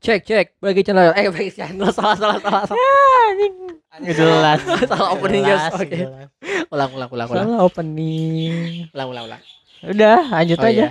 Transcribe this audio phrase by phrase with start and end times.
[0.00, 2.80] Cek cek bagi channel eh bagi channel salah salah salah salah
[4.00, 4.60] Nggak jelas.
[4.88, 5.60] Salah opening, guys.
[5.68, 5.98] Jelas, Oke.
[6.72, 8.88] ulang ulang ulang ulang Salah opening.
[8.96, 9.40] ulang ulang ulang
[9.84, 10.72] Udah, lanjut Oh, aja.
[10.72, 10.88] iya.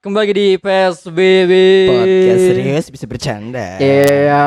[0.00, 1.52] Kembali di PSBB
[1.84, 3.76] Podcast serius bisa bercanda.
[3.76, 4.40] Iya,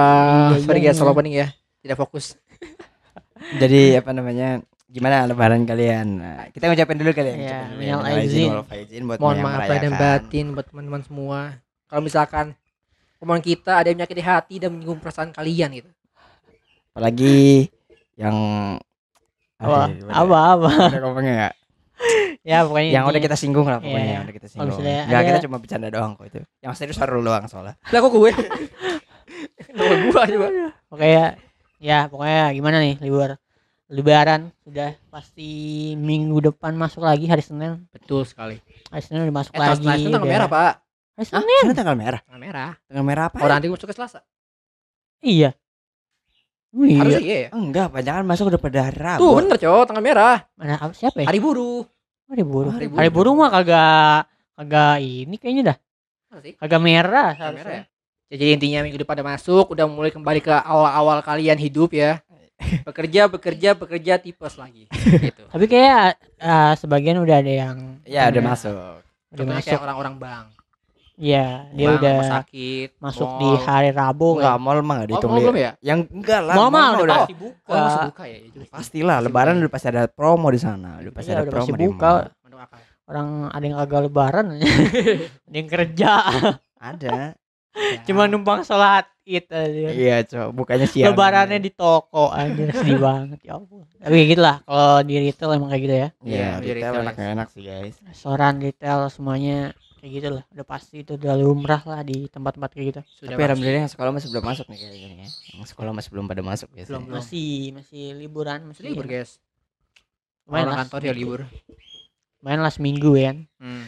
[0.57, 0.97] sorry iya, guys, iya.
[0.97, 1.47] salah opening ya.
[1.85, 2.33] Tidak fokus.
[3.61, 4.65] Jadi apa namanya?
[4.89, 6.07] Gimana lebaran kalian?
[6.17, 7.37] Nah, kita ngucapin dulu kalian.
[7.37, 8.49] Iya, dulu minal aizin.
[9.21, 11.39] Mohon maaf dan batin buat teman-teman semua.
[11.85, 12.57] Kalau misalkan
[13.23, 15.89] omongan kita ada yang menyakiti hati dan menyinggung perasaan kalian gitu.
[16.91, 17.71] Apalagi
[18.13, 18.35] yang
[19.55, 19.87] Apa?
[20.11, 20.69] Apa apa?
[20.99, 21.55] Ngomongnya nggak?
[22.43, 24.13] Ya pokoknya yang udah kita singgung lah pokoknya Iya.
[24.13, 24.75] yang udah kita singgung.
[24.75, 26.39] ada- kita cuma bercanda doang kok itu.
[26.59, 27.79] Yang serius baru doang soalnya.
[27.81, 28.31] Lah kok gue?
[29.79, 30.47] Nama gua coba.
[30.91, 31.25] Pokoknya
[31.79, 33.39] ya pokoknya gimana nih libur
[33.87, 35.47] Lebaran sudah pasti
[35.93, 37.87] minggu depan masuk lagi hari Senin.
[37.87, 38.59] Betul sekali.
[38.89, 40.03] Hari Senin udah masuk Eh, lagi.
[40.03, 40.73] Tanggal merah, Pak.
[41.13, 41.25] Hari?
[41.29, 41.61] Senin.
[41.61, 42.21] Sekarang tanggal merah.
[42.25, 42.71] Tanggal merah.
[42.89, 43.37] Tanggal merah apa?
[43.39, 44.19] Orang nanti masuk ke Selasa.
[45.21, 45.53] Iya.
[46.73, 46.99] Oh, iya.
[47.05, 47.49] Harusnya iya ya.
[47.53, 49.21] Enggak, jangan masuk udah pada hari Rabu.
[49.21, 50.37] Tuh bener cowok tanggal merah.
[50.57, 51.27] Mana apa siapa ya?
[51.29, 51.85] Hari buruh.
[52.33, 52.71] Hari buruh.
[52.73, 54.19] Hari Hari buruh mah kagak
[54.57, 55.77] kagak ini kayaknya dah.
[56.57, 57.37] Kagak merah.
[57.37, 57.83] Tanggal merah ya.
[58.33, 62.25] Jadi intinya minggu depan udah masuk, udah mulai kembali ke awal-awal kalian hidup ya.
[62.89, 64.89] Bekerja, bekerja, bekerja tipes lagi.
[64.89, 65.45] gitu.
[65.45, 68.73] Tapi kayak eh, sebagian udah ada yang Ya udah masuk.
[68.73, 69.69] udah Contohnya masuk.
[69.69, 70.45] kayak orang-orang bank.
[71.23, 73.39] Iya, dia Bank, udah sakit, masuk mall.
[73.39, 74.59] di hari Rabu Enggak, kan.
[74.59, 75.31] mall mah enggak Oh, dihitung.
[75.31, 75.39] Li.
[75.39, 75.71] belum ya?
[75.79, 76.53] Yang enggak lah.
[76.53, 77.63] Mall mah udah udah pasti buka.
[77.65, 78.37] Oh, masih buka ya.
[78.41, 79.61] Itu pastilah Masih lebaran buka.
[79.61, 80.89] udah pasti ada promo di sana.
[80.99, 82.09] Udah pasti Iya, ada udah promo pasti di buka.
[83.03, 84.45] Orang ada yang kagak lebaran
[85.47, 86.11] ada yang kerja.
[86.77, 87.07] Ada.
[87.09, 87.27] Ya.
[88.05, 89.89] Cuma numpang sholat id aja.
[89.89, 90.49] Iya, Cok.
[90.51, 91.07] Bukannya siang.
[91.09, 93.87] Lebarannya di toko anjir sedih banget ya ampun.
[93.95, 96.07] Tapi gitu lah kalau di retail emang kayak gitu ya.
[96.19, 97.95] Iya, Iya, retail retail, enak enak sih, guys.
[98.03, 99.71] Restoran retail semuanya
[100.03, 100.43] kayak gitu lah.
[100.51, 103.01] Udah pasti itu udah lumrah lah di tempat-tempat kayak gitu.
[103.23, 105.27] Sudah Tapi alhamdulillah yang sekolah masih belum masuk nih kayaknya ya.
[105.55, 106.91] Yang sekolah masih belum pada masuk biasanya.
[106.91, 107.19] Belum, belum.
[107.23, 109.39] Masih masih liburan masih libur guys.
[110.43, 111.39] Lumayan Orang kantor ya libur.
[112.43, 113.37] Lumayan lah seminggu ya kan.
[113.63, 113.85] Hmm.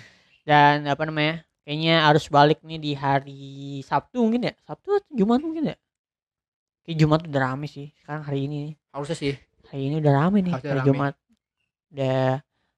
[0.47, 1.43] Dan apa namanya?
[1.67, 3.43] Kayaknya harus balik nih di hari
[3.83, 4.53] Sabtu mungkin ya.
[4.63, 5.77] Sabtu atau Jumat mungkin ya.
[6.87, 7.91] Kayak Jumat udah rame sih.
[7.99, 8.73] Sekarang hari ini nih.
[8.95, 9.35] Harusnya sih
[9.67, 10.53] Hari ini udah rame nih.
[10.55, 10.87] Harusnya Hari rame.
[10.87, 11.13] Jumat.
[11.91, 12.23] Udah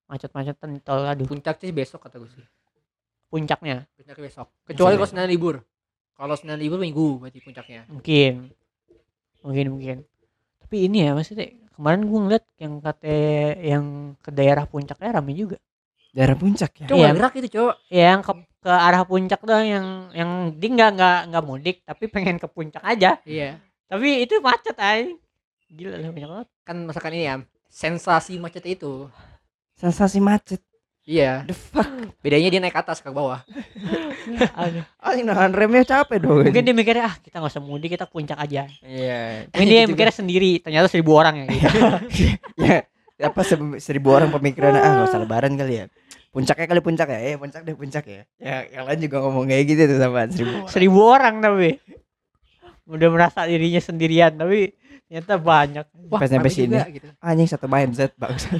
[0.10, 2.57] macet-macetan di tol aduh puncak sih besok kata gue sih.
[3.28, 4.48] Puncaknya Puncaknya besok.
[4.64, 5.56] Kecuali kalau Senin libur.
[6.14, 7.86] Kalau Senin libur minggu berarti puncaknya.
[7.88, 8.50] mungkin
[9.42, 9.98] mungkin mungkin
[10.60, 13.08] tapi ini ya maksudnya kemarin gue ngeliat yang kata
[13.62, 13.86] yang
[14.20, 15.58] ke daerah puncaknya rame juga
[16.08, 16.88] Daerah puncak ya.
[16.90, 17.14] Coba Iya.
[17.14, 17.74] gerak itu, Cok.
[17.94, 22.10] ya yang ke ke arah puncak doang yang yang dia nggak nggak nggak mudik tapi
[22.10, 23.62] pengen ke puncak aja Iya.
[23.86, 25.14] tapi itu macet aja
[25.70, 27.36] gila lah banyak banget Kan masakan ini ya.
[27.70, 29.08] Sensasi macet itu.
[29.78, 30.60] Sensasi macet.
[31.08, 31.48] Iya.
[31.48, 31.88] The fuck.
[32.20, 33.40] Bedanya dia naik ke atas ke bawah.
[34.60, 34.84] Aduh.
[35.00, 36.44] Ah, ini nahan remnya capek dong.
[36.44, 39.48] mungkin dia mikirnya ah kita nggak usah mudik kita puncak aja Iya.
[39.48, 41.80] mungkin dia Gitu mikirnya sendiri ternyata seribu orang ya gitu.
[42.68, 42.84] ya
[43.24, 45.86] apa se- seribu orang pemikiran ah nggak usah lebaran kali ya
[46.30, 49.64] puncaknya kali puncak ya eh puncak deh puncak ya ya yang lain juga ngomong kayak
[49.66, 50.68] gitu tuh sama seribu orang.
[50.70, 51.70] seribu orang tapi
[52.86, 54.76] udah merasa dirinya sendirian tapi
[55.08, 56.76] ternyata banyak Wah, Pas sampai sini.
[56.94, 57.08] gitu.
[57.18, 58.60] anjing satu mindset bangsa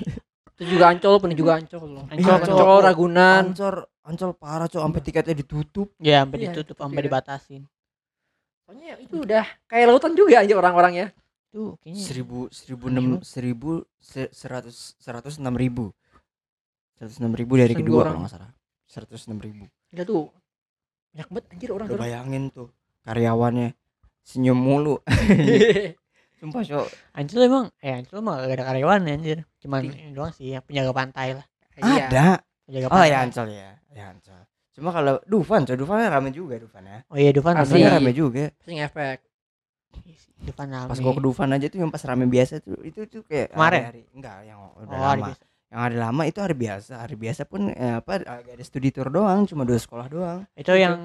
[0.58, 2.06] Itu juga Ancol, penuh juga Ancol loh.
[2.10, 2.78] Ancol, Ancol, Ancol.
[2.82, 3.44] Ragunan.
[3.54, 7.06] ancol ancol parah cok sampai tiketnya ditutup ya sampai Iya, ditutup sampai ya.
[7.06, 7.62] dibatasin
[8.64, 11.12] Soalnya itu udah kayak lautan juga aja orang-orangnya.
[11.48, 15.92] tuh kayaknya seribu seribu enam seribu se- seratus seratus enam ribu
[16.94, 18.08] seratus enam ribu dari kedua orang.
[18.10, 18.52] kalau nggak salah
[18.84, 20.28] seratus enam ribu Gila tuh.
[21.12, 22.02] Banyak banget anjir orang udah tuh.
[22.02, 22.68] bayangin tuh
[23.04, 23.70] karyawannya
[24.24, 25.00] senyum mulu
[26.38, 26.88] sumpah cok.
[27.14, 29.40] Ancol emang eh Ancol mah gak ada karyawan ya, anjir.
[29.58, 29.94] Cuman Iya.
[29.98, 31.46] ini doang sih yang penjaga pantai lah.
[31.76, 32.06] Iya.
[32.08, 32.26] ada
[32.64, 33.10] penjaga oh pantai.
[33.10, 34.42] Ya ancol ya ya ancol
[34.74, 35.74] cuma kalau Dufan cok.
[35.76, 36.98] Dufan rame juga Dufan ya.
[37.10, 37.82] Oh iya Dufan Asli.
[37.82, 37.82] rame.
[37.82, 38.46] Dufan rame juga.
[38.54, 39.20] Pasti ngefek.
[40.40, 40.88] Dufan rame.
[40.88, 43.82] Pas gua ke Dufan aja tuh yang pas rame biasa tuh itu tuh kayak Kemarin?
[43.84, 45.36] hari, enggak yang udah oh hari lama
[45.68, 46.94] yang hari lama itu hari biasa.
[47.02, 50.40] Hari biasa pun eh, apa agak ada studi tour doang cuma dua sekolah doang.
[50.54, 50.96] Itu yang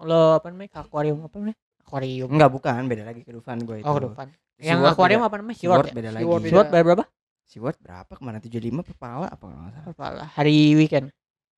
[0.00, 1.56] lo apa namanya akuarium apa namanya?
[1.82, 2.28] Akuarium.
[2.30, 2.80] Enggak bukan.
[2.86, 3.84] Beda lagi ke Dufan gue itu.
[3.84, 5.28] oh ke Dufan yang akuarium beda.
[5.28, 5.58] apa namanya?
[5.60, 6.72] Ya beda SeaWorld lagi.
[6.72, 7.04] Bayar berapa?
[7.46, 8.12] SeaWorld berapa?
[8.16, 9.26] Ke mana 75 per pala?
[9.28, 9.84] Apa kalau nggak salah?
[9.92, 10.28] Berapa lah?
[10.32, 11.06] hari weekend.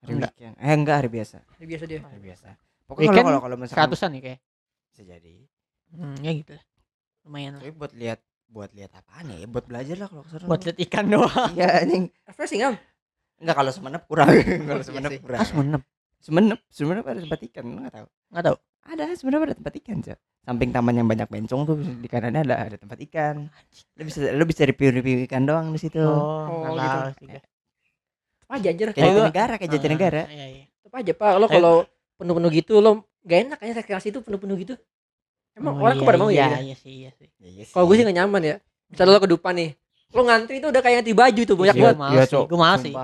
[0.03, 0.33] Hari Enggak.
[0.35, 0.55] weekend.
[0.59, 1.37] Eh enggak hari biasa.
[1.59, 2.01] Ini biasa dia.
[2.03, 2.47] hari biasa.
[2.89, 4.41] Pokoknya Weekend kalau kalau kalau misalkan seratusan nih kayak.
[4.91, 5.35] Bisa jadi.
[5.95, 6.65] Hmm, ya gitu lah.
[7.29, 7.61] Lumayan lah.
[7.63, 9.47] Tapi buat lihat buat lihat apaan ya?
[9.47, 10.47] Buat belajar lah kalau ke sana.
[10.49, 11.51] Buat lihat ikan doang.
[11.55, 12.05] Iya anjing.
[12.27, 12.75] Refreshing am.
[13.39, 14.29] enggak kalau semenep kurang.
[14.67, 15.39] Kalau Iya semenep kurang.
[15.39, 15.83] Ah semenep.
[16.19, 16.59] Semenep.
[16.75, 18.07] Semenep ada tempat ikan lu nggak tahu?
[18.35, 22.09] Nggak tahu ada sebenarnya ada tempat ikan cok samping taman yang banyak bencong tuh di
[22.09, 23.51] kanannya ada ada tempat ikan
[23.97, 26.99] lu bisa lu bisa review review ikan doang di situ oh, Oh, gitu.
[28.49, 28.89] aja anjir.
[28.89, 30.65] kayak Kayak gua- negara kayak jatinegara Ah, iya, iya.
[30.81, 31.33] Tetep aja Pak.
[31.37, 31.75] Lo kalau
[32.17, 34.75] penuh-penuh gitu lo gak enak kayaknya rekreasi itu penuh-penuh gitu.
[35.53, 36.59] Emang Oh, orang iya, kok pada mau iya, ya?
[36.65, 37.29] Iya sih, iya sih.
[37.37, 37.73] Iya sih.
[37.77, 38.57] Kalau gue sih gak nyaman ya.
[38.89, 39.71] Misalnya lo ke depan nih,
[40.17, 41.99] lo ngantri itu udah kayak ganti baju tuh banyak Iya, banget.
[42.01, 42.95] males sih, gua males sih.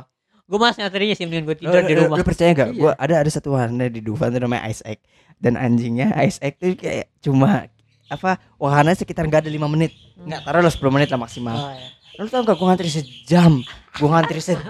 [0.45, 0.51] Sumpah.
[0.51, 2.17] Gue mas ngantrinya sih mending gue tidur di lu- rumah.
[2.17, 2.69] Lu percaya gak?
[2.69, 2.79] Iya.
[2.79, 5.01] Gua ada ada satu warna di Dufan tuh namanya Ice Egg
[5.37, 7.67] dan anjingnya Ice Egg tuh kayak cuma
[8.07, 11.73] apa wahana sekitar nggak ada lima menit nggak taruh lah 10 menit lah maksimal Oh,
[11.73, 11.89] iya.
[12.15, 13.53] lu tau gak gue ngantri sejam
[13.91, 14.69] gue ngantri sejam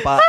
[0.06, 0.20] pak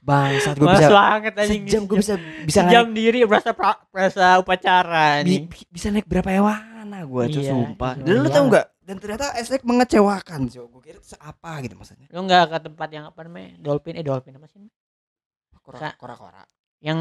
[0.00, 1.62] bangsat gue bisa banget anjing.
[1.64, 6.04] sejam gue bisa bisa sejam naik diri berasa pra- berasa upacara bi- bi- bisa naik
[6.04, 8.66] berapa ya wahana gue Iya, sumpah itu dan lu tau banget.
[8.86, 12.58] Nggak dan ternyata Egg mengecewakan cuy gue kira itu apa gitu maksudnya Lu enggak ke
[12.70, 13.58] tempat yang apa namanya?
[13.58, 14.62] Dolphin eh dolphin apa sih?
[15.58, 16.42] kora kora kora
[16.78, 17.00] Yang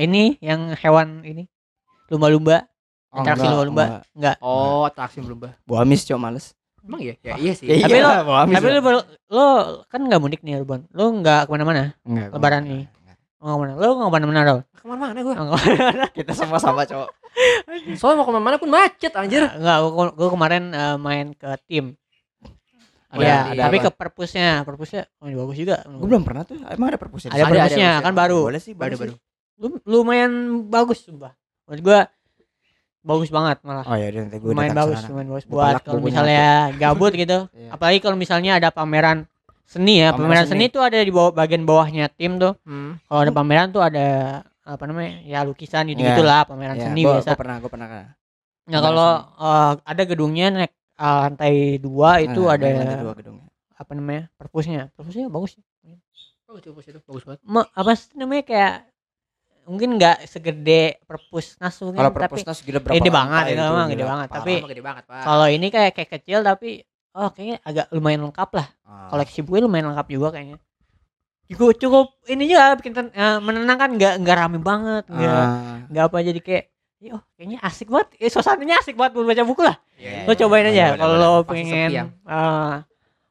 [0.00, 1.44] ini yang hewan ini.
[2.08, 2.64] Lumba-lumba.
[3.12, 4.00] Atraksi lumba-lumba.
[4.16, 4.36] Enggak.
[4.40, 5.52] Oh, atraksi belum bah.
[5.68, 7.14] Bu Amis cok males Emang iya?
[7.20, 7.68] Ya iya sih.
[7.68, 8.98] Ya Tapi iya, lo- Tapi baru
[9.28, 9.44] lo
[9.92, 10.88] kan enggak mudik nih Urban.
[10.92, 11.92] Lu enggak ke mana-mana.
[12.08, 12.88] Enggak, lebaran enggak,
[13.44, 13.72] enggak ke mana.
[13.76, 14.60] Enggak ke mana-mana Rol.
[14.72, 15.34] Ke mana-mana gue.
[15.36, 16.04] Enggak ke mana-mana.
[16.10, 17.10] kita sama-sama cowok
[18.00, 19.44] Soalnya mau ke mana-mana pun macet anjir.
[19.44, 21.92] Enggak, gua, gua kemarin eh, main ke tim.
[23.14, 23.84] Oh, Iya, ada tapi apa?
[23.86, 25.86] ke perpusnya, perpusnya oh, bagus juga.
[25.86, 28.40] gue belum pernah tuh emang ada perpus Ada Ada, perpusnya ada, kan baru.
[28.50, 29.14] boleh sih Baru baru.
[29.54, 30.32] Lu- lumayan
[30.66, 31.30] bagus sumpah.
[31.70, 32.00] Menurut gua
[33.04, 33.84] bagus banget malah.
[33.86, 36.44] oh ya udah nanti gue lumayan bagus, lumayan bagus Gua buat kalau misalnya
[36.74, 37.38] gabut gitu.
[37.54, 37.68] Iya.
[37.70, 39.30] Apalagi kalau misalnya ada pameran
[39.64, 40.64] seni ya, Pameran pameran, seni.
[40.64, 40.72] seni.
[40.72, 42.54] tuh ada di bawah bagian bawahnya tim tuh.
[42.62, 43.00] Hmm.
[43.02, 44.06] Kalau ada pameran tuh ada
[44.62, 45.20] apa namanya?
[45.22, 46.14] Ya lukisan gitu Iya.
[46.14, 47.28] gitulah pameran ya, seni gua, biasa.
[47.28, 48.04] gua pernah gue pernah kan
[48.64, 53.48] Nah, kalau eh, ada gedungnya naik eh, lantai dua itu Nah, ada lantai dua gedungnya
[53.74, 54.24] apa namanya?
[54.34, 54.82] perpusnya.
[54.92, 55.58] Perpusnya bagus.
[56.44, 57.00] Bagus tuh bagus itu.
[57.02, 57.40] Bagus banget.
[57.42, 58.74] Ma- apa sih namanya kayak
[59.64, 63.64] mungkin nggak segede perpus nas mungkin kalau tapi perpusnas gila berapa gede banget, itu itu,
[63.64, 63.88] emang gila.
[63.90, 65.22] gede banget, tapi- gede banget, Pak.
[65.24, 66.70] kalau ini kayak kayak kecil tapi
[67.14, 69.08] oh kayaknya agak lumayan lengkap lah Ah.
[69.08, 70.58] koleksi buku lumayan lengkap juga kayaknya
[71.44, 75.76] cukup cukup ini juga bikin ten- eh, menenangkan nggak nggak rame banget nggak Ah.
[75.86, 76.64] nggak apa jadi kayak
[76.98, 80.32] "Ih, oh kayaknya asik banget eh, suasananya asik banget buat baca buku lah Iya, lo
[80.32, 81.28] iya, cobain boleh, aja boleh, kalau boleh.
[81.30, 82.04] lo pengen ya.
[82.08, 82.74] eh,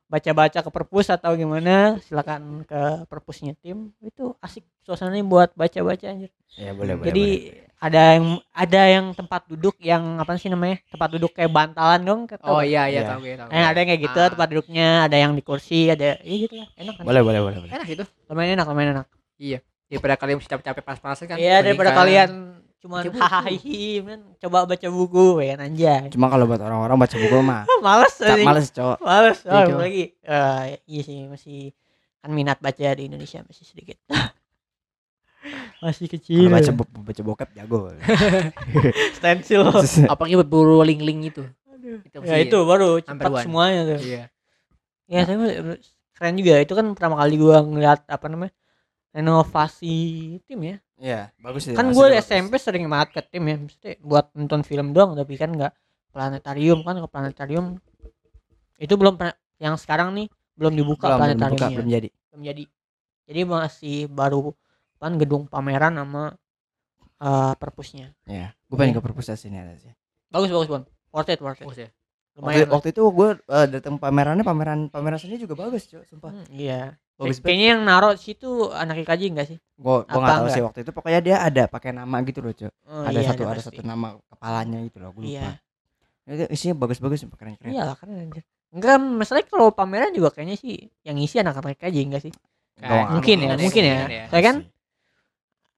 [0.05, 6.29] baca-baca ke perpus atau gimana silakan ke perpusnya tim itu asik suasananya buat baca-baca anjir
[6.53, 7.72] Iya, boleh boleh jadi boleh.
[7.83, 12.21] Ada yang ada yang tempat duduk yang apa sih namanya tempat duduk kayak bantalan dong
[12.41, 13.09] Oh iya iya Iya.
[13.09, 13.49] tahu gue tahu.
[13.49, 14.29] Eh, ada yang kayak gitu Ah.
[14.29, 17.57] tempat duduknya ada yang di kursi ada iya gitu lah enak kan boleh boleh boleh
[17.69, 18.03] Enak itu.
[18.25, 19.07] lumayan enak lumayan enak
[19.83, 21.37] Daripada kalian mesti capek-capek pas-pasan kan.
[21.37, 22.29] iya daripada kalian
[23.05, 23.13] buku.
[23.13, 23.51] hahaha
[24.01, 28.15] kan coba baca buku ya kan anjay cuma kalau buat orang-orang baca buku mah males
[28.17, 28.43] anjing.
[28.43, 31.71] males cowok males oh, Iya, lagi Eh, iya sih masih
[32.19, 33.99] kan minat baca di Indonesia masih sedikit
[35.79, 37.91] masih kecil baca bu- baca bokep jago
[39.17, 39.67] stensil
[40.11, 41.43] Apalagi berburu link-link itu.
[42.07, 43.43] Itu ya itu baru cepat one.
[43.43, 44.23] semuanya tuh Iya.
[45.03, 45.43] ya tapi
[46.15, 48.55] keren juga itu kan pertama kali gua ngeliat apa namanya
[49.11, 49.95] renovasi
[50.43, 51.75] tim ya Iya, bagus sih.
[51.75, 52.23] kan gue bagus.
[52.23, 55.73] SMP sering banget ke tim ya mesti buat nonton film doang tapi kan nggak
[56.09, 57.65] planetarium kan ke planetarium
[58.77, 62.09] itu belum pernah yang sekarang nih belum dibuka belum, belum buka, planetariumnya belum jadi.
[62.31, 62.63] belum jadi
[63.23, 64.39] jadi masih baru
[65.03, 66.33] kan gedung pameran sama
[67.19, 68.97] eh, perpusnya Iya, gue pengen Iya.
[68.97, 69.91] ke perpustakaan sini ada sih.
[70.27, 71.89] bagus bagus bang worth it worth it Bagus ya.
[72.33, 72.73] Waktu, lumayan lah.
[72.73, 73.29] waktu itu gue
[73.69, 76.33] datang pamerannya pameran pameran seni juga bagus, cuy, sumpah.
[76.33, 77.45] Hmm, iya Bagus banget.
[77.45, 80.49] kayaknya yang naro situ anak IKJ enggak sih Gue gue nggak tahu enggak?
[80.49, 82.73] sih waktu itu pokoknya dia ada pakai nama gitu loh, cuy.
[82.83, 83.69] Oh, ada iya, satu ada pasti.
[83.69, 85.45] satu nama kepalanya gitu loh, gue iya
[86.25, 86.33] lupa.
[86.33, 87.69] Itu isinya bagus-bagus, sumpah keren-keren.
[87.69, 88.41] iya lah keren anjir
[88.73, 92.33] enggak masalahnya kalau pameran juga kayaknya sih yang isi anak-anak IKJ enggak sih
[92.73, 93.13] Doang.
[93.13, 93.93] Mungkin ya, Ada mungkin ya.
[93.93, 94.55] kemungkinan Saya kan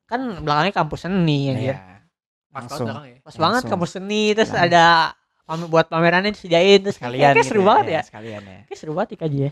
[0.05, 1.75] kan belakangnya kampus seni ya Iya.
[2.47, 2.87] Pas banget Langsung.
[2.87, 3.17] belakang ya.
[3.17, 3.69] pas banget Langsung.
[3.71, 4.67] kampus seni terus Langsung.
[4.67, 4.85] ada
[5.43, 8.59] pam- buat pamerannya disediain terus Sekalian kayak gitu seru banget ya Sekalian ya.
[8.65, 9.51] kayak seru banget IKJ ya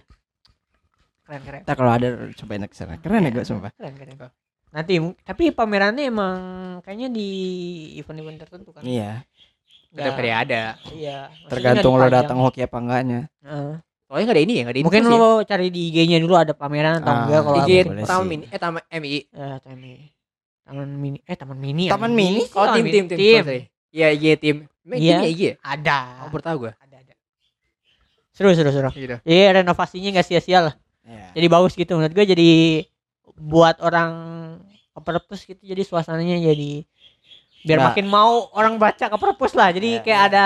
[1.23, 2.93] keren keren Ntar kalau ada cobain ke sana.
[2.97, 3.71] Keren ya gue sumpah.
[3.73, 4.17] keren keren
[4.69, 6.37] nanti tapi pamerannya emang
[6.81, 7.29] kayaknya di
[7.95, 9.21] event-event tertentu kan Iya,
[9.93, 10.63] Tetap kayak ada.
[10.91, 13.29] iya maksudnya tergantung lo datang hoki apa enggaknya.
[13.39, 13.77] Heeh.
[14.03, 15.21] Soalnya enggak ada ini ya, enggak ada mungkin sih ya.
[15.21, 18.25] lo cari di IG-nya dulu ada pameran atau Ah, enggak kalau IG sih.
[18.25, 19.17] Mini eh Taman MI.
[19.29, 19.93] Eh, TMI.
[20.63, 22.15] Taman mini eh taman mini Taman anjing.
[22.15, 22.41] mini?
[22.51, 23.43] Oh, Taman tim tim tim.
[23.89, 24.57] Iya, IG tim.
[24.85, 25.19] Iya.
[25.19, 25.53] timnya IG ya?
[25.61, 26.71] ada Oh, baru tahu gue.
[26.73, 27.13] ada ada
[28.29, 29.15] seru seru seru Gitu.
[29.21, 31.35] Iya renovasinya nggak sia-sia lah Iya.
[31.35, 32.49] jadi bagus gitu menurut gue jadi
[33.35, 34.11] buat orang
[34.89, 36.87] ke perpus gitu jadi suasananya jadi
[37.61, 37.85] biar Nah.
[37.89, 40.29] makin mau orang baca ke perpus lah jadi Iya, kayak iya.
[40.29, 40.45] ada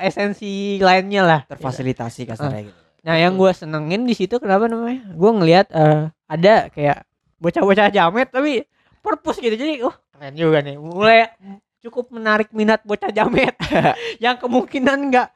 [0.00, 2.80] esensi lainnya lah Terfasilitasi kasarnya gitu.
[3.02, 7.02] nah yang gue senengin di situ kenapa namanya gue ngelihat eh, ada kayak
[7.36, 8.64] bocah-bocah jamet tapi
[9.06, 11.30] perpus gitu jadi oh keren juga nih mulai
[11.78, 13.54] cukup menarik minat bocah jamet
[14.24, 15.28] yang kemungkinan nggak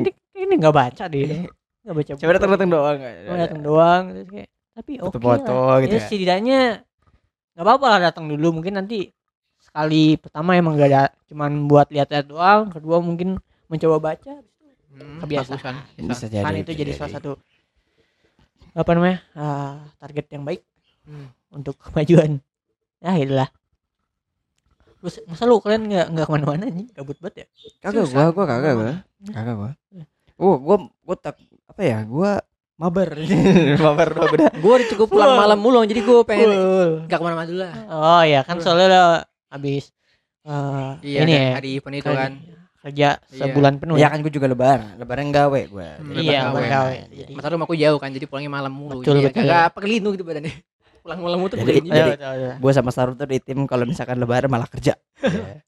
[0.00, 1.44] di- ini nggak baca deh
[1.80, 2.98] nggak baca Coba datang-datang doang.
[3.00, 5.76] Oh, datang doang terus kayak tapi oke Foto-foto lah.
[5.82, 6.04] gitu ya, ya.
[6.06, 6.60] setidaknya
[7.52, 9.12] nggak apa-apa lah datang dulu mungkin nanti
[9.60, 13.36] sekali pertama emang gak ada cuman buat lihat-lihat doang kedua mungkin
[13.66, 14.40] mencoba baca
[14.90, 15.54] Hmm, Kebiasaan.
[15.54, 15.74] bagusan.
[16.02, 16.42] Bisa jadi.
[16.42, 17.30] kan itu bisa jadi salah satu
[18.72, 20.62] apa namanya ah, target yang baik
[21.00, 21.32] Hmm.
[21.50, 22.38] untuk kemajuan
[23.00, 23.48] ya itulah
[25.00, 27.46] terus masa lu kalian nggak nggak ke mana-mana nih gabut banget ya
[27.80, 28.28] Kagak Susah.
[28.28, 28.92] gua, gua kagak gua.
[29.26, 29.70] Kagak gua.
[30.36, 31.98] Oh, gua gua tak apa ya?
[32.02, 32.36] Gua
[32.76, 33.08] mabar.
[33.80, 34.52] mabar doang udah.
[34.54, 36.48] Gue cukup pulang malam mulu jadi gue pengen
[37.04, 37.74] nggak ke mana-mana dulu lah.
[37.86, 39.04] oh ya kan soalnya lo
[39.48, 39.92] habis
[40.42, 42.32] eh, Iya, ini ya hari event itu kerja- kan.
[42.80, 43.36] kerja Iya.
[43.38, 44.96] sebulan penuh Ya kan gua juga lebaran.
[44.96, 45.88] Lebaran gawe gua.
[45.96, 46.68] Hmm, iya lebaran gawe.
[46.70, 49.00] gawe jadi Masa rumahku jauh kan, jadi pulangnya malam mulu.
[49.00, 49.44] Betul, jadi betul.
[49.46, 50.52] Agak pegelinu gitu badannya.
[51.00, 51.80] Pulang malam tuh Jadi-.
[51.82, 52.52] Iya, jadi- betul, betul.
[52.58, 54.94] gua sama Sarul tuh di tim kalau misalkan lebaran malah kerja.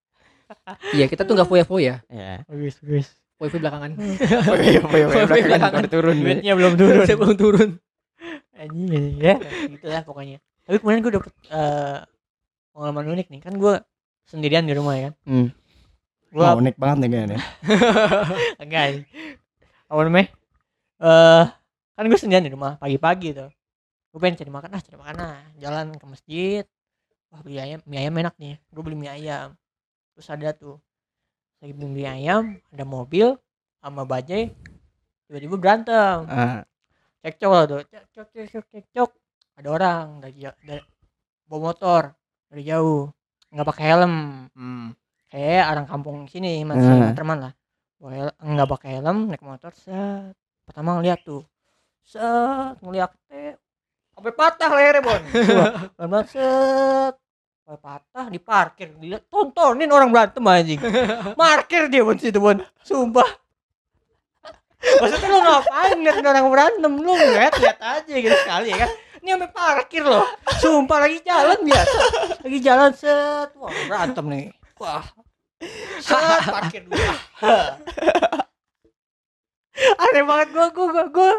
[0.93, 2.05] Iya, kita tuh nggak foya-foya.
[2.07, 2.45] Ya.
[2.45, 3.91] bagus bagus Foya belakangan.
[3.97, 5.85] Iya, oh iya, Foya belakangan belakangan.
[5.89, 6.15] turun.
[6.15, 7.69] duitnya belum turun Saya belum turun.
[8.55, 9.35] anjing anjing, ya
[9.67, 11.99] gitu lah pokoknya tapi kemarin gue dapet eh,
[12.71, 13.75] pengalaman unik nih kan gue
[14.23, 15.49] sendirian di rumah ya kan Hmm.
[16.31, 17.39] gue Wah, unik banget nih kayaknya.
[18.63, 18.85] enggak
[19.85, 20.29] apa namanya
[21.01, 21.45] eh
[21.93, 23.51] kan gue sendirian di rumah pagi-pagi tuh
[24.13, 25.41] gue pengen cari makan ah cari makan ah.
[25.57, 26.65] Jalan ke masjid.
[27.33, 28.61] Wah beli ayam mie ayam enak nih.
[28.69, 29.57] Gue beli mie ayam.
[30.13, 30.77] Terus ada tuh
[31.65, 33.35] lagi beli mie ayam ada mobil
[33.81, 34.53] sama bajai
[35.27, 36.29] tiba-tiba berantem.
[36.29, 36.61] Ah,
[37.25, 37.81] cekcok lah tuh.
[37.89, 39.11] Cekcok cekcok cekcok
[39.57, 40.85] ada orang dari, dari
[41.49, 42.03] bawa motor
[42.53, 43.09] dari jauh.
[43.49, 44.15] Nggak pakai helm.
[44.53, 44.89] Hmm.
[45.33, 47.17] kayak orang kampung sini masih Hmm.
[47.17, 47.53] teman lah.
[48.45, 50.37] Nggak pakai helm naik motor set.
[50.69, 51.49] Pertama ngeliat tuh
[52.05, 53.57] set ngeliat teh
[54.23, 55.23] sampai patah lehernya bon.
[55.99, 57.15] Pelan banget set.
[57.67, 60.79] Sampai patah di parkir dilihat tontonin orang berantem anjing.
[61.35, 62.63] Parkir dia bon situ bon.
[62.87, 63.27] Sumpah.
[64.79, 66.93] Maksudnya lu ngapain liat orang berantem?
[67.03, 68.91] Lu lihat lihat aja gitu sekali ya kan?
[69.19, 70.27] Ini sampai parkir loh.
[70.63, 71.99] Sumpah lagi jalan biasa.
[72.47, 73.51] Lagi jalan set.
[73.59, 74.47] Wah berantem nih.
[74.79, 75.03] Wah.
[75.99, 77.11] Set parkir dulu
[79.99, 81.33] aneh banget gua gua gua gua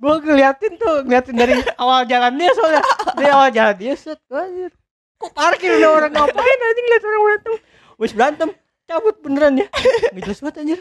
[0.00, 2.82] gua ngeliatin tuh ngeliatin dari awal jalan dia soalnya.
[3.16, 4.72] Dari awal jalan dia set gua anjir.
[5.16, 7.54] Kok parkir udah orang ngapain anjing lihat orang berantem
[7.96, 8.48] wis berantem
[8.84, 9.66] cabut beneran ya.
[10.12, 10.80] Nggak jelas banget anjir.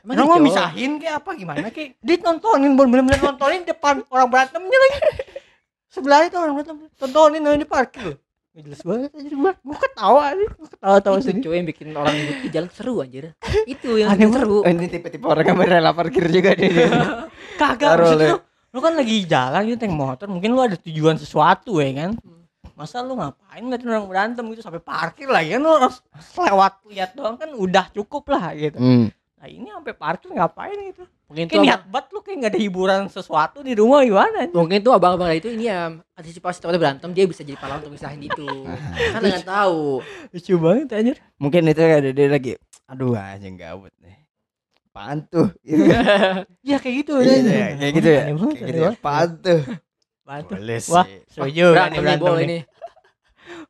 [0.00, 0.46] Emang Emang mau gitu?
[0.48, 2.00] misahin kayak apa gimana kayak?
[2.00, 4.98] Dia nontonin bener-bener nontonin depan orang berantemnya lagi.
[5.92, 8.16] Sebelahnya tuh orang berantem tontonin aja di parkir
[8.58, 11.86] Gak jelas banget anjir gua gua ketawa aja gua ketawa-tawa Itu sendiri cuy yang bikin
[11.94, 13.24] orang di jalan seru anjir.
[13.70, 14.58] Itu yang Aneh seru.
[14.60, 16.66] oh, ini tipe-tipe orang yang rela parkir juga dia.
[16.66, 16.88] dia.
[17.54, 18.42] kagak lu,
[18.74, 22.18] lu kan lagi jalan gitu naik motor mungkin lu ada tujuan sesuatu ya kan
[22.74, 25.98] masa lu ngapain ngeliatin orang berantem gitu sampai parkir lagi kan lu harus
[26.34, 29.06] lewat lihat doang kan udah cukup lah gitu Hmm.
[29.38, 33.00] Nah ini sampai parkir ngapain gitu Mungkin kayak niat banget lu kayak gak ada hiburan
[33.12, 37.44] sesuatu di rumah gimana mungkin tuh abang-abang itu ini ya antisipasi takutnya berantem dia bisa
[37.44, 38.48] jadi pahlawan untuk misahin itu.
[39.14, 40.00] kan nggak tahu.
[40.32, 42.52] lucu banget anjir Mungkin itu ada dia lagi.
[42.88, 44.24] Aduh anjing gabut nih.
[44.88, 45.52] Apaan tuh?
[45.60, 45.84] Gitu.
[46.72, 48.22] ya kayak gitu Iya, iya, kayak gitu ya.
[48.24, 48.90] Kayak gitu ya.
[48.96, 49.60] Apaan tuh?
[50.28, 51.24] Boleh Wah, sih.
[51.28, 52.58] setuju kan Berantem nih bol ini.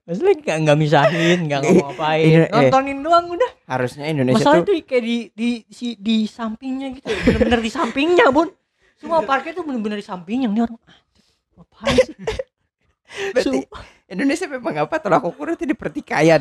[0.03, 2.51] Maksudnya gak, nggak misahin, gak ngapa-ngapain eh.
[2.51, 7.07] Nontonin doang udah Harusnya Indonesia Masalah tuh itu kayak di, di, di, di sampingnya gitu
[7.07, 8.49] Bener-bener di sampingnya bun
[8.97, 12.15] Semua parkir tuh bener-bener di sampingnya Ini orang "Anjir, Ngapain sih
[13.33, 13.83] berarti Sumpah.
[14.09, 16.41] Indonesia memang apa tolak ukur itu di pertikaian.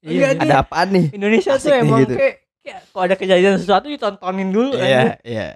[0.00, 1.06] Iya, Ada apaan nih?
[1.12, 2.14] Indonesia tuh Asik nih emang gitu.
[2.16, 5.46] kayak, kayak Kalau ada kejadian sesuatu ditontonin dulu Iya, iya.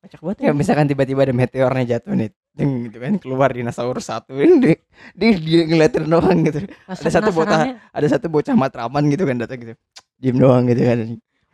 [0.00, 4.38] Kocak banget Ya misalkan tiba-tiba ada meteornya jatuh nih, deng gitu kan keluar dinosaurus satu
[4.38, 4.78] ini
[5.12, 6.62] dia, dia ngeliatin doang gitu.
[6.86, 9.74] Ada satu bocah- Ada satu bocah matraman gitu kan datang gitu.
[10.16, 10.98] Diem doang gitu kan.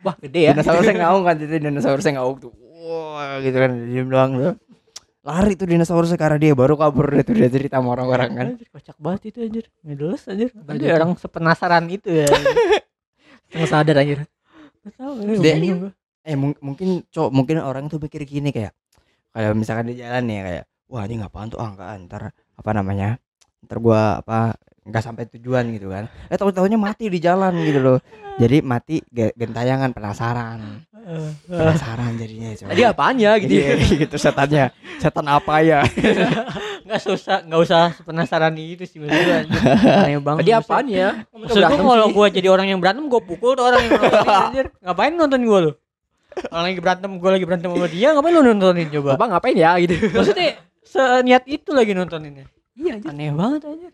[0.01, 0.51] Wah, gede ya.
[0.53, 2.53] Dinosaurusnya ngaung kan itu dinosaurusnya ngaung tuh.
[2.81, 4.53] Wah gitu kan diem doang tuh.
[5.21, 8.47] Lari tuh dinosaurusnya karena dia baru kabur deh tuh dia cerita sama orang-orang kan.
[8.53, 12.29] Anjir, Kocak banget itu anjir Nggak jelas anjir Ada orang sepenasaran itu ya
[13.53, 14.19] Nggak sadar anjir.
[14.81, 15.91] Gak tau Dia- bingung gua.
[16.21, 18.73] Eh mung- mungkin cowok mungkin orang tuh pikir gini kayak
[19.29, 23.15] kayak misalkan di jalan nih kayak wah ini ngapain tuh ah enggak ntar apa namanya
[23.61, 27.79] ntar gua apa nggak sampai tujuan gitu kan eh tahu tahunya mati di jalan gitu
[27.79, 27.97] loh
[28.35, 31.33] jadi mati ge- gentayangan penasaran Eh, eh.
[31.49, 32.69] penasaran jadinya coba.
[32.69, 33.49] Tadi apaan ya gitu.
[33.51, 33.73] ya?
[33.73, 33.73] Iya,
[34.05, 35.81] gitu setannya setan apa ya
[36.85, 39.49] nggak susah nggak usah penasaran itu sih anjir.
[39.81, 40.61] aneh banget Tadi maksudnya.
[40.61, 41.09] apaan ya?
[41.31, 44.65] maksud gua kalau gua jadi orang yang berantem gua pukul tuh orang yang nontonin anjir
[44.77, 45.71] ngapain nonton gua lu
[46.47, 49.71] orang lagi berantem gua lagi berantem sama dia ngapain lu nontonin coba Bapak ngapain ya
[49.79, 49.95] gitu.
[50.07, 50.47] maksudnya
[50.91, 53.09] seniat itu lagi nontoninnya Iya anjir.
[53.09, 53.89] aneh banget aja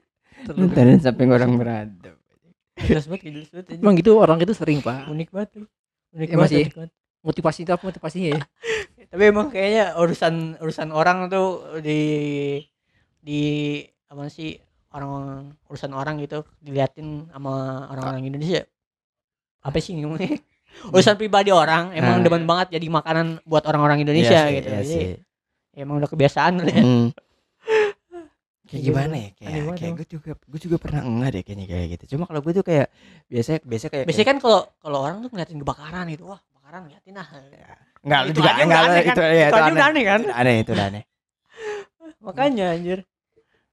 [0.74, 2.14] dan samping orang berantem
[2.78, 3.66] jelas banget jelas banget.
[3.76, 5.10] Emang gitu orang itu sering, Pak.
[5.10, 5.66] unik banget tuh.
[6.12, 6.62] unik Ya, banget, masih.
[6.64, 6.92] unik banget.
[7.20, 8.42] Motivasi itu apa motivasinya ya?
[9.10, 11.48] tapi emang kayaknya urusan urusan orang tuh
[11.80, 12.02] di
[13.20, 13.42] di
[14.06, 14.56] apa sih
[14.90, 15.10] orang
[15.66, 17.52] urusan orang gitu diliatin sama
[17.90, 18.62] orang-orang Indonesia
[19.60, 20.38] apa sih ngomongnya
[20.94, 22.24] urusan pribadi orang emang Ah.
[22.24, 25.06] demen banget jadi makanan buat orang-orang Indonesia Iya sih, gitu iya Jadi, sih.
[25.78, 26.82] Ya emang udah kebiasaan ya.
[26.82, 27.08] Hmm.
[28.70, 29.30] kayak gimana ya?
[29.38, 32.04] Kayak Aneh kayak gue juga gue juga pernah enggak deh kayaknya kayak gitu.
[32.18, 32.90] Cuma kalau gue tuh kayak
[33.30, 36.24] biasa biasa kayak biasanya kan kalau kalau orang tuh ngeliatin kebakaran gitu.
[36.26, 37.28] Wah kebakaran liatin ah
[38.02, 39.14] enggak lu itu juga enggak lu aneh kan?
[39.14, 40.04] itu ya Itu itu aneh.
[40.04, 40.20] kan?
[40.26, 41.04] Itu aneh itu aneh.
[42.26, 43.00] Makanya anjir.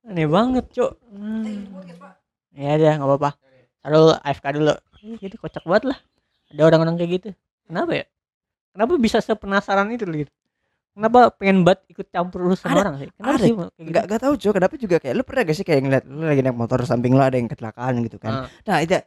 [0.05, 0.93] Aneh banget cuk.
[1.09, 1.65] Hmm.
[2.53, 3.31] ya udah nggak apa-apa.
[3.81, 4.75] Taruh AFK dulu.
[5.25, 5.99] Jadi kocak banget lah.
[6.53, 7.29] Ada orang-orang kayak gitu.
[7.65, 8.05] Kenapa ya?
[8.77, 10.33] Kenapa bisa sepenasaran itu gitu
[10.95, 13.37] kenapa pengen banget ikut campur urusan Ada, orang sih kenapa ada.
[13.37, 15.81] sih kayak gitu Enggak enggak tahu cuy kenapa juga kayak lu pernah gak sih kayak
[15.83, 18.47] ngeliat lu lagi naik motor samping lu ada yang kecelakaan gitu kan Ah.
[18.65, 18.95] nah itu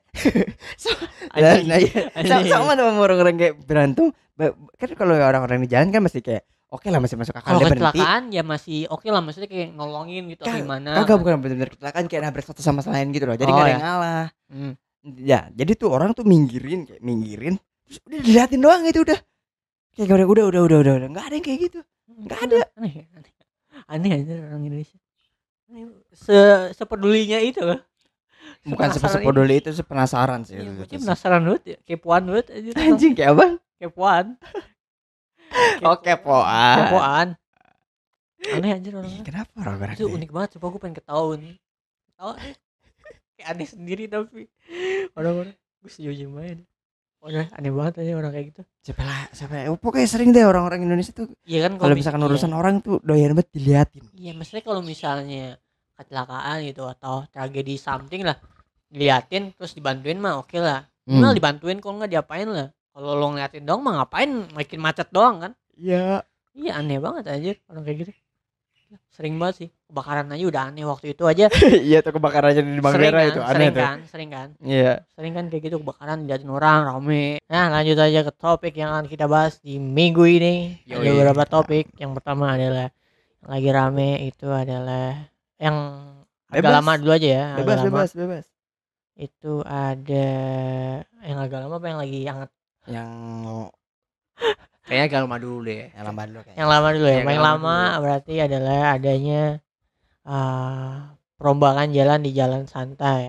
[1.34, 1.65] nah, Anjing.
[1.65, 2.01] nah, iya.
[2.24, 4.12] sama, sama sama orang-orang kayak berantem
[4.75, 7.79] kan kalau orang-orang di jalan kan masih kayak oke lah masih masuk akal kalau berhenti
[7.79, 11.70] kecelakaan ya masih oke lah maksudnya kayak nolongin gitu atau Kag- gimana kagak bukan benar-benar
[11.72, 13.74] kecelakaan kayak nabrak satu sama lain gitu loh jadi Oh, nggak ada ya.
[13.74, 14.74] yang ngalah Hmm.
[15.17, 19.20] ya jadi tuh orang tuh minggirin kayak minggirin terus udah diliatin doang itu udah
[19.98, 22.58] kayak udah udah udah udah udah udah nggak ada yang kayak gitu Nggak ada.
[22.77, 23.34] aneh aneh
[23.88, 24.98] aneh aja orang Indonesia
[26.13, 26.38] se
[26.74, 27.82] sepedulinya itu loh
[28.63, 30.96] bukan Sepenasaran sepeduli itu sih penasaran sih Iya, itu.
[30.98, 32.70] penasaran banget ya, kepoan banget aja.
[32.80, 33.46] anjing kayak apa
[33.77, 34.25] Kepoan.
[35.80, 36.75] Oh, kepoan.
[36.82, 37.27] Kepoan.
[38.51, 39.08] Aneh anjir orang.
[39.08, 41.56] Ih, kenapa orang-orang Itu unik banget coba gue pengen ketawa nih.
[42.04, 42.34] Ketawa
[43.32, 44.50] kayak aneh sendiri tapi
[45.13, 46.66] orang-orang gue setuju main.
[47.17, 48.62] Udah aneh banget aja orang kayak gitu.
[48.81, 49.74] siapa lah siapa ya?
[49.74, 52.29] pokoknya sering deh orang-orang Indonesia tuh Iya kan kalau mis- misalkan iya.
[52.29, 55.57] urusan orang tuh doyan banget diliatin Iya, maksudnya kalau misalnya
[55.97, 58.38] kecelakaan gitu atau tragedi something lah
[58.88, 60.88] diliatin terus dibantuin mah oke lah.
[61.03, 61.19] Hmm.
[61.19, 62.67] Minimal dibantuin kalau nggak diapain lah.
[62.93, 65.51] Kalau lo ngeliatin doang mah ngapain makin macet doang kan?
[65.75, 66.24] iya
[66.55, 68.12] Iya aneh banget anjir orang kayak gitu.
[69.12, 69.70] Sering banget sih.
[69.89, 71.50] Kebakaran aja udah aneh waktu itu aja.
[71.88, 74.47] iya tuh kebakarannya di sering Bangkera kan, itu aneh sering tuh kan, sering kan.
[74.62, 77.39] iya Sering kan kayak gitu kebakaran diliatin orang rame.
[77.47, 80.56] Nah, lanjut aja ke topik yang akan kita bahas di minggu ini.
[80.86, 81.12] Ada Yoi.
[81.13, 81.86] beberapa topik.
[81.95, 82.88] Yang pertama adalah
[83.38, 85.08] yang lagi rame itu adalah
[85.58, 85.78] yang
[86.47, 86.76] agak Bebas.
[86.80, 87.43] lama dulu aja ya.
[87.52, 87.88] agak bebas lama.
[87.89, 88.45] bebas bebas
[89.17, 90.30] Itu ada
[91.21, 92.52] yang agak lama apa yang lagi hangat?
[92.88, 93.10] yang
[94.88, 95.84] Kayaknya agak lama dulu deh.
[95.91, 97.12] yang lama dulu kayaknya Yang lama dulu ya.
[97.12, 98.02] Yang Yang lama lama dulu.
[98.02, 99.41] berarti adalah adanya
[100.23, 100.93] uh,
[101.36, 103.23] perombakan jalan di Jalan Santai.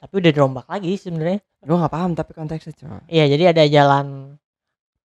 [0.00, 1.40] Tapi udah dirombak lagi sebenarnya.
[1.60, 4.06] gue nggak paham tapi konteksnya coba Iya, jadi ada jalan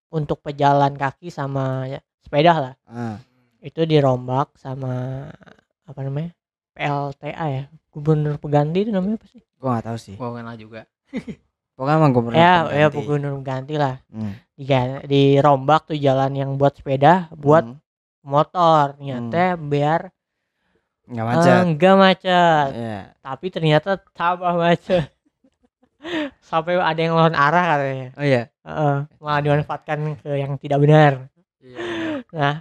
[0.08, 2.74] untuk pejalan kaki sama ya, sepeda lah.
[2.88, 3.20] ah.
[3.60, 5.26] Itu dirombak sama
[5.84, 6.32] apa namanya?
[6.72, 7.64] PLTA ya.
[7.88, 9.44] Gubernur pengganti itu namanya apa sih?
[9.56, 10.84] gue nggak tahu sih Gua kenal juga.
[11.76, 12.74] pokoknya emang gue pernah Ya, pengganti.
[12.74, 13.94] ya gubernur pengganti lah.
[14.08, 14.32] Hmm.
[14.52, 17.78] Diga- dirombak tuh jalan yang buat sepeda, buat Hmm.
[18.22, 18.96] motor.
[18.96, 20.00] Ternyata biar
[21.06, 22.68] nggak eh, macet enggak macet.
[22.72, 23.00] Iya.
[23.20, 25.06] Tapi ternyata tambah macet.
[26.42, 28.08] Sampai ada yang lawan arah katanya.
[28.14, 31.12] oh iya Heeh, malah dimanfaatkan ke yang tidak benar.
[31.58, 31.78] Iya.
[32.28, 32.54] Nah,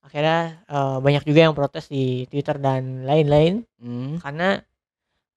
[0.00, 4.18] akhirnya eh, banyak juga yang protes di Twitter dan lain-lain Hmm.
[4.18, 4.58] karena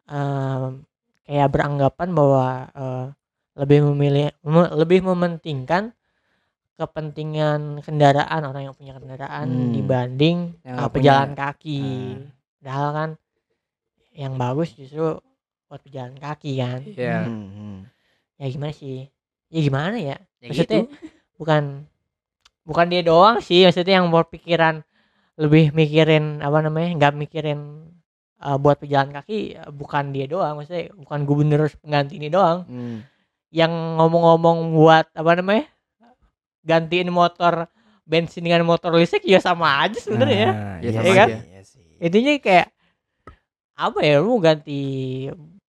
[0.08, 0.84] em,
[1.32, 3.06] kayak beranggapan bahwa eh,
[3.56, 5.96] lebih memilih mem- lebih mementingkan
[6.76, 9.72] kepentingan kendaraan orang yang punya kendaraan Hmm.
[9.72, 11.40] dibanding Yang nggak pejalan punya.
[11.40, 11.82] kaki.
[11.82, 12.16] Ah.
[12.58, 13.10] Padahal kan
[14.12, 15.22] yang bagus justru
[15.68, 16.80] buat pejalan kaki kan.
[16.84, 17.18] Iya.
[17.24, 17.78] Hmm, hmm.
[18.36, 19.08] Ya gimana sih?
[19.48, 20.18] Ya gimana ya?
[20.42, 20.96] Ya Maksudnya gitu.
[21.38, 21.64] bukan
[22.62, 24.82] bukan dia doang sih maksudnya yang berpikiran
[25.34, 27.60] lebih mikirin apa namanya nggak mikirin
[28.42, 32.98] uh, buat pejalan kaki uh, bukan dia doang maksudnya bukan gubernur pengganti ini doang Hmm.
[33.50, 35.66] yang ngomong-ngomong buat apa namanya
[36.62, 37.68] gantiin motor
[38.04, 41.26] bensin dengan motor listrik ya sama aja sebenarnya ya Nah, Ya, iya sama sih, aja.
[41.44, 41.84] iya sih.
[41.98, 42.68] intinya kayak
[43.74, 44.82] apa ya lu ganti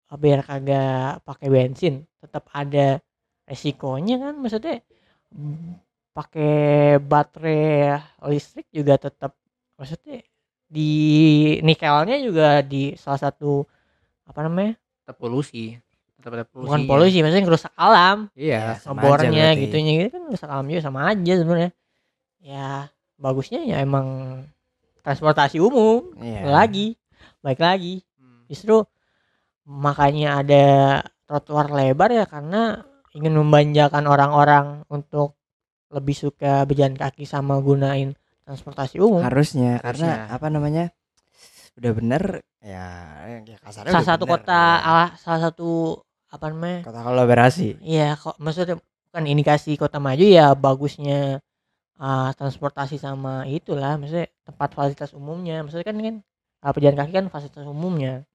[0.10, 3.04] biar kagak pakai bensin tetap ada
[3.44, 4.80] resikonya kan maksudnya
[6.12, 6.54] pakai
[7.00, 9.36] baterai listrik juga tetap
[9.76, 10.24] maksudnya
[10.68, 10.92] di
[11.62, 13.64] nikelnya juga di salah satu
[14.24, 15.80] apa namanya Tetap polusi.
[16.20, 16.68] Tetap ada polusi.
[16.68, 18.76] bukan polusi maksudnya ngerusak alam Iya.
[18.84, 21.72] Ngebornya gitunya gitu kan ngerusak alam juga sama aja sebenarnya
[22.38, 22.70] ya
[23.16, 24.08] bagusnya ya emang
[25.02, 26.44] transportasi umum Iya.
[26.46, 27.00] lagi
[27.40, 28.44] baik lagi Hmm.
[28.46, 28.84] justru
[29.64, 30.66] makanya ada
[31.24, 35.36] trotoar lebar ya karena ingin membanjakan orang-orang untuk
[35.88, 38.16] lebih suka berjalan kaki sama gunain
[38.48, 40.32] transportasi umum harusnya karena Harusnya.
[40.32, 40.86] apa namanya
[41.78, 42.24] udah bener
[42.64, 42.88] ya,
[43.44, 44.88] ya kasarnya salah satu bener, kota ya.
[44.88, 45.70] alah salah satu
[46.32, 51.44] apa namanya kota kolaborasi iya kok maksudnya bukan indikasi kota maju ya bagusnya
[52.00, 56.16] ah, transportasi sama itulah maksudnya tempat fasilitas umumnya maksudnya kan kan
[56.74, 58.26] pejalan kaki kan fasilitas umumnya.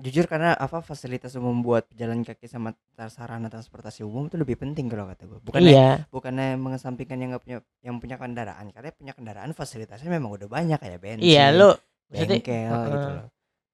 [0.00, 2.72] Jujur karena apa fasilitas umum buat pejalan kaki sama
[3.08, 5.38] sarana transportasi umum itu lebih penting kalau kata gue.
[5.44, 8.66] Bukannya iya bukannya mengesampingkan yang nggak punya yang punya kendaraan.
[8.72, 11.70] Karena punya kendaraan fasilitasnya memang udah banyak kayak bensin, iya lu
[12.10, 12.86] bengkel Heeh.
[12.90, 13.26] gitu loh.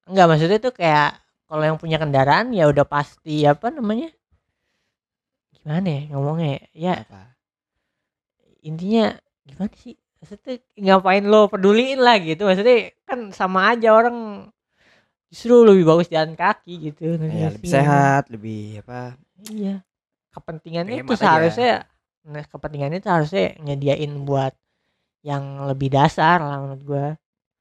[0.07, 1.11] enggak maksudnya tuh kayak
[1.47, 4.11] kalau yang punya kendaraan ya udah pasti apa namanya
[5.57, 7.23] gimana ya ngomongnya ya, ya Apa?
[8.63, 9.15] intinya
[9.47, 14.49] gimana sih maksudnya ngapain lo peduliin lah gitu maksudnya kan sama aja orang
[15.37, 19.21] justru lebih bagus jalan kaki gitu Iya, lebih sehat, lebih apa?
[19.53, 19.85] iya
[20.33, 21.21] kepentingannya itu aja.
[21.21, 21.73] seharusnya
[22.25, 24.57] nah kepentingannya itu harusnya nyediain buat
[25.21, 27.07] yang lebih dasar lah menurut gua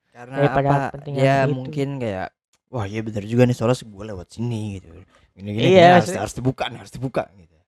[0.09, 0.95] Karena Daripada apa?
[1.11, 1.51] Ya gitu.
[1.51, 2.31] mungkin kayak
[2.71, 4.87] wah iya bener juga nih soalnya gue lewat sini gitu.
[5.35, 7.57] Gini-gini Iya, harus, maksudnya- harus dibuka nih, harus dibuka gitu.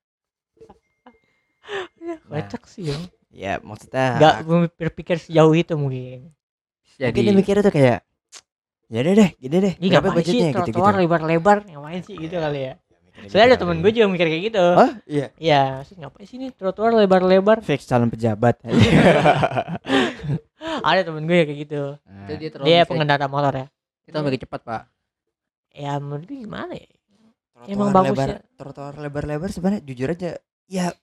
[2.00, 2.16] Nah.
[2.24, 2.96] kocak sih ya
[3.28, 4.36] Ya maksudnya nggak
[4.80, 6.32] berpikir sejauh itu mungkin
[6.96, 8.07] Jadi mungkin dia mikirnya tuh kayak
[8.88, 9.74] ya deh deh, gini deh.
[9.76, 10.40] Ih berapa ngapain sih?
[10.40, 11.56] Budgetnya trotoar lebar-lebar.
[11.68, 12.74] Ngapain sih gitu kali ya?
[13.18, 14.64] Mikirnya Soalnya ada gitu temen gue juga mikir kayak gitu.
[14.78, 15.26] Oh, iya.
[15.42, 17.58] Iya maksudnya ngapain sih nih trotoar lebar-lebar.
[17.66, 18.62] Fix calon pejabat.
[20.88, 21.82] Ada temen gue kayak gitu.
[21.98, 23.66] Itu dia pengendara motor ya.
[24.06, 24.82] Itu lebih cepat pak.
[25.74, 26.88] Ya menurut gue gimana ya?
[27.58, 28.38] Trotoar Emang bagus lebar, ya.
[28.54, 30.30] trotoar lebar-lebar sebenarnya jujur aja
[30.70, 30.94] ya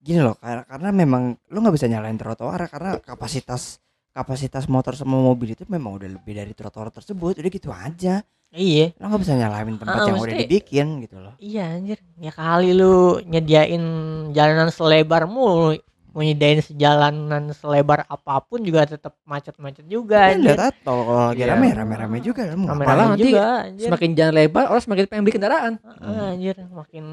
[0.00, 5.16] gini loh karena karena memang lo nggak bisa nyalain trotoar karena kapasitas kapasitas motor sama
[5.16, 8.22] mobil itu memang udah lebih dari trotoar tersebut udah gitu aja.
[8.50, 8.90] Iya.
[8.98, 11.34] Lo nggak bisa nyalain tempat Ah, yang udah dibikin gitu loh.
[11.38, 11.98] Iya anjir.
[12.18, 13.82] Ya kali lu nyediain
[14.30, 15.78] jalanan selebar mulu
[16.10, 20.58] Mau nyediain sejalanan selebar apa pun juga tetap macet-macet juga anjir.
[20.58, 21.54] lihat atau kalau lagi Iya.
[21.54, 22.42] rame rame-rame juga.
[22.50, 22.88] Rame-rame ngapain?
[22.90, 23.86] Malah nanti juga anjir.
[23.86, 25.72] Semakin jalan lebar orang semakin pengen beli kendaraan.
[26.02, 26.56] Ah, anjir.
[26.66, 27.04] Makin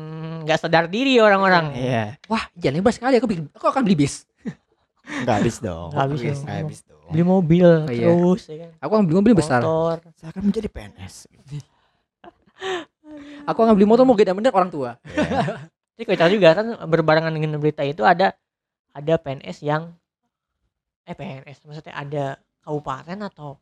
[0.41, 1.65] nggak sadar diri orang-orang.
[1.77, 2.03] Iya.
[2.25, 4.25] Wah jalan lebar sekali aku bikin aku akan beli bis
[5.07, 6.37] nggak habis dong Nggak habis dong.
[6.43, 8.05] nggak habis dong beli mobil Oh, iya.
[8.05, 11.13] terus ya kan aku akan beli mobil besar motor saya akan menjadi PNS
[13.47, 15.69] aku akan beli motor mau gede bener orang tua Iya.
[15.97, 18.33] Jadi kocak juga kan berbarengan dengan berita itu ada
[18.91, 19.91] ada PNS yang
[21.03, 22.23] eh PNS maksudnya ada
[22.61, 23.55] kabupaten atau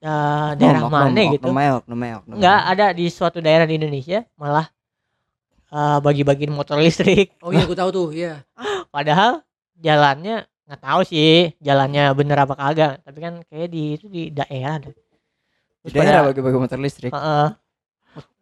[0.00, 1.46] eh, daerah Oknum, mana oknum, gitu.
[1.46, 4.66] oknum Enggak ada di suatu daerah di Indonesia malah
[5.70, 7.30] eh, bagi-bagiin motor listrik.
[7.38, 8.42] oh iya aku tahu tuh iya
[8.94, 9.42] Padahal
[9.78, 12.92] jalannya nggak tahu sih jalannya bener apa kagak.
[13.04, 14.94] Tapi kan kayak di itu di daerah deh.
[15.84, 17.48] di daerah bagi-bagi motor listrik Heeh.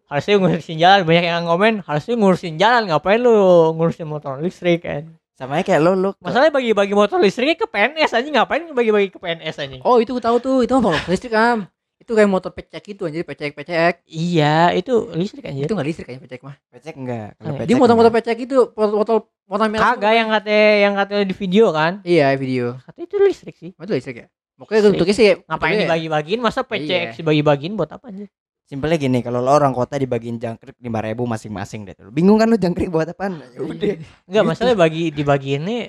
[0.07, 5.11] harusnya ngurusin jalan banyak yang ngomen harusnya ngurusin jalan ngapain lu ngurusin motor listrik kan
[5.33, 9.57] sama kayak lo lo masalahnya bagi-bagi motor listriknya ke PNS aja ngapain bagi-bagi ke PNS
[9.59, 11.72] aja oh itu aku tahu tuh itu motor listrik am
[12.03, 16.05] itu kayak motor pecek itu anjir pecek pecek iya itu listrik aja itu nggak listrik
[16.05, 17.29] kayaknya pecek mah Pecek enggak?
[17.33, 20.95] Kalau Eh, pecek dia motor-motor pecek itu motor motor motor merah kagak yang katanya yang
[20.95, 24.75] katanya di video kan iya video katanya itu listrik sih Oh, itu listrik ya pokoknya
[24.77, 24.93] Listrik.
[24.93, 27.15] bentuknya sih ngapain bentuknya- dibagi-bagiin masa Iya.
[27.15, 28.27] dibagi-bagiin buat apa aja
[28.63, 31.93] Simpelnya gini, kalau lo orang kota dibagiin jangkrik lima ribu masing-masing deh.
[31.93, 32.09] tuh.
[32.09, 33.37] Bingung kan lo jangkrik buat apaan?
[33.53, 34.01] Ya udah.
[34.25, 34.49] enggak Gitu.
[34.49, 35.83] masalah bagi dibagiin nih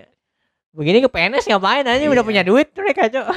[0.74, 2.24] begini ke PNS ngapain aja udah Iya.
[2.26, 3.28] punya duit mereka cok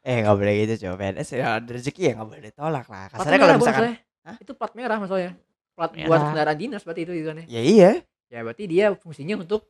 [0.00, 0.94] Eh nggak boleh gitu coba.
[1.04, 3.04] PNS ya ada rezeki ya nggak boleh ditolak lah.
[3.12, 3.96] Kasarnya kalau misalkan.
[4.20, 4.36] Hah?
[4.36, 5.32] itu plat merah masalahnya
[5.72, 6.08] plat Merah.
[6.12, 7.90] buat kendaraan dinas berarti itu kan ya iya.
[8.28, 9.64] ya berarti dia fungsinya untuk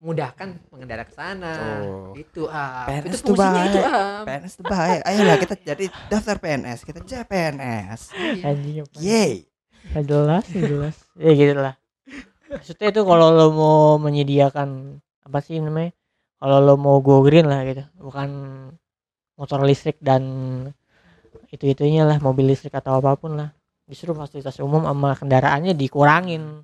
[0.00, 2.12] memudahkan pengendara ke sana Tuh.
[2.16, 3.96] itu ah PNS itu tuh fungsinya itu bahaya.
[3.96, 4.98] ah PNS tuh bahaya.
[5.08, 6.78] Ayolah kita jadi daftar PNS.
[6.84, 8.00] Kita jadi PNS.
[8.44, 9.34] anjing apa Yeay.
[9.80, 11.74] Nggak jelas nggak jelas ya gitu lah
[12.52, 15.96] maksudnya itu kalau lo mau menyediakan apa sih namanya
[16.36, 18.28] kalau lo mau go green lah gitu bukan
[19.40, 20.22] motor listrik dan
[21.48, 23.56] itu itunya lah mobil listrik atau apa pun lah.
[23.88, 26.60] Justru fasilitas umum sama kendaraannya dikurangin.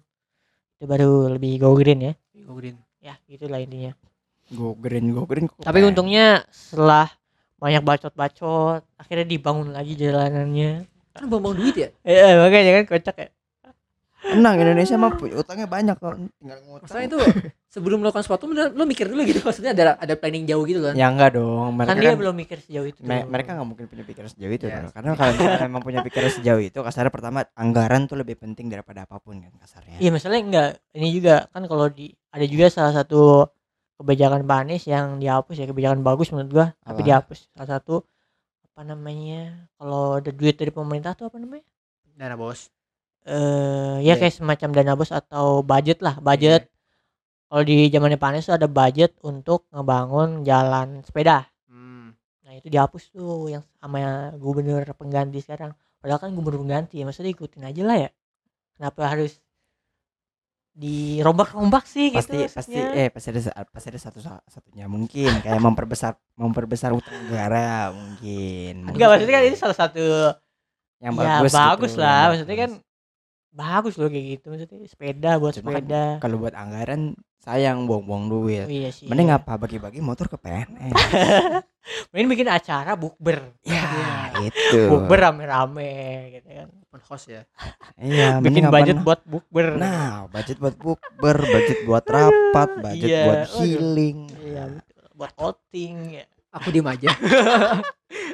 [0.76, 2.14] Itu baru lebih go green ya.
[2.44, 2.76] Go green.
[3.00, 3.96] ya gitulah intinya.
[4.52, 5.48] Go green, go green.
[5.48, 7.10] kok tapi untungnya setelah
[7.56, 10.84] banyak bacot-bacot akhirnya dibangun lagi jalanannya.
[11.16, 11.88] Kan buang duit ya?
[12.04, 13.28] Eh makanya kan kocak ya
[14.18, 16.16] tenang Indonesia mah punya utangnya banyak kok.
[16.34, 16.82] Tinggal ngutang.
[16.82, 17.18] masalahnya itu
[17.68, 21.06] sebelum melakukan sesuatu lo mikir dulu gitu maksudnya ada ada planning jauh gitu kan Ya
[21.06, 21.74] enggak dong.
[21.74, 23.28] Mereka kan dia kan- belum mikir sejauh itu Me- tuh.
[23.28, 24.90] mereka nggak mungkin punya pikiran sejauh itu Yes.
[24.90, 29.02] Karena kalau misalnya memang punya pikiran sejauh itu kasarnya pertama anggaran tuh lebih penting daripada
[29.02, 32.92] apa pun kan kasarnya Iya masalahnya enggak ini juga kan kalau di ada juga salah
[32.92, 33.46] satu
[33.96, 37.06] kebijakan Pak Anies yang dihapus ya kebijakan bagus menurut gua tapi Apa?
[37.06, 38.04] dihapus salah satu
[38.66, 39.40] apa namanya
[39.74, 41.64] kalau ada duit dari pemerintah tuh apa namanya
[42.12, 42.68] dana bos
[43.26, 44.22] eh ya Iya.
[44.22, 46.70] kayak semacam dana bos atau budget lah budget.
[47.46, 51.46] Kalau di zamannya Pak Anies tuh ada budget untuk ngebangun jalan sepeda.
[51.66, 52.14] Hmm.
[52.46, 55.74] nah itu dihapus tuh yang sama gubernur pengganti sekarang.
[55.98, 58.10] Padahal kan gubernur pengganti ya maksudnya ikutin aja lah ya.
[58.78, 59.42] Kenapa harus
[60.76, 63.00] dirombak-rombak sih pasti gitu pasti maksudnya.
[63.00, 63.40] eh pasti ada
[63.72, 65.40] pasti ada satu satunya mungkin.
[65.40, 70.04] Kayak memperbesar memperbesar utang negara mungkin enggak maksudnya kan ini salah satu
[71.00, 72.22] yang ya bagus bagus gitu, lah.
[72.36, 72.70] Maksudnya kan
[73.56, 73.96] bagus.
[73.96, 76.02] loh kayak gitu maksudnya sepeda buat Cuma kan sepeda.
[76.20, 79.06] kalau buat anggaran sayang buang-buang Oh, duit iya sih.
[79.06, 79.38] Mending iya.
[79.38, 79.54] apa?
[79.56, 80.92] Bagi-bagi motor ke PNS
[82.10, 83.54] mending bikin acara bukber.
[83.62, 83.86] Ya
[84.34, 84.50] Iya.
[84.50, 84.80] itu.
[84.90, 85.94] Bukber rame-rame
[86.34, 86.68] gitu kan.
[86.82, 87.42] Open house ya?
[87.96, 89.04] Iya bikin budget nah?
[89.04, 89.66] buat bukber.
[89.74, 94.18] Nah budget buat bukber budget buat rapat budget Iya, buat healing.
[94.42, 95.04] Iya betul.
[95.14, 96.24] buat outing ya.
[96.50, 97.08] aku diem aja.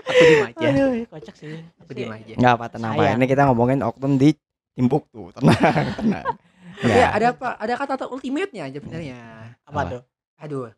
[0.03, 0.67] Aku diem aja.
[0.69, 1.59] Aduh kocak sih.
[1.79, 2.33] Aku diem aja.
[2.33, 4.31] Nggak apa tenang pak ini kita ngomongin oknum di
[4.73, 5.59] Timbuktu tenang
[6.01, 6.25] tenang.
[6.83, 7.15] Tapi Ya.
[7.15, 7.49] ada apa?
[7.57, 9.19] Ada kata-kata ultimate-nya aja sebenarnya.
[9.63, 9.91] Apa Apa?
[9.91, 10.03] tuh?
[10.43, 10.69] Aduh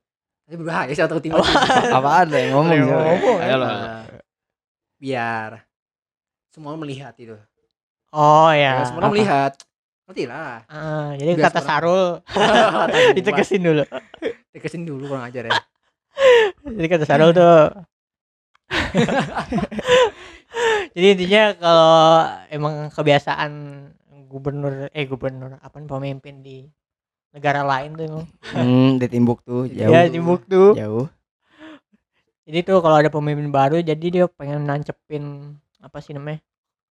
[0.45, 1.41] tapi berbahaya sih kata ultimate
[1.89, 2.11] apa?
[2.21, 3.57] ada yang ngomong Ayo ya.
[3.57, 4.05] lah.
[5.01, 5.51] biar
[6.53, 7.33] semua melihat itu.
[8.13, 8.77] Oh ya.
[8.77, 9.57] Ya, semua melihat.
[10.05, 10.69] Ngerti lah.
[10.69, 12.05] Ah, jadi Biar kata semua Sarul
[13.17, 13.85] ditekesin dulu.
[14.53, 15.57] Tekesin dulu kurang ajar ya.
[16.61, 17.73] Jadi kata Sarul tuh
[20.95, 21.93] jadi intinya kalau
[22.49, 23.53] emang kebiasaan
[24.29, 26.67] gubernur eh gubernur apa nih, pemimpin di
[27.31, 28.27] negara lain tuh emang.
[28.51, 29.91] Hmm, di Timbuktu jauh.
[29.91, 30.75] Ya Timbuktu.
[30.75, 31.07] Jauh.
[32.45, 36.45] Jadi tuh kalau ada pemimpin baru jadi dia pengen nancepin apa sih namanya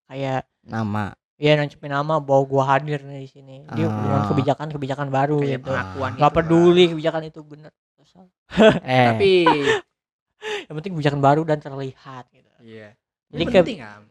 [0.09, 1.13] kayak nama.
[1.37, 3.55] Ya nancepin nama bahwa gua hadir nih di sini.
[3.71, 3.93] Dia Ah.
[3.93, 5.67] dengan kebijakan-kebijakan baru kayak gitu.
[5.69, 6.89] pengakuan nggak gitu peduli lah.
[6.95, 8.31] kebijakan itu benar atau salah.
[8.81, 9.07] eh.
[9.13, 9.31] Tapi
[10.67, 12.49] yang penting kebijakan baru dan terlihat gitu.
[12.63, 12.89] Iya.
[12.95, 13.02] Jadi
[13.33, 14.01] jadi kayak- penting kan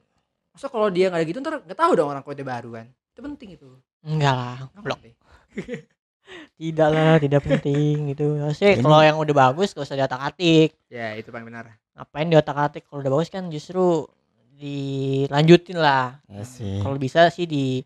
[0.52, 2.87] masa kalau dia nggak ada gitu ntar nggak tahu dong orang kode baru kan.
[3.08, 3.68] Itu penting itu.
[4.02, 4.98] Enggak lah Nggak blok.
[4.98, 5.14] penting.
[6.61, 8.24] tidak lah tidak penting gitu.
[8.52, 10.76] Sih kalau yang udah bagus gak usah diotak atik.
[10.88, 11.72] Ya itu paling benar.
[11.92, 12.82] Ngapain diotak atik?
[12.85, 14.06] Kalau udah bagus kan justru
[14.54, 16.20] dilanjutin lah.
[16.26, 16.78] Ya sih.
[16.78, 17.80] Kalau bisa sih di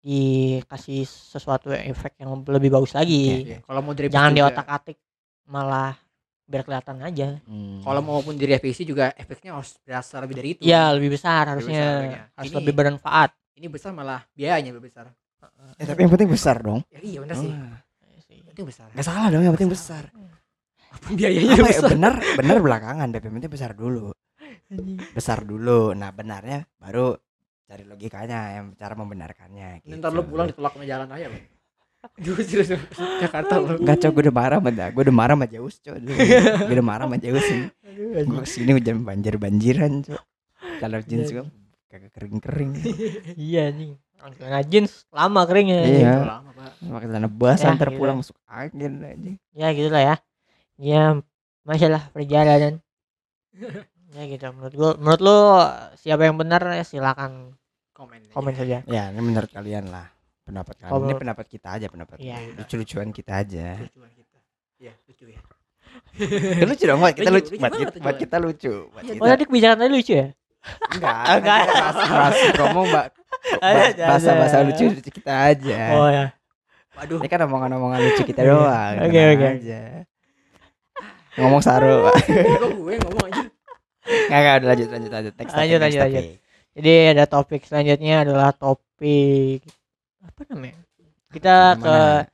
[0.00, 3.48] dikasih sesuatu yang efek yang lebih bagus lagi.
[3.48, 4.98] Iya, kalau mau direvisi jangan juga- diotak atik
[5.46, 5.96] malah
[6.44, 7.40] biar kelihatan aja.
[7.42, 7.80] Hmm.
[7.80, 10.60] kalau maupun direvisi juga efeknya harus berasa lebih dari itu.
[10.62, 11.80] Ya lebih besar Lebih harusnya.
[11.80, 12.22] besar harusnya.
[12.30, 13.30] harus Ini- lebih bermanfaat.
[13.54, 15.06] ini besar malah biayanya lebih besar.
[15.74, 16.80] Eh, tapi yang penting besar dong.
[16.88, 17.48] Ya iya benar sih.
[17.48, 17.80] Ah,
[18.28, 18.86] Yang penting besar.
[18.90, 20.04] Nggak salah dong yang penting besar.
[20.86, 21.90] Apa pun biayanya apa ya, besar?
[21.90, 24.06] benar benar belakangan tapi yang penting besar dulu.
[25.10, 25.92] Besar dulu.
[25.92, 27.14] Nah benarnya baru
[27.64, 29.96] cari logikanya yang cara membenarkannya gitu.
[29.96, 31.42] ntar lu pulang ditolak sama jalan raya Bang.
[32.20, 32.78] Serius lu.
[33.20, 33.80] Jakarta lu.
[33.80, 35.96] Enggak cok, gue udah marah sama gue udah marah sama Jaus cok.
[36.68, 37.66] Gue udah marah sama Jaus ini
[38.24, 40.22] Gue ke sini hujan banjir-banjiran cok.
[40.80, 41.44] Kalau jeans gue
[41.88, 42.72] kagak kering-kering.
[43.38, 43.94] Iya nih
[44.32, 45.84] celana jeans lama keringnya.
[45.84, 46.12] Iya.
[46.24, 46.72] Lama, Pak.
[46.80, 47.98] Pakai celana basah Ya, ntar gitu.
[48.00, 50.16] pulang masuk angin aja ya gitulah ya.
[50.80, 51.02] Ya
[51.66, 52.80] masalah perjalanan.
[54.14, 54.46] Ya gitu.
[54.54, 55.38] Menurut gua menurut lu
[55.98, 57.58] siapa yang benar ya silakan
[57.98, 58.86] komen komen saja.
[58.86, 60.13] Ya ini menurut kalian lah
[60.44, 62.36] Pendapat kalian Kalau- Ini pendapat kita aja Pendapat Iya.
[62.54, 64.38] lucu-lucuan kita aja lucuan kita
[64.78, 65.40] iya lucu ya
[66.60, 68.20] Kan lucu dong buat kita Lucu, lucu, lucu buat, banget kita, buat Joy.
[68.20, 69.20] kita lucu buat Iya, kita.
[69.20, 70.28] oh tadi kebijakan tadi lucu ya
[70.90, 71.58] Enggak Enggak.
[72.02, 73.06] Keras ngomong mbak
[73.98, 74.66] Bahasa-bahasa ada.
[74.66, 76.26] lucu lucu kita aja oh ya
[76.94, 78.50] waduh Ini kan omongan-omongan lucu kita Iya.
[78.50, 78.94] doang.
[79.02, 79.48] Oke, tenang oke.
[79.56, 79.80] aja.
[81.34, 82.06] Ngomong saru.
[82.06, 83.42] kok gue ngomong aja
[84.04, 85.32] Enggak enggak udah lanjut lanjut lanjut.
[85.34, 86.24] Next Lanjut, lanjut, lanjut.
[86.72, 89.66] jadi ada topik selanjutnya adalah topik
[90.24, 90.76] apa namanya?
[91.28, 92.30] Kita ke Gimana?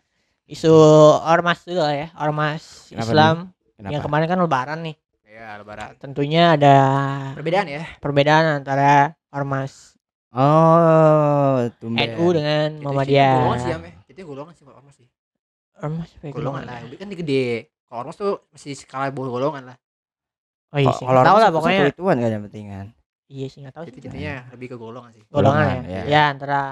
[0.46, 0.74] isu
[1.22, 3.36] ormas dulu lah ya ormas Kenapa Islam.
[3.74, 3.92] Kenapa?
[3.92, 4.96] yang kemarin kan lebaran nih.
[5.24, 5.90] Ya lebaran.
[5.96, 6.76] Tentunya ada
[7.32, 7.82] perbedaan ya?
[7.98, 8.92] perbedaan antara
[9.30, 9.94] ormas
[10.30, 12.06] Oh, tumben.
[12.08, 13.78] NU dengan Itu- itu Muhammadiyah golongan sih ya.
[14.06, 15.08] Itu golongan sih ormas sih.
[15.76, 16.32] Ormas apa ya?
[16.32, 16.78] Golongan lah.
[16.92, 17.44] Kan ini gede.
[17.84, 19.76] Kalau ormas tuh masih skala bawah golongan lah.
[20.70, 21.02] Oh iya sih.
[21.02, 21.82] Kalau tahu lah satu- pokoknya.
[21.88, 22.86] ituan kan yang penting kan.
[23.26, 25.22] iya sih nggak tahu jadi sih jadinya lebih ke golongan sih.
[25.26, 26.02] Golongan golongan, ya ya.
[26.04, 26.62] ya antara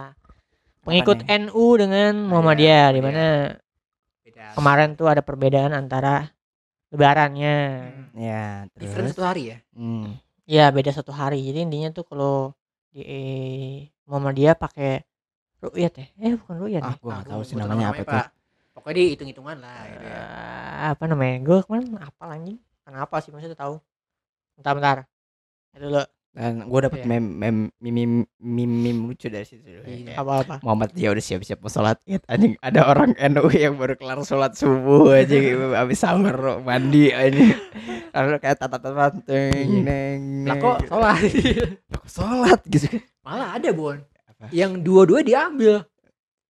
[0.88, 1.29] pengikut nih?
[1.44, 3.24] NU dengan Muhammadiyah di mana
[4.55, 6.33] kemarin tuh ada perbedaan antara
[6.88, 7.57] lebarannya.
[7.85, 8.07] Hmm.
[8.16, 9.16] Ya, different terus.
[9.16, 9.59] satu hari ya?
[9.77, 10.16] Hmm.
[10.48, 11.44] ya beda satu hari.
[11.44, 12.57] Jadi intinya tuh kalau
[12.88, 13.05] di
[14.09, 15.05] Muhammadiyah pakai
[15.61, 16.07] ru'yat ya?
[16.18, 16.98] Eh bukan ru'yat Ah, nih.
[16.98, 18.27] gua Ah, enggak tahu gua- sih gua namanya apa tuh.
[18.72, 20.18] Pokoknya dia hitung hitungan lah gitu ya.
[20.22, 21.37] Eh, apa namanya?
[21.42, 22.59] Gue kemarin apa anjing?
[22.87, 23.31] Kenapa sih?
[23.35, 23.74] Maksudnya tahu?
[24.55, 24.98] Bentar bentar.
[25.74, 26.03] Itu lo
[26.38, 27.18] Dan gue dapet Iya.
[27.18, 28.03] mem mem meme
[28.38, 29.66] meme meme lucu dari situ.
[29.83, 30.14] Iya.
[30.14, 30.55] apa apa?
[30.62, 32.55] Muhammad dia udah siap-siap mau sholat id anjing.
[32.62, 37.42] Ada orang NU yang baru kelar sholat subuh aja gitu habis sahur mandi aja
[38.14, 39.83] lalu kayak tata tata neng
[40.46, 40.62] lah neng.
[40.62, 41.18] kok sholat?
[41.18, 43.03] Lah, kok sholat gitu kan.
[43.27, 43.98] Malah ada bon.
[44.31, 44.44] Apa?
[44.55, 45.83] yang dua-dua diambil.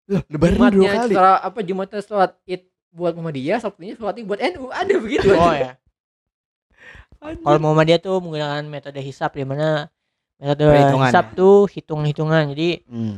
[0.05, 1.16] Loh, lebaran dua kali.
[1.16, 5.53] setelah apa Jumatnya sholat id buat Muhammadiyah Sabtunya sholat id buat NU ada begitu oh
[5.57, 5.81] ya
[7.20, 9.90] kalau Muhammadiyah tuh menggunakan metode hisap di mana
[10.38, 11.35] metode Perhitungan hisap ya?
[11.35, 13.16] tuh hitung hitungan jadi Hmm.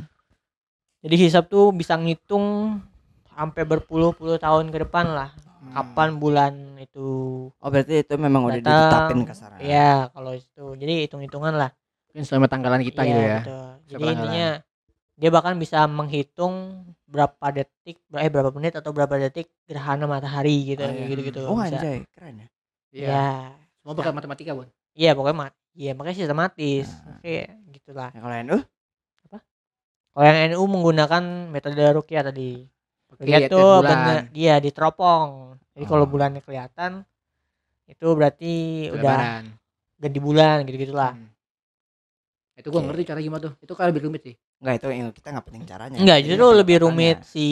[1.00, 2.78] jadi hisap tuh bisa ngitung
[3.30, 5.76] sampai berpuluh-puluh tahun ke depan lah Hmm.
[5.76, 7.08] kapan bulan itu
[7.52, 8.72] Oh berarti itu memang udah Datang.
[8.80, 9.54] ditetapin ke sana.
[9.60, 11.70] ya kalau itu jadi hitung-hitungan lah
[12.10, 13.36] Mungkin selama tanggalan kita Iya, gitu ya.
[13.38, 13.66] betul.
[13.86, 14.46] jadi intinya
[15.14, 16.54] dia bahkan bisa menghitung
[17.04, 21.04] berapa detik eh berapa menit atau berapa detik gerhana matahari gitu Oh, iya.
[21.06, 22.48] gitu gitu Oh anjay, keren ya.
[22.90, 23.06] Iya.
[23.06, 23.28] ya
[23.90, 24.70] Semua berkat matematika, Bun.
[24.92, 27.18] iya pokoknya mat iya makanya sistematis Nah.
[27.18, 27.37] oke
[27.70, 28.59] gitulah Yang kalau NU
[30.11, 32.66] kalau yang NU menggunakan metode rukyah tadi
[33.20, 35.55] tiap tuh bener dia diteropong.
[35.70, 36.09] Jadi kalau Oh.
[36.09, 37.03] bulannya kelihatan
[37.85, 38.55] itu berarti
[38.88, 39.44] udah Lebaran.
[39.96, 41.12] ganti bulan gitu-gitulah.
[41.12, 41.31] Hmm.
[42.55, 42.87] Itu gua Oke.
[42.88, 43.53] ngerti cara gimana tuh.
[43.59, 44.35] Itu kan lebih rumit sih.
[44.59, 45.96] Enggak itu yang kita nggak penting caranya.
[45.96, 47.46] Enggak, Jadi justru lebih rumit si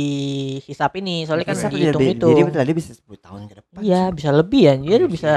[0.62, 2.28] hisap ini soalnya kan Bisa dihitung lebih- itu.
[2.28, 3.78] Jadi berarti bisa 10 tahun ke depan.
[3.80, 4.74] Iya, bisa lebih ya.
[4.74, 5.32] Jadi Iya bisa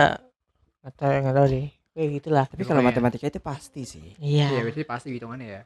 [0.82, 1.68] nggak tahu nggak tahu deh.
[1.92, 2.46] Kayak gitulah.
[2.48, 4.16] Tapi kalau matematika itu pasti sih.
[4.18, 4.62] Iya, Iya.
[4.64, 5.62] berarti pasti hitungannya ya.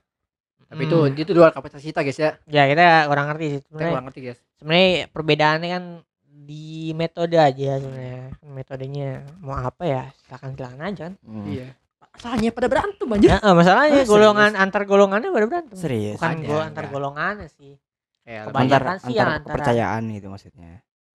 [0.66, 0.90] Tapi Hmm.
[0.90, 2.32] itu itu dua kapasitas kita, guys ya.
[2.46, 3.92] ya kita kurang ngerti sih Kita sebenarnya.
[3.94, 4.40] kurang ngerti, guys.
[4.58, 5.84] Sebenarnya perbedaannya kan
[6.26, 8.24] di metode aja sebenarnya.
[8.42, 10.04] Metodenya mau apa ya?
[10.26, 11.14] Silakan silakan aja kan.
[11.22, 11.46] Hmm.
[11.46, 11.68] Iya.
[12.16, 13.28] Masalahnya pada berantem aja.
[13.28, 15.76] Ya, eh, masalahnya Ah, golongan antar golongannya pada berantem.
[15.78, 16.16] Serius.
[16.18, 17.76] Bukan gol antar golongannya sih.
[18.26, 20.72] Kebanyakan Antar, sih antar yang antara- kepercayaan itu maksudnya.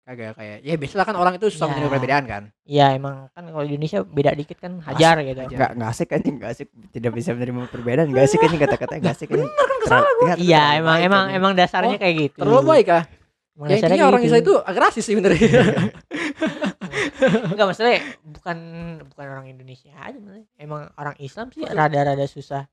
[0.09, 1.71] Kagak kayak ya biasalah kan orang itu susah Ya.
[1.71, 2.42] menerima perbedaan kan.
[2.64, 5.37] Iya emang kan kalau di Indonesia beda dikit kan hajar gitu.
[5.38, 5.53] hajar.
[5.53, 6.68] Enggak enggak asik anjing, enggak asik.
[6.88, 9.29] Tidak bisa menerima perbedaan, enggak asik anjing kata-kata enggak asik.
[9.29, 9.44] Bener
[9.85, 10.05] kan
[10.40, 12.38] Iya emang emang emang dasarnya Oh, kayak gitu.
[12.40, 13.05] Terlalu baik ah.
[13.53, 14.29] Emang Ya intinya kayak orang gitu.
[14.31, 15.49] Islam itu agak rasis sih benernya.
[17.51, 18.57] enggak maksudnya bukan
[19.05, 20.16] bukan orang Indonesia aja.
[20.57, 22.64] Emang orang Islam sih rada-rada susah.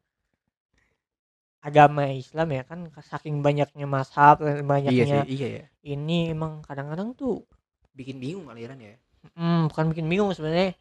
[1.67, 2.79] Agama Islam ya kan
[3.11, 5.63] saking banyaknya mazhab dan iya sih, banyaknya iya ya.
[5.93, 7.35] ini emang kadang-kadang tuh
[7.97, 8.93] Bikin bingung aliran ya.
[9.35, 10.75] hmm, bukan bikin bingung sebenarnya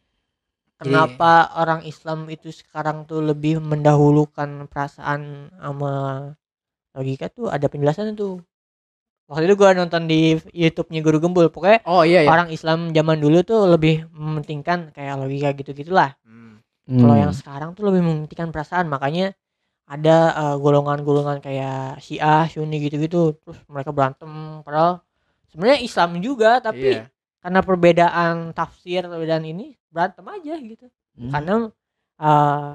[0.81, 5.21] kenapa orang Islam itu sekarang tuh lebih mendahulukan perasaan
[5.57, 5.91] sama
[6.95, 8.33] logika tuh ada penjelasannya tuh
[9.29, 12.29] waktu itu gua nonton di YouTube-nya Guru Gembul pokoknya Oh iya ya.
[12.29, 16.61] orang Islam zaman dulu tuh lebih mementingkan kayak logika gitu gitulah Hmm.
[17.01, 19.33] kalau yang sekarang tuh lebih mementingkan perasaan makanya
[19.85, 24.29] ada eh, golongan-golongan kayak Syiah, Sunni gitu-gitu terus mereka berantem
[24.61, 25.05] padahal
[25.47, 27.05] sebenarnya Islam juga tapi Iya.
[27.39, 31.31] karena perbedaan tafsir perbedaan ini berantem aja gitu Hmm.
[31.31, 31.53] karena
[32.17, 32.69] eh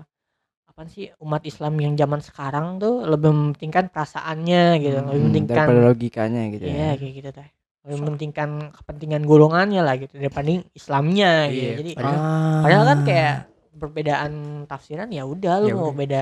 [0.64, 5.66] apa sih umat Islam yang zaman sekarang tuh lebih mementingkan perasaannya gitu Hmm, lebih mementingkan
[5.82, 6.96] logikanya gitu iya ya.
[6.96, 7.48] kayak gitu teh
[7.80, 12.60] lebih mementingkan kepentingan golongannya lah gitu daripada Islamnya gitu Iya, jadi padahal- Ah.
[12.62, 13.34] padahal kan kayak
[13.74, 14.32] perbedaan
[14.64, 15.98] tafsiran ya udah lu Ya mau udah.
[15.98, 16.20] beda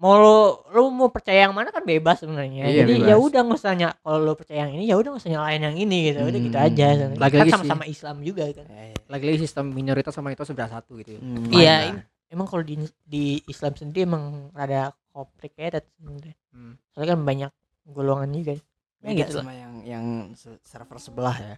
[0.00, 0.36] mau lu,
[0.72, 4.18] lu mau percaya yang mana kan bebas sebenarnya Iya, jadi ya udah nggak usah kalau
[4.18, 6.66] lu percaya yang ini ya udah nggak usah nyalain yang ini gitu udah gitu Hmm.
[6.66, 7.12] aja sebenarnya.
[7.12, 8.96] kan Lagi-lagi sama-sama Islam juga kan Ya, ya.
[9.06, 11.10] Lagi-lagi sistem minoritas sama itu sebelah satu gitu.
[11.12, 11.20] ya.
[11.20, 11.44] Hmm.
[11.50, 12.04] Iya, lah.
[12.28, 16.34] emang kalau di di Islam sendiri emang rada complicated sebenarnya.
[16.50, 16.74] Hmm.
[16.90, 17.50] Soalnya kan banyak
[17.86, 18.56] golongan juga.
[19.00, 19.44] Ya gitu lah.
[19.44, 21.54] sama yang yang se- server sebelah ya.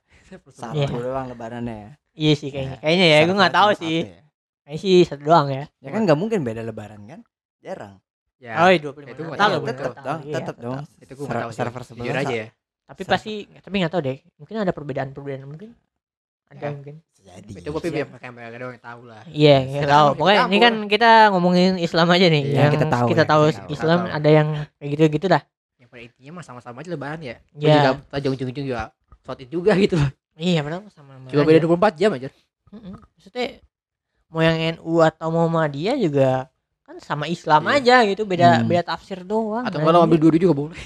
[0.49, 0.87] Satu Iya.
[0.89, 1.91] doang lebarannya ya.
[2.13, 2.71] Iya sih kayaknya.
[2.73, 3.99] Ya, Kayaknya ya, gue server nggak tahu sih.
[4.01, 4.21] ya.
[4.63, 5.65] Kayaknya sih satu doang ya.
[5.79, 7.21] Ya kan nggak mungkin beda lebaran kan?
[7.61, 8.03] Jarang.
[8.43, 8.59] Ya.
[8.59, 10.79] Oh, iya 25 itu gua Natal tahu, loh, bener, tetap dong, iya, tetap dong.
[10.99, 12.47] itu gue Ser- tahu server sebelah Jujur aja ya.
[12.83, 14.19] Tapi pasti tapi nggak tahu deh.
[14.37, 15.71] Mungkin ada perbedaan-perbedaan mungkin.
[16.51, 16.71] Ada Ya.
[16.75, 16.95] mungkin.
[17.23, 17.53] Jadi.
[17.55, 19.23] Itu gue pilih kayak mereka doang yang tahu lah.
[19.25, 20.07] Iya, Silakan nggak tahu.
[20.09, 22.43] kita Pokoknya ini kan kita ngomongin Islam aja nih.
[22.45, 23.71] Iya, yang kita tahu kita ya, tahu kita tahu.
[23.71, 25.43] Islam Kita ada yang kayak gitu-gitu dah.
[25.79, 27.37] Yang pada intinya mah sama-sama aja lebaran ya.
[27.49, 27.79] Gua Iya.
[27.79, 28.83] juga tadi ujung-ujung juga
[29.23, 30.11] sholat juga gitu loh.
[30.35, 31.31] Iya, padahal sama-sama.
[31.31, 32.29] Cuma beda 24 jam aja.
[32.75, 32.95] Mm-mm.
[32.99, 33.47] Maksudnya
[34.27, 36.51] mau yang NU atau Muhammadiyah juga
[36.93, 37.73] kan sama Islam Iya.
[37.75, 38.69] aja gitu beda Hmm.
[38.69, 40.77] beda tafsir doang Atau kalau ambil dua juga boleh.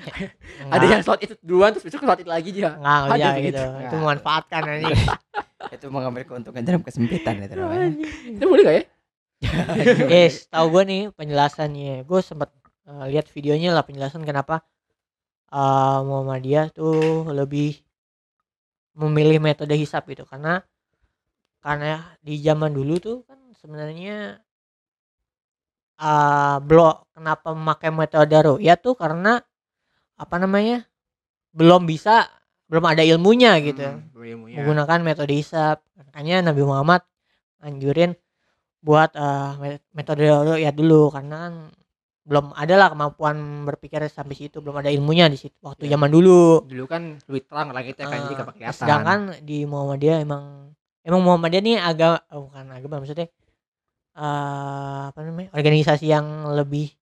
[0.00, 2.72] Nggak, Ada yang sholat itu duluan terus besok sholat id lagi dia.
[2.72, 3.44] nggak bisa gitu.
[3.44, 4.94] gitu itu memanfaatkan aja
[5.76, 7.88] itu mengambil keuntungan dalam kesempitan itu namanya.
[8.26, 8.84] Itu boleh gak ya?
[10.12, 12.52] guys tahu gue nih penjelasannya gue sempat
[12.84, 14.60] eh, lihat videonya lah penjelasan kenapa
[15.48, 17.80] eh, Muhammadiyah tuh lebih
[18.92, 20.60] memilih metode hisap gitu karena
[21.60, 24.40] karena di zaman dulu tuh kan sebenarnya
[26.00, 29.44] eh belum kenapa memakai metode ya tuh karena
[30.16, 30.88] apa namanya
[31.52, 32.24] belum bisa
[32.70, 34.62] belum ada ilmunya gitu Hmm, ilmunya.
[34.62, 37.04] menggunakan metode hisap makanya Nabi Muhammad
[37.60, 38.16] anjurin
[38.80, 39.12] buat
[39.60, 40.24] me- metode
[40.56, 41.54] ya dulu karena kan
[42.24, 45.96] belum ada lah kemampuan berpikir sampai situ belum ada ilmunya di situ waktu Ya.
[45.98, 48.72] zaman dulu Dulu kan lebih terang langitnya kan jadi Eh, kelihatan.
[48.72, 50.70] sedangkan di Muhammadiyah emang
[51.02, 53.26] emang Muhammadiyah nih agak oh, bukan agama maksudnya
[54.20, 56.92] eh apa namanya organisasi yang lebih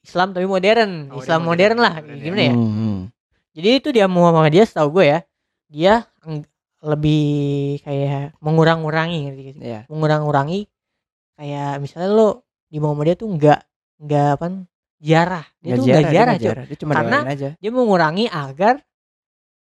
[0.00, 2.24] Islam tapi modern Oh, dia Islam modern, modern, lah modern ya.
[2.24, 2.98] gimana ya Hmm, hmm.
[3.52, 5.18] jadi itu dia Muhammadiyah setahu gue ya
[5.68, 5.94] dia
[6.80, 7.26] lebih
[7.82, 9.62] kayak mengurang-ngurangi ngerti gak sih?
[9.62, 9.80] Iya.
[9.86, 10.60] mengurang-ngurangi
[11.34, 12.28] kayak misalnya lo
[12.64, 13.60] di Muhammadiyah tuh enggak
[13.98, 14.46] enggak apa
[14.98, 16.54] jarah dia tuh enggak jarah, Cok.
[16.64, 17.48] Dia cuma Karena- aja.
[17.54, 18.74] dia mengurangi agar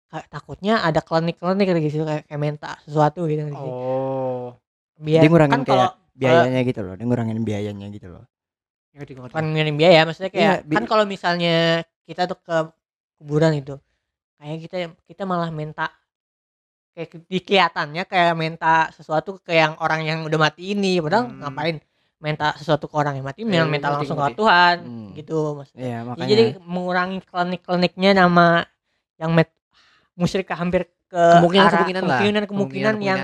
[0.07, 3.69] ka- takutnya ada klinik-klinik gitu kayak, kayak minta sesuatu gitu.
[3.69, 4.55] Oh.
[4.97, 5.87] biar Dia kan kalau
[6.21, 8.23] biayanya gitu loh dia ngurangin biayanya gitu loh
[8.91, 12.57] bukan ngirim biaya maksudnya kayak Iya, bi- kan kalau misalnya kita tuh ke
[13.17, 13.79] kuburan itu
[14.35, 14.75] kayak kita
[15.07, 15.87] kita malah minta
[16.91, 21.39] kayak di kelihatannya kayak minta sesuatu ke yang orang yang udah mati ini padahal Hmm.
[21.39, 21.75] ngapain
[22.19, 25.09] minta sesuatu ke orang yang mati Eh, minta minta ngerti, langsung ke Tuhan Hmm.
[25.15, 28.67] gitu maksudnya iya Ya, makanya jadi mengurangi klinik-kliniknya nama
[29.15, 29.49] yang met
[30.13, 32.09] musyrik hampir ke kemungkinan arah- kemungkinan lah.
[32.19, 33.19] kemungkinan kemungkinan yang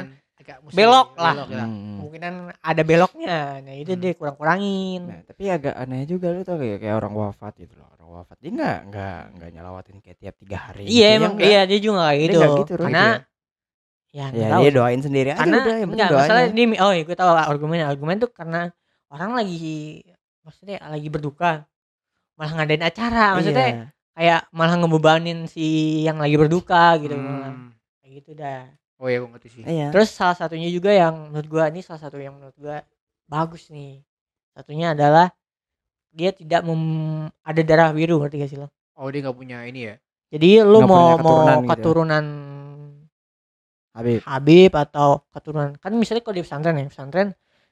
[0.47, 1.33] agak musim- belok lah.
[1.35, 1.67] belok lah.
[1.67, 1.95] Hmm.
[1.97, 3.99] kemungkinan ada beloknya nah itu Hmm.
[3.99, 7.87] dia kurang-kurangin Nah, tapi agak aneh juga lu tau kayak kayak orang wafat gitu loh.
[7.91, 10.87] Orang wafat dia nggak nggak nggak nyalawatin kayak tiap tiga hari.
[10.87, 11.49] iya gitu, emang ya nggak?
[11.49, 13.05] iya dia juga Dia gitu, gitu, karena
[14.07, 16.23] Gitu ya, Ya tahu dia doain sendiri aja karena udah yang penting enggak doanya.
[16.23, 18.61] masalah ini oh ya gue tahu argumen argumen tuh karena
[19.09, 20.01] orang lagi
[20.41, 21.51] maksudnya lagi berduka
[22.33, 23.85] malah ngadain acara maksudnya Iya.
[24.15, 25.67] kayak malah ngebebanin si
[26.01, 27.69] yang lagi berduka gitu malah Hmm.
[27.99, 28.63] kayak gitu dah
[28.97, 29.63] Oh iya gue ngerti sih.
[29.63, 29.93] Iya.
[29.93, 32.81] terus salah satunya juga yang menurut gua ini salah satu yang menurut gua
[33.25, 34.01] bagus nih
[34.51, 35.29] satunya adalah
[36.09, 38.67] dia tidak mem- ada darah biru ngerti gak sih lo
[38.97, 39.95] Oh dia nggak punya ini ya.
[40.33, 41.69] jadi lu Nggak mau punya mau keturunan gitu.
[41.69, 42.25] keturunan
[43.93, 44.19] Habib.
[44.23, 47.27] Habib atau keturunan kan misalnya kalau di pesantren ya pesantren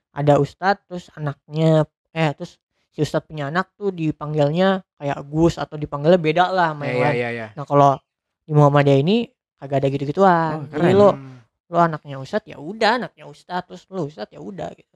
[0.09, 2.57] ada ustadz terus anaknya eh terus
[2.89, 7.05] si ustadz punya anak tuh dipanggilnya kayak Gus atau dipanggilnya beda lah sama yang Iya
[7.05, 7.15] lain.
[7.15, 7.47] iya iya.
[7.53, 7.97] nah kalau
[8.41, 9.17] di Muhammadiyah ini
[9.57, 11.39] kagak ada gitu gituan Oh, jadi lo Hmm.
[11.65, 14.95] lo anaknya ustadz ya udah anaknya ustadz terus lo ustadz ya udah gitu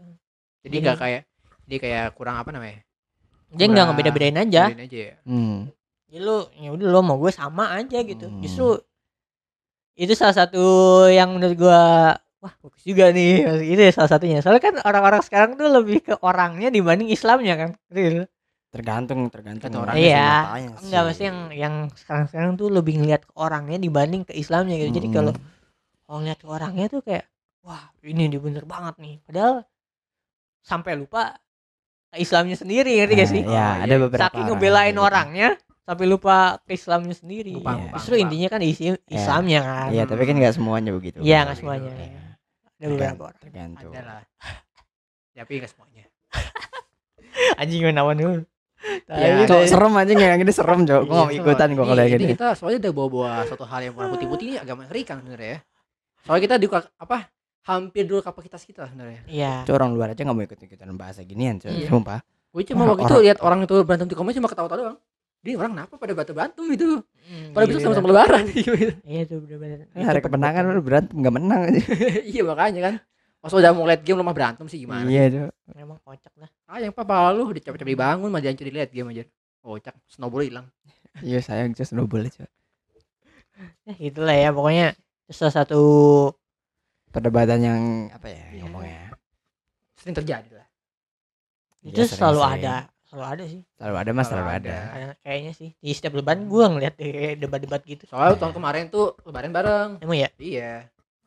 [0.60, 1.22] Jadi nggak kayak
[1.64, 2.82] dia kayak kurang apa namanya?
[3.49, 5.16] dia nggak ngebeda-bedain aja Bedain aja ya.
[5.24, 5.72] Hmm.
[6.05, 8.41] jadi lo ya udah lo mau gue sama aja gitu Hmm.
[8.41, 8.78] justru
[9.95, 10.64] itu salah satu
[11.10, 11.82] yang menurut gua
[12.39, 16.16] wah bagus juga nih itu ya salah satunya soalnya kan orang-orang sekarang tuh lebih ke
[16.18, 18.24] orangnya dibanding Islamnya kan Real.
[18.70, 20.84] Tergantung tergantung orangnya iya senjatanya sih.
[20.86, 25.07] enggak mesti yang yang sekarang-sekarang tuh lebih ngeliat ke orangnya dibanding ke Islamnya gitu jadi
[25.07, 25.17] Mm-mm.
[25.17, 25.34] kalau
[26.03, 27.26] kalau ngeliat ke orangnya tuh kayak
[27.59, 29.65] wah ini dia bener banget nih padahal
[30.61, 31.34] sampai lupa
[32.09, 33.97] ke Islamnya sendiri ngerti gak Nah, sih Iya, Oh, ada iya.
[33.99, 34.22] beberapa.
[34.24, 35.01] saking orang ngebelain gitu.
[35.03, 35.49] orangnya
[35.82, 38.24] sampai lupa ke Islamnya sendiri Lupa, lupa, justru lupa.
[38.24, 41.17] intinya kan isi Islamnya kan Iya, tapi kan nggak semuanya begitu.
[41.20, 41.89] Iya, nggak semuanya.
[41.91, 42.22] Iya.
[42.72, 43.91] ada beberapa orang Tergantung.
[43.91, 44.22] Ada lah.
[45.32, 46.05] Tapi nggak semuanya.
[47.59, 48.38] anjing gue nawan dulu
[49.05, 51.01] Ya, Cok, serem aja yang ini serem, Cok.
[51.03, 52.34] Gua mau Iya, ikutan ini- kalau yang ini gini.
[52.34, 55.59] kita soalnya udah bawa-bawa suatu hal yang warna putih-putih ini agak mengerikan sebenarnya ya.
[56.23, 57.17] Soalnya kita di apa
[57.61, 59.21] hampir dulu kapasitas kita sebenarnya.
[59.27, 61.69] iya Cok, orang luar aja nggak mau ikut-ikutan bahasa ginian, Cok.
[61.69, 61.88] Iya.
[61.91, 62.19] Sumpah.
[62.49, 64.97] Gue cuma waktu itu lihat orang itu berantem di komen cuma ketawa-tawa doang.
[65.39, 66.99] Dia orang kenapa pada berantem itu?
[66.99, 68.71] Hmm, Pada iya, bisa sama-sama lebaran gitu.
[69.07, 71.80] iya tuh bener-bener Kan hari kemenangan lu berantem nggak menang aja.
[72.32, 72.95] iya makanya kan.
[73.39, 75.03] Masa udah mau lihat game lu mah berantem sih gimana?
[75.03, 75.51] Iya, Cok.
[75.73, 79.23] emang kocak lah Ah yang papa lu dicapek-capek dibangun mah dihancur dilihat game aja.
[79.59, 80.67] Kocak, snowball hilang.
[81.21, 82.49] Iya, sayang Cok, snowball Cok.
[83.83, 85.79] ya gitulah ya pokoknya itu salah satu
[87.09, 88.61] Perdebatan yang apa ya Iya.
[88.61, 89.01] ngomongnya?
[89.95, 90.67] Sering terjadi lah.
[91.81, 92.59] itu Iya, selalu sering-sering.
[92.61, 94.75] ada selalu ada sih Selalu ada mas, Selalu selalu ada.
[94.93, 95.07] ada.
[95.19, 96.95] Kayaknya sih di setiap lebaran gua ngeliat
[97.35, 98.41] debat-debat gitu Soalnya Iya.
[98.41, 99.89] tahun kemarin tuh lebaran bareng.
[99.99, 100.71] emang ya Iya.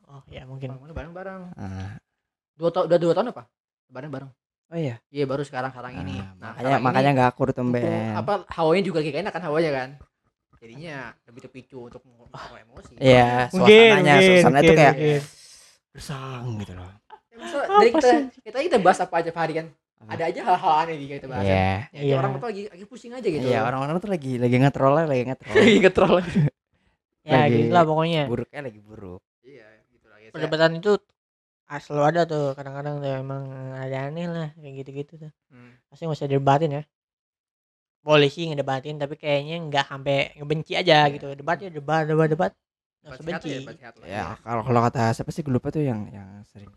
[0.07, 1.41] oh ya mungkin kemarin bareng-bareng.
[1.53, 1.97] Ah.
[2.53, 3.43] Dua tahun udah dua tahun apa?
[3.87, 4.31] Lebaran bareng.
[4.69, 4.95] Oh iya.
[5.07, 6.17] Iya baru sekarang sekarang ini.
[6.17, 8.13] Ah, Nah, makanya makanya nggak akur tuh mumpung Ben.
[8.15, 9.89] apa hawanya juga lagi enak kan hawanya kan.
[10.57, 10.95] Jadinya
[11.25, 12.93] lebih terpicu untuk mengeluarkan emosi.
[12.95, 15.21] Iya, mungkin suasananya, mungkin, suasana itu mungkin, kayak mungkin.
[15.91, 16.89] bersang gitu loh.
[17.29, 18.09] Ya, masa dari kita,
[18.41, 19.67] kita kita bahas apa aja Hari kan.
[20.03, 21.43] Ada aja hal-hal aneh di kita bahas.
[21.43, 21.51] kan.
[21.51, 21.67] Iya.
[21.91, 22.15] Ya, Iya.
[22.17, 23.43] orang tuh lagi lagi pusing aja gitu.
[23.43, 25.53] Iya, orang-orang tuh lagi lagi ngetrol lagi ngetrol.
[25.53, 26.15] lagi ngetrol.
[27.23, 29.21] ya gitu lah pokoknya Buruknya lagi buruk.
[29.43, 30.17] Iya, gitu lah.
[30.17, 30.91] Ya, perdebatan itu
[31.71, 33.43] ah, selalu ada tuh kadang-kadang tuh emang
[33.75, 35.77] ada aneh lah kayak gitu-gitu tuh Hmm.
[35.89, 36.83] pasti nggak usah debatin ya
[38.03, 41.13] boleh sih ngedebatin tapi kayaknya nggak sampai ngebenci aja Iya.
[41.15, 42.51] gitu debat ya debat debat debat
[43.03, 43.59] nggak usah benci ya.
[44.03, 46.71] Ya, kalau kalau kata siapa sih gue lupa tuh yang yang sering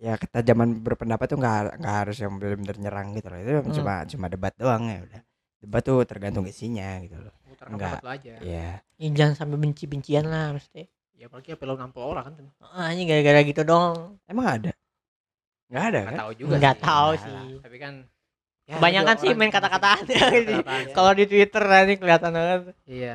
[0.00, 3.74] ya kita zaman berpendapat tuh nggak nggak harus yang benar-benar nyerang gitu loh itu Hmm.
[3.78, 5.20] cuma cuma debat doang ya udah
[5.60, 7.34] debat tuh tergantung isinya gitu loh
[7.68, 8.00] Enggak.
[8.02, 8.34] aja.
[8.40, 10.88] Iya Ya, jangan sampai benci-bencian lah mesti
[11.20, 12.48] Ya apalagi apa lo nampol orang kan.
[12.64, 14.72] ah, ini gara-gara gitu dong emang ada
[15.68, 16.82] nggak ada Nggak kan tahu juga nggak sih.
[16.82, 17.92] tahu Nah, sih Tapi kan
[18.64, 19.98] ya, kebanyakan sih main kata-kataan
[20.90, 23.14] kalau di twitter ini kelihatan banget Iya.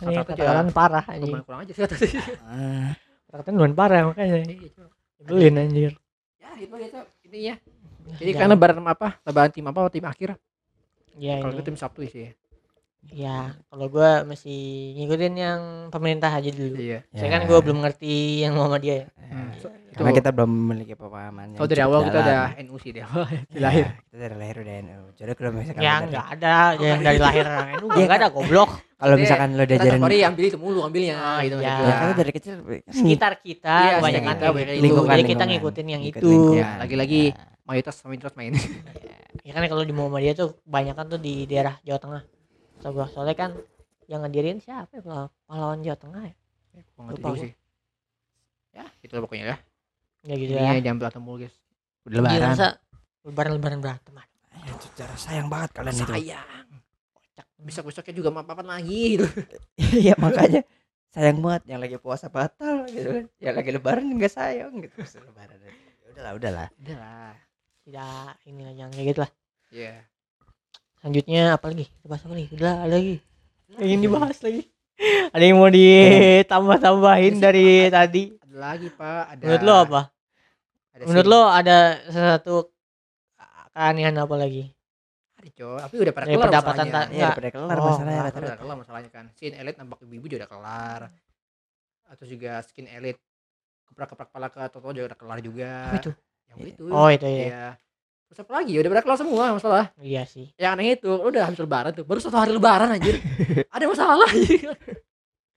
[0.00, 2.16] ini Kata-kata kata-kataan parah anjing Kurang, aja sih kata sih.
[2.40, 2.96] Ah,
[3.28, 4.88] kata-kataan lumayan parah makanya Iya, coba.
[5.20, 5.92] Nyebelin anjir
[6.40, 7.54] Ya, itu gitu intinya.
[8.10, 9.08] Jadi Jangan- karena lebaran apa?
[9.22, 9.80] Lebaran tim apa?
[9.86, 10.30] Tim akhir.
[11.14, 12.32] ya Kalau ini itu tim Sabtu sih.
[13.02, 13.36] Ya
[13.66, 14.60] kalau gua masih
[14.94, 17.00] ngikutin yang pemerintah aja dulu Iya.
[17.10, 17.32] saya Ya.
[17.32, 19.06] kan gua belum ngerti yang Muhammadiyah ya.
[19.26, 19.50] Hmm.
[19.56, 21.46] So- Karena kita belum memiliki pemahaman.
[21.50, 23.86] yang Kalau dari awal kita udah NU sih dari awal di Iya, lahir.
[24.00, 25.00] Kita dari lahir udah NU.
[25.12, 28.18] Jadi kalau misalkan ya lo dari- nggak ada yang dari lahir orang NU Iya, nggak
[28.18, 28.70] ada goblok
[29.00, 31.56] kalau Iya, misalkan lo Kita diajarin tiap hari ambil itu mulu ambilnya Ah, gitu.
[31.58, 31.74] iya.
[31.74, 32.52] ya kan lo dari kecil
[32.86, 34.80] sekitar kita Iya, kita, banyak itu.
[34.80, 36.30] Lingkungan, jadi kita ngikutin yang itu.
[36.54, 37.22] Ya, lagi-lagi
[37.64, 38.54] mayoritas mayoritas main.
[39.46, 42.22] ya kan kalau di Muhammadiyah tuh kebanyakan tuh di daerah Jawa Tengah
[42.80, 43.50] so, gua- soalnya kan
[44.06, 45.02] yang ngedirin siapa ya
[45.46, 46.34] pahlawan- Jawa Tengah ya
[46.94, 47.52] Gua ngerti Lupa juga sih.
[48.70, 49.56] Ya, itu lah pokoknya ya.
[50.22, 51.54] ya gitu Ini ya jam berantem mulu guys.
[52.04, 52.48] Udah lebaran.
[52.50, 52.68] masa
[53.22, 54.12] lebaran lebaran berantem.
[54.14, 56.12] Ya, cara sayang banget kalian itu.
[56.12, 56.66] Sayang.
[57.60, 59.26] Besok besoknya juga maaf lagi gitu.
[60.00, 60.62] Iya makanya
[61.10, 63.24] sayang banget yang lagi puasa batal gitu kan.
[63.36, 64.96] Yang lagi lebaran enggak sayang gitu.
[65.20, 65.58] Lebaran.
[66.10, 66.68] Udahlah, udahlah.
[66.78, 67.34] Udah lah.
[67.80, 69.30] tidak ini lah jangan kayak gitu lah
[69.72, 69.94] Iya.
[71.00, 73.16] Selanjutnya apa lagi bahas apa lagi udah ada lagi
[73.70, 74.62] yang ingin dibahas lagi
[75.30, 79.22] ada yang mau ditambah-tambahin dari ada- tadi Ada lagi, Pak.
[79.30, 80.00] Ada menurut lo apa
[80.90, 81.32] ada menurut sih.
[81.32, 82.54] lo ada sesuatu
[83.70, 84.64] keanehan apa lagi
[85.34, 85.78] ada coy.
[85.80, 87.08] Tapi udah pada kelar pendapatan masalahnya.
[87.08, 87.16] Enggak.
[87.24, 89.24] udah pada kelar Oh, masalahnya Nah, udah kelar masalahnya kan.
[89.32, 91.00] Skin elite nampak ibu-ibu juga udah kelar.
[92.04, 93.20] Atau juga skin elite
[93.88, 95.70] keprak-keprak kepala ke Toto juga udah kelar juga.
[95.86, 96.10] apa itu
[96.46, 96.84] Yang itu.
[96.90, 97.66] oh itu ya Iya.
[98.30, 98.78] Terus apa lagi?
[98.78, 99.84] Udah pada kelar semua masalah.
[99.98, 102.06] iya sih Yang aneh itu, udah habis lebaran tuh.
[102.06, 103.18] Baru satu hari lebaran anjir.
[103.74, 104.70] Ada masalah anjir.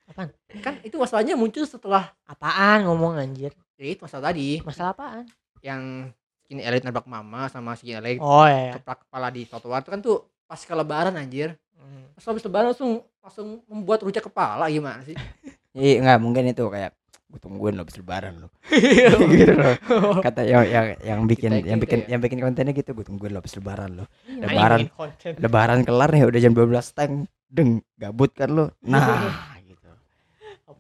[0.09, 0.30] Apaan?
[0.65, 5.26] Kan itu masalahnya muncul setelah apaan ngomong anjir ya itu masalah tadi masalah apaan
[5.59, 6.13] yang
[6.45, 9.99] skin elite nabrak mama sama skin elite oh ya keprak kepala di trotoar itu kan
[10.03, 11.57] tuh pas ke lebaran anjir.
[11.74, 12.07] Hmm.
[12.13, 15.15] Pas habis lebaran langsung langsung membuat rujak kepala gimana sih?
[15.74, 16.93] Iya, enggak mungkin itu kayak
[17.34, 18.47] gue tungguin lo habis lebaran lo.
[19.34, 19.73] gitu loh.
[20.25, 22.07] Kata yang yang yang bikin Kita yang gitu bikin ya.
[22.13, 24.05] yang bikin kontennya gitu gue tungguin lo habis lebaran lo.
[24.29, 24.79] Nah, Lebaran.
[25.36, 27.13] Lebaran kelar nih udah jam 12 teng
[27.47, 28.69] deng gabut kan lo.
[28.79, 29.89] Nah, gitu.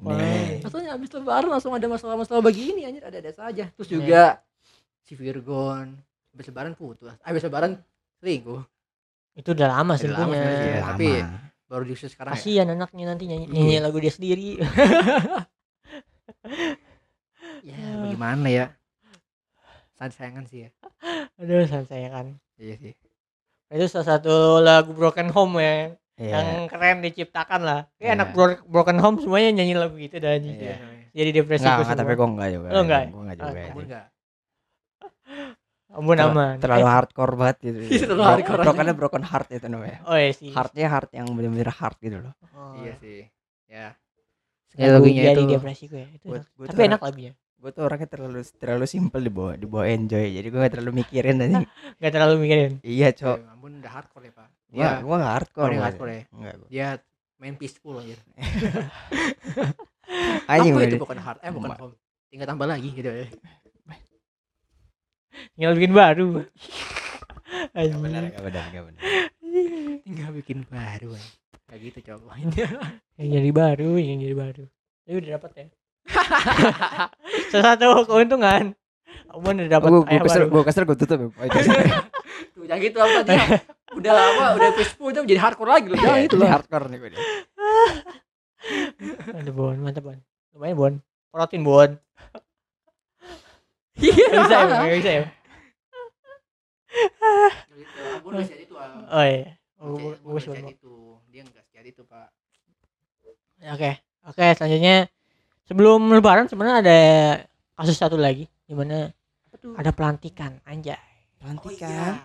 [0.03, 0.61] Nih.
[0.61, 3.65] Maksudnya habis lebaran langsung ada masalah-masalah begini anjir ada-ada saja.
[3.71, 3.95] Terus Nih.
[3.97, 4.23] juga
[5.01, 5.97] si Virgon
[6.29, 7.17] habis lebaran putus.
[7.19, 7.81] Habis lebaran
[8.17, 8.61] selingkuh.
[9.33, 10.33] itu udah lama Udah lama.
[10.35, 11.39] Iya, tapi lama.
[11.65, 12.37] Baru diusir sekarang ya.
[12.37, 13.53] kasihan anaknya nanti nyanyi, Iya.
[13.55, 14.61] nyanyi lagu dia sendiri
[17.63, 18.65] Ya, bagaimana ya?
[19.95, 20.69] Sayang-sayangan sih ya.
[21.35, 22.93] aduh saya kan Iya sih.
[23.67, 26.31] itu salah satu lagu Broken Home ya Iya.
[26.31, 28.15] yang keren diciptakan lah kayak Iya.
[28.15, 30.77] anak Bro- Broken Home semuanya nyanyi lagu gitu dan Iya.
[31.09, 32.67] jadi depresi Enggak, enggak, tapi gue enggak juga.
[32.69, 33.01] Lo enggak?
[33.09, 33.59] Gue enggak Ah, juga.
[33.59, 33.85] Kamu sih.
[33.85, 34.05] enggak?
[35.97, 37.77] ampun Terlalu- aman Terlalu hardcore banget gitu.
[38.05, 38.63] Terlalu hardcore aja.
[38.63, 39.97] Brokennya broken heart itu namanya.
[40.03, 42.33] oh iya sih Heartnya heart yang bener-bener hard gitu loh.
[42.51, 42.77] Oh.
[42.77, 43.19] Iya sih.
[43.67, 43.97] Ya.
[44.75, 45.51] Lagu lagunya jadi itu.
[45.53, 49.55] depresi gue itu Gua- gua tapi enak lagunya Gue tuh orangnya terlalu terlalu simpel dibawa
[49.55, 50.27] dibawa enjoy.
[50.27, 51.63] Jadi gue gak terlalu mikirin aja.
[52.03, 53.37] gak terlalu mikirin iya, Ya, Cok.
[53.47, 54.47] ampun udah hardcore ya, Pak.
[54.67, 55.71] Gua Dia gua gak hardcore.
[55.71, 55.81] Gua.
[55.81, 56.23] hardcore ya?
[56.29, 56.67] Enggak gua.
[56.67, 56.87] dia
[57.39, 58.19] main peaceful anjir.
[60.45, 61.39] Anjing itu di- bukan hard?
[61.39, 61.95] Eh bukan home.
[62.27, 63.29] Tinggal tambah lagi gitu ya.
[65.53, 66.47] tinggal bikin baru Gak
[67.73, 68.01] Anjing.
[68.01, 69.01] benar, gak benar, gak benar.
[70.03, 71.09] Tinggal bikin baru.
[71.15, 71.33] anjir.
[71.73, 72.37] Kayak gitu coba.
[73.17, 74.63] yang jadi baru yang jadi baru
[75.03, 75.65] ini udah dapat ya
[77.65, 78.77] satu keuntungan
[79.33, 81.17] Amun udah dapat Gue gue baru gue kesel gue tutup.
[81.17, 81.25] ya.
[81.33, 81.49] Oh.
[82.53, 83.33] Tuh jangan gitu apa tadi.
[83.33, 83.45] ya.
[83.93, 84.45] Udah apa?
[84.53, 85.97] Udah peaceful udah menjadi hardcore lagi loh.
[85.97, 86.49] Jangan itu loh.
[86.49, 87.09] hardcore nih gue.
[89.33, 90.17] ada bon mantap bon
[90.53, 90.93] lumayan bon
[91.29, 91.89] protein bon
[93.97, 94.25] Iya.
[94.45, 94.55] bisa
[94.85, 95.23] ya bisa ya
[97.73, 97.99] Gitu.
[98.13, 98.73] Ampun nggak sehat itu.
[98.77, 101.12] oh iya Oh, sehat bon itu.
[101.33, 102.29] Dia nggak sehat itu pak.
[103.65, 103.91] oke
[104.29, 105.09] oke selanjutnya
[105.65, 106.99] sebelum lebaran sebenarnya ada
[107.73, 109.09] kasus satu lagi di mana
[109.73, 110.99] ada pelantikan anjay
[111.41, 112.23] Pelantikan.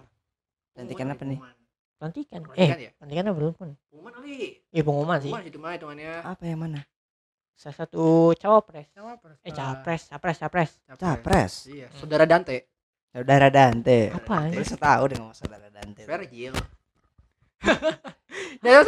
[0.71, 1.39] Pelantikan apa nih?
[1.99, 2.91] pelantikan Pelantikan eh ya?
[2.95, 4.35] pelantikan apa belum pun Pengumuman kali.
[4.69, 6.13] iya pengumuman sih Pengumuman itu mah hitungannya.
[6.23, 6.81] Apa yang mana?
[7.57, 8.05] salah satu
[8.37, 9.39] cawapres Cawapres.
[9.43, 9.57] eh Pak.
[9.57, 11.53] capres capres capres Capres.
[11.67, 11.87] Iya.
[11.97, 12.71] Saudara Dante.
[13.09, 14.13] Saudara Dante.
[14.13, 14.63] Apa, anjing?
[14.63, 16.05] setahu dengan saudara Dante.
[16.05, 16.55] Virgil.
[18.59, 18.83] Dia.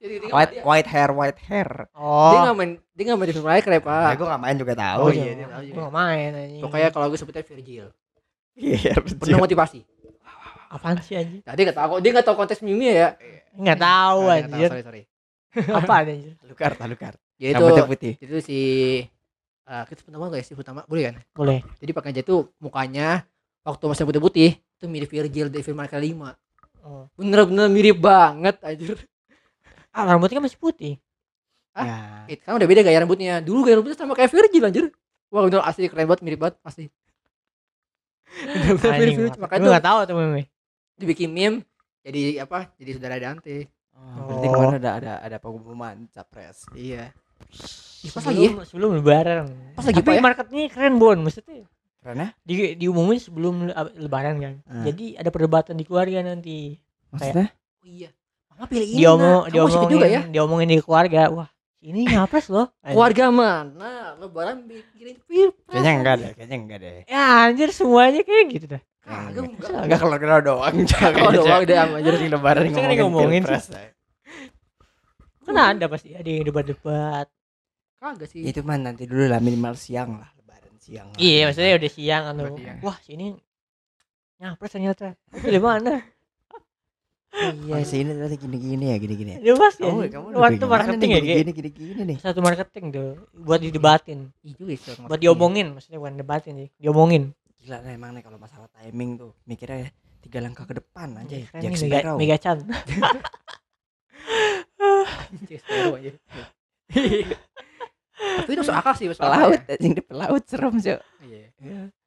[0.00, 1.68] Jadi dia White dia- white hair, white hair.
[1.86, 4.12] dia oh nggak main dia nggak main di filmmaker ya Ya pak.
[4.14, 5.02] gue gak main juga tahu.
[5.02, 5.74] Oh, iya, dia tahu juga.
[5.74, 6.62] gue gak main anjing.
[6.62, 7.86] Pokoknya kalau gue sebutnya Virgil.
[8.52, 9.80] Iya, Penuh motivasi.
[10.68, 11.42] apaan sih anjing?
[11.42, 13.08] Nah, dia nggak tahu dia nggak tahu konteks meme ya.
[13.52, 14.70] Nggak tahu Nah, dia nggak tahu.
[14.70, 15.02] Sorry sorry.
[15.72, 16.34] Apa anjir?
[16.44, 17.14] Lukar, lukar.
[17.34, 18.58] Jadi Yang itu putih itu si
[19.64, 21.14] eh kita pertama gak ya si utama boleh kan?
[21.32, 21.58] Boleh.
[21.76, 23.22] Jadi pakai aja tuh mukanya
[23.62, 26.49] waktu masih putih-putih itu mirip Virgil dari film Mereka 5
[26.84, 27.04] Oh.
[27.16, 28.98] Bener-bener mirip banget anjir.
[29.90, 30.94] Ah, rambutnya kan masih putih.
[31.76, 32.26] Ah?
[32.26, 32.34] Ya.
[32.34, 33.42] Eh, kan udah beda gaya rambutnya.
[33.42, 34.84] Dulu gaya rambutnya sama kayak Virgil anjir.
[35.30, 36.84] Wah bener asli keren banget mirip banget pasti.
[38.30, 39.40] Bener-bener mirip Virgil.
[39.42, 40.42] Makanya tuh gak tahu tuh meme.
[41.00, 41.64] dibikin meme
[42.00, 42.72] jadi apa?
[42.80, 43.68] Jadi saudara Dante.
[43.92, 46.64] Oh, berarti kemarin ada ada ada pengumuman capres.
[46.72, 47.12] Iya.
[48.00, 48.48] Ih, pas lagi ya?
[48.48, 49.44] sebelum, sebelum lebaran
[49.76, 50.22] Pas lagi, tapi Pak, ya?
[50.24, 51.68] marketnya keren bon maksudnya
[52.00, 54.82] Karena di diumumin sebelum le- lebaran kan Ah.
[54.82, 58.08] jadi ada perdebatan di keluarga nanti maksudnya Oh iya.
[58.50, 58.98] Mama pilih ini.
[58.98, 60.20] diomong masih diomongin juga ya.
[60.24, 61.48] diomongin di keluarga wah
[61.78, 64.16] ini nyapres loh Keluarga mana?
[64.16, 65.64] Lebaran bikin pilpres.
[65.66, 66.92] kayaknya enggak deh, kayaknya enggak deh.
[67.06, 69.70] ya anjir semuanya kayak gitu dah Kagak enggak.
[69.82, 70.74] Enggak kalau kenal doang.
[70.86, 73.66] Kalau doang deh sama Jadi lebaran ngomongin, ngomongin pilpres.
[75.42, 77.26] kan ada pasti ada yang debat-debat
[77.96, 78.40] Kagak sih.
[78.42, 80.30] Itu mah nanti dulu lah minimal siang lah
[80.90, 81.08] siang.
[81.22, 82.22] iya maksudnya udah siang
[82.58, 82.74] ya.
[82.82, 83.38] wah sini
[84.42, 85.94] nyapres ternyata itu di mana
[87.30, 89.38] Iya sih ini ternyata gini-gini ya gini-gini.
[89.38, 90.10] dia pasti Kamu ya.
[90.18, 92.16] kamu waktu marketing ya gini gini gini nih.
[92.18, 93.08] satu marketing tuh
[93.46, 97.30] buat didebatin Iya buat diomongin maksudnya bukan debatin sih diomongin
[97.62, 99.88] Gila lah emang nih kalau masalah timing tuh mikirnya ya
[100.20, 101.32] tiga langkah ke depan aja.
[101.48, 102.16] Keren Jack nih, Mega, Sparrow.
[102.18, 102.58] Mega Chan
[105.48, 106.10] Cek seru aja.
[108.20, 109.72] Tapi itu masuk akal sih masuk akal Pelaut ya.
[109.72, 111.00] anjing di pelaut serem, Cok.
[111.22, 111.46] Iya.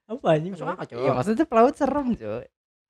[0.03, 2.43] apa aja Masuk akal, Iya, maksudnya pelaut serem, Cok.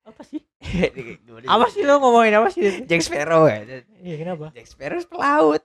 [0.04, 0.40] apa sih
[1.48, 3.64] apa sih lo ngomongin apa sih Jack Sparrow ya.
[3.98, 5.62] iya kenapa Jack Sparrow pelaut.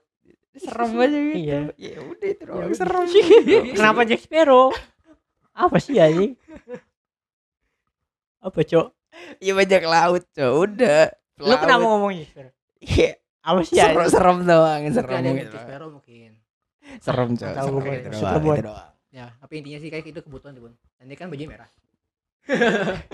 [0.50, 1.36] Serem aja gitu.
[1.38, 1.58] Iya.
[1.76, 2.74] Ya udah itu doang udah.
[2.74, 3.04] serem.
[3.78, 4.72] kenapa Jack Sparrow
[5.52, 6.34] apa sih anjing
[8.40, 8.88] apa cok
[9.36, 10.52] Iya bajak laut, Cok.
[10.56, 11.12] Udah.
[11.36, 13.10] lo kenapa ngomong Jack Sparrow Iya.
[13.40, 15.50] apa sih Serem, anjing serem doang, Mungkin serem gitu.
[15.50, 16.30] Cek Sparrow mungkin.
[16.98, 17.50] Serem, Cok.
[17.54, 18.58] Tahu Serem gue, gitu suka buat.
[18.58, 18.88] gitu doang.
[19.10, 20.74] Ya, tapi intinya sih kayak itu kebutuhan tuh, Bun.
[20.98, 21.70] Dan dia kan baju merah.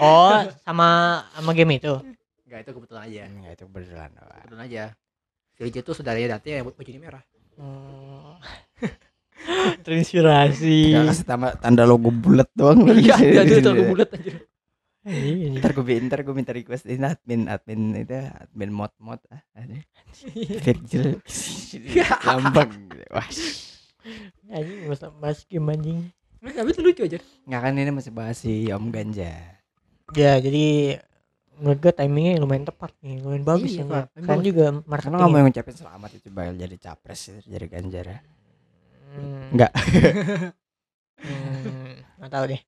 [0.00, 0.88] oh sama
[1.34, 1.92] sama game itu
[2.46, 3.22] Enggak, itu kebetulan aja.
[3.26, 4.30] Enggak itu beneran doang.
[4.46, 4.84] Kebetulan aja.
[5.56, 7.22] Jadi itu saudaranya Dante yang baju merah.
[7.58, 8.36] Oh.
[9.84, 11.24] terinspirasi Gak kasih
[11.60, 13.60] tanda, logo bulat doang Iya, di ada sini.
[13.60, 14.32] itu aku bulat aja.
[15.06, 19.38] Iya, Ntar gue ntar gue minta request ini admin admin itu admin mod mod ah
[19.54, 19.78] ada
[20.66, 21.22] Virgil
[22.26, 23.06] lambang gitu.
[23.14, 23.28] wah
[24.50, 25.98] anjing mas mas game anjing.
[26.42, 27.18] Tapi itu lucu aja.
[27.46, 29.30] nggak kan ini masih bahas si Om Ganja.
[30.14, 30.98] Ya jadi
[31.54, 35.14] menurut gue timingnya lumayan tepat nih lumayan bagus Iya, ya kan kan juga karena marketing
[35.16, 38.18] nggak mau ngucapin selamat itu bakal jadi capres itu jadi Ganjar ya.
[39.14, 39.54] Hmm.
[39.54, 39.72] Nggak.
[41.22, 42.60] hmm, nggak tahu deh.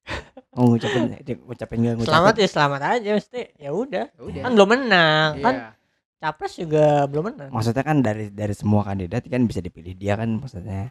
[0.56, 1.02] Mau ngucapin
[1.46, 1.94] ngucapin nggak?
[2.00, 2.10] Ngucapin.
[2.10, 3.42] Selamat ya selamat aja mesti.
[3.60, 4.06] Ya udah.
[4.10, 4.42] Ya udah.
[4.42, 5.30] kan belum menang.
[5.38, 5.44] Iya.
[5.44, 5.54] kan
[6.18, 7.50] capres juga belum menang.
[7.54, 10.90] Maksudnya kan dari dari semua kandidat kan bisa dipilih dia kan maksudnya.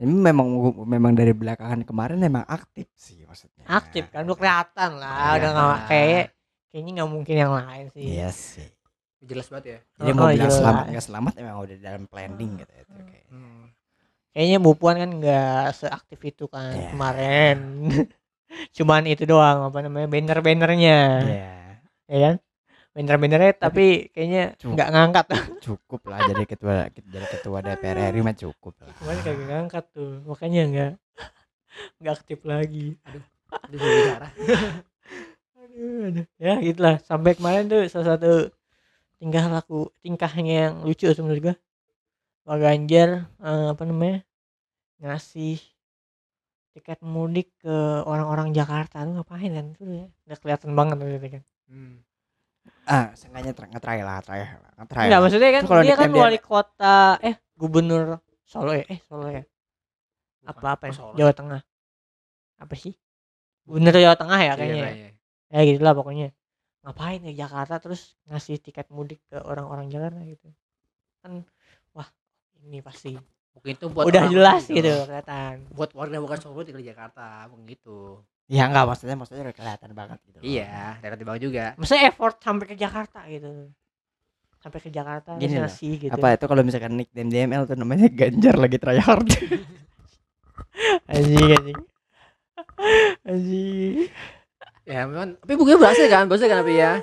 [0.00, 0.48] Ini memang
[0.88, 3.68] memang dari belakangan kemarin memang aktif sih maksudnya.
[3.68, 5.12] Aktif kan udah kelihatan lah.
[5.12, 5.36] Iya.
[5.36, 6.24] udah nggak kayak
[6.72, 8.04] kayaknya nggak mungkin yang lain sih.
[8.16, 8.68] Iya sih.
[9.20, 9.78] Jelas banget ya.
[10.00, 10.40] jadi Oh, mau iya.
[10.40, 13.26] bilang selamat nggak selamat emang udah dalam planning gitu itu kayak.
[13.28, 13.59] Hmm.
[14.30, 16.88] Kayaknya Bu Puan kan nggak seaktif itu kan Iya.
[16.90, 17.58] kemarin
[18.76, 21.52] cuman itu doang apa namanya banner-bannernya Iya.
[22.06, 22.34] ya kan
[22.90, 24.74] banner-bannernya tapi kayaknya Cukup.
[24.74, 25.26] nggak ngangkat
[25.66, 30.12] cukup lah jadi ketua jadi ketua DPR RI mah cukup lah kemarin kagak ngangkat tuh
[30.24, 30.92] makanya nggak
[31.98, 32.98] nggak aktif lagi
[33.70, 34.28] sudah bicara.
[35.60, 36.26] aduh, aduh.
[36.36, 38.50] ya gitulah sampai kemarin tuh salah satu
[39.16, 41.54] tingkah laku tingkahnya yang lucu menurut gua
[42.44, 44.18] Pak Ganjar eh, apa namanya
[45.00, 45.56] ngasih
[46.70, 47.74] tiket mudik ke
[48.04, 52.02] orang-orang Jakarta tuh ngapain kan tuh ya udah kelihatan banget tuh gitu kan Hmm.
[52.84, 55.20] ah seenggaknya ter- ngetry lah try lah ngetry Enggak lah.
[55.22, 59.42] maksudnya kan Itu kalau dia kan wali kota eh gubernur Solo ya eh Solo ya
[60.42, 61.14] apa apa ya Solo.
[61.14, 61.62] Jawa Tengah
[62.58, 62.92] apa sih
[63.62, 64.90] gubernur Jawa Tengah ya Iya, kayaknya ya.
[64.92, 65.10] iya.
[65.48, 66.34] ya gitu lah pokoknya
[66.82, 70.50] ngapain ke Jakarta terus ngasih tiket mudik ke orang-orang Jakarta gitu
[71.22, 71.46] kan
[72.64, 73.16] ini pasti
[73.50, 74.78] Mungkin itu buat udah jelas gitu.
[74.78, 78.22] gitu kelihatan Buat warga bukan Solo tinggal di Jakarta, begitu.
[78.46, 80.38] ya enggak maksudnya maksudnya udah kelihatan banget gitu.
[80.40, 81.74] Iya, daerah timbang juga.
[81.74, 83.70] maksudnya effort sampai ke Jakarta gitu
[84.60, 88.12] sampai ke Jakarta Gini loh, ngasih gitu apa itu kalau misalkan nickname DML tuh namanya
[88.18, 89.24] Ganjar lagi try hard
[91.08, 91.80] anjing anjing
[93.24, 93.96] anjing
[94.84, 96.26] Ya, memang tapi bukannya berhasil kan?
[96.26, 96.98] Berhasil kan tapi ya.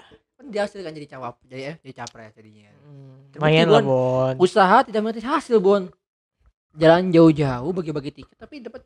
[0.48, 2.72] Dia hasil kan jadi cawap, jadi eh, jadi capres jadinya.
[2.82, 4.34] Hmm, lumayan lah Bon.
[4.38, 5.92] Usaha tidak mengerti hasil, Bon.
[6.72, 8.86] Jalan jauh-jauh bagi-bagi tiket tapi dapat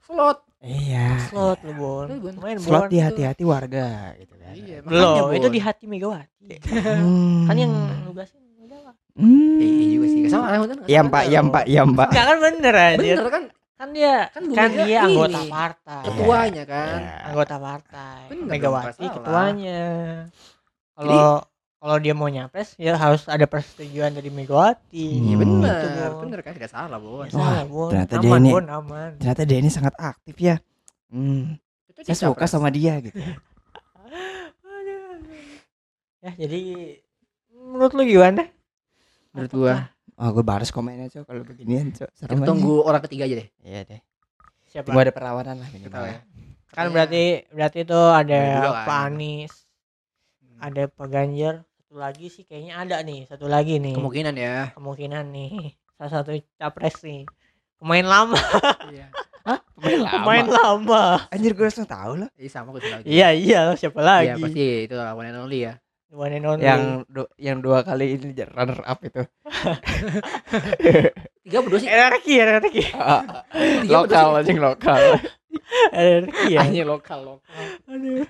[0.00, 0.40] slot.
[0.58, 2.32] iya slot lu Bon Iya, Bon.
[2.32, 3.86] lumayan slot Bon di hati-hati warga
[4.16, 7.46] gitu kan Iya, belum itu di hati Megawati Hmm.
[7.46, 7.72] kan yang
[8.02, 9.58] nugasin udah lah Hmm.
[9.58, 10.20] Iya, iya juga sih.
[10.20, 11.10] Iya salah.
[11.10, 12.08] Pak, iya Pak, iya Pak.
[12.08, 13.44] Enggak kan bener aja Bener kan?
[13.78, 16.98] kan dia Kan kan, dia ini, anggota partai Ketuanya kan.
[16.98, 17.14] Iya.
[17.28, 19.82] anggota partai Bener Megawati ketuanya
[20.98, 21.46] kalau
[21.78, 25.40] kalau dia mau nyapres ya harus ada persetujuan dari Megawati Iya Hmm.
[25.40, 26.18] bener, Gitu, Bon.
[26.20, 27.22] bener kan tidak salah, Bon.
[27.22, 27.88] Ya salah, Bon.
[27.88, 30.58] ternyata dia ini- Bon aman Ternyata dia ini sangat aktif ya.
[31.08, 31.54] Hmm.
[31.86, 32.50] Itu Saya jadi suka capres.
[32.50, 33.14] sama dia gitu.
[36.18, 36.60] ya jadi
[37.54, 38.42] menurut lu gimana
[39.30, 39.76] menurut gua
[40.18, 42.10] Oh, gue balas komennya cok kalau beginian cok.
[42.10, 42.48] kita Serem aja.
[42.50, 44.00] tunggu orang ketiga aja deh Iya deh.
[44.66, 46.02] siapa Tunggu ada perlawanan lah minimal.
[46.02, 46.18] ya
[46.68, 48.82] kan berarti berarti itu ada kan.
[48.84, 49.54] Pak Anies
[50.60, 55.24] ada Pak Ganjar satu lagi sih kayaknya ada nih satu lagi nih kemungkinan ya kemungkinan
[55.28, 57.24] nih salah satu capres nih
[57.76, 58.38] pemain lama
[58.88, 59.08] iya
[59.78, 60.12] Pemain lama.
[60.12, 62.28] pemain lama Anjir gue langsung tahu lah.
[62.34, 63.00] Iya sama gue tahu.
[63.06, 65.78] iya iya siapa lagi Iya pasti itu lah one and only ya.
[66.10, 66.66] one and only.
[66.66, 69.22] Yang du- yang dua kali ini runner up itu.
[71.40, 71.88] Tiga berdua sih.
[71.88, 72.82] energi energi
[73.82, 74.40] Tiga lokal berdua sih.
[74.42, 75.00] anjing lokal.
[75.90, 77.62] energi ya Hanya lokal lokal.
[77.86, 78.26] Aduh.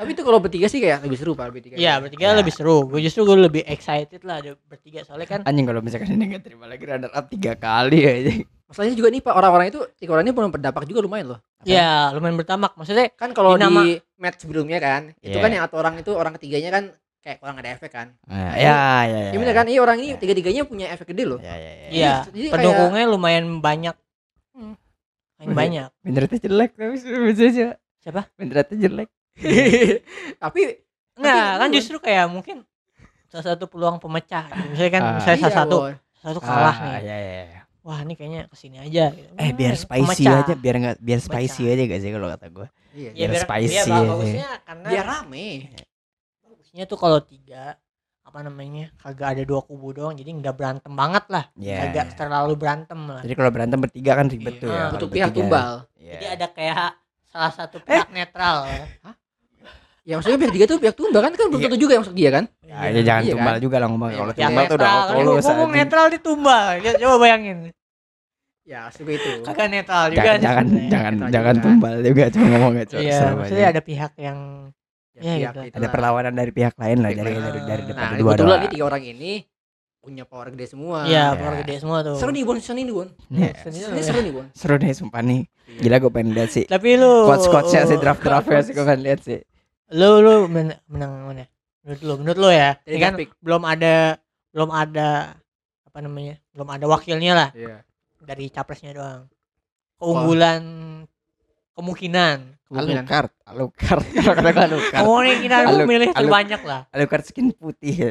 [0.00, 1.76] Tapi itu kalau bertiga sih kayak lebih seru pak bertiga.
[1.76, 2.32] Iya bertiga Ya.
[2.32, 2.88] lebih seru.
[2.88, 5.40] Gue justru gue lebih excited lah ada bertiga soalnya kan.
[5.44, 8.32] Anjing kalau misalkan ini nggak terima lagi runner up tiga kali aja.
[8.64, 11.40] Masalahnya juga nih pak orang-orang itu tiga orang ini belum berdampak juga lumayan loh.
[11.62, 12.72] Iya lumayan bertamak.
[12.74, 15.40] Maksudnya Kan kalau Di di, nama- match sebelumnya kan, itu Iya.
[15.40, 16.84] kan yang atau orang itu orang ketiganya kan
[17.20, 18.16] kayak kurang ada efek kan.
[18.24, 19.30] Nah, ya ya ya.
[19.30, 19.66] Iya bener kan?
[19.66, 20.16] Iya orang ini Ya.
[20.16, 21.36] tiga-tiganya punya efek gede loh.
[21.38, 21.88] Ya ya ya.
[21.90, 23.96] iya jadi kayak- pendukungnya lumayan banyak.
[24.52, 24.74] Hmm.
[25.40, 25.88] Lumayan banyak.
[26.00, 26.90] Beneran jelek tapi
[27.28, 27.66] bisa aja.
[27.98, 28.22] Siapa?
[28.34, 29.08] Beneran jelek.
[30.36, 30.62] Tapi
[31.12, 32.64] Enggak kan justru kayak mungkin
[33.26, 34.48] salah satu peluang pemecah.
[34.48, 34.66] Gitu.
[34.72, 35.12] Misalnya kan Ah.
[35.14, 35.92] misalnya iya, salah satu Bon.
[36.14, 37.00] salah satu kalah Ah, nih.
[37.02, 37.60] Ya ya ya.
[37.80, 39.04] Wah ini kayaknya ke sini aja.
[39.10, 39.28] Gitu.
[39.34, 40.40] Eh biar Hmm, spicy pemecah.
[40.42, 41.36] aja, biar nggak biar Pemecah.
[41.38, 42.66] spicy aja gak sih kalau kata gue.
[42.90, 43.10] Iya.
[43.10, 44.00] Ya, biar biar, spicy Iya, aja.
[44.02, 45.48] bagusnya karena Biar rame.
[46.42, 47.64] bagusnya tuh kalau tiga
[48.20, 51.82] apa namanya kagak ada dua kubu doang jadi nggak berantem banget lah Ya.
[51.82, 54.60] kagak terlalu berantem lah Jadi kalau berantem bertiga kan ribet Iya.
[54.60, 54.78] tuh ya.
[54.78, 55.70] Ah, Untuk pihak tumbal.
[55.94, 56.12] Iya.
[56.12, 56.76] jadi ada kayak
[57.26, 58.70] salah satu pihak netral
[60.02, 61.66] Ya maksudnya pihak tiga tuh pihak tumbal kan kan belum Iya.
[61.66, 62.44] tentu juga yang masuk dia kan.
[62.62, 63.60] Ya, ya jangan Iya tumbal kan?
[63.60, 64.08] juga lah ngomong.
[64.08, 67.58] Iya, Kalau pihak tumbal tuh udah Kalau lu ngomong netral ditumbal Ya, coba bayangin
[68.62, 69.30] Ya seperti itu.
[69.42, 71.64] kagak netral juga Jangan jangan jangan Netral jangan juga.
[71.64, 72.96] tumbal juga cuma ngomong aja.
[72.96, 74.38] iya maksudnya ada pihak yang
[75.12, 75.60] Ya, pihak gitu.
[75.66, 78.32] itu ada perlawanan dari pihak lain lah Pihak dari dari dari Nah, daripada Nah, dua
[78.48, 78.58] doang.
[78.58, 79.32] nih tiga orang ini
[80.00, 81.04] punya power gede semua.
[81.04, 81.36] iya Ya.
[81.36, 83.08] keluar gede semua tuh Seru nih Bon, seru nih Bon.
[83.28, 83.52] Iya.
[83.58, 84.02] Seni Seru ya.
[84.02, 84.46] seru nih Bon.
[84.50, 85.40] Seru nih sumpah nih.
[85.76, 86.64] Gila gue pengen lihat sih.
[86.64, 89.38] tapi lu Coach coachnya sih draft draftnya sih gue pengen lihat sih.
[89.92, 91.44] Lu lu men- menang mana
[91.82, 93.30] menurut lu menurut lu ya ini kan pick.
[93.38, 94.20] belum ada
[94.50, 95.34] belum ada
[95.82, 97.82] apa namanya belum ada wakilnya lah Iya.
[98.20, 99.26] dari capresnya doang
[99.96, 100.62] keunggulan
[101.72, 103.02] kemungkinan Kemungkinan.
[103.02, 104.04] Alucard, Alucard.
[104.16, 105.02] Kalau kata gue Alucard.
[105.02, 108.10] kemungkinan lu Alu- milih alu- terbanyak lah Alucard skin putih ya.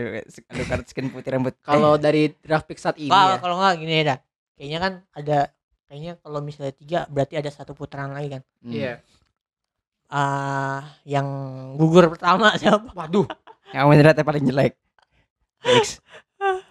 [0.50, 1.56] Alucard skin putih rambut.
[1.62, 3.40] Kalau dari draft pick saat ini Kalau ya.
[3.40, 4.20] kalau nggak gini dah
[4.54, 5.40] kayaknya kan ada
[5.86, 8.74] kayaknya kalau misalnya tiga berarti ada satu putaran lagi kan Hmm.
[8.74, 8.94] Iya.
[10.10, 11.28] Ah yang
[11.78, 13.30] gugur pertama siapa Waduh.
[13.70, 14.74] Yang menurutnya paling jelek.
[15.62, 16.02] Fix.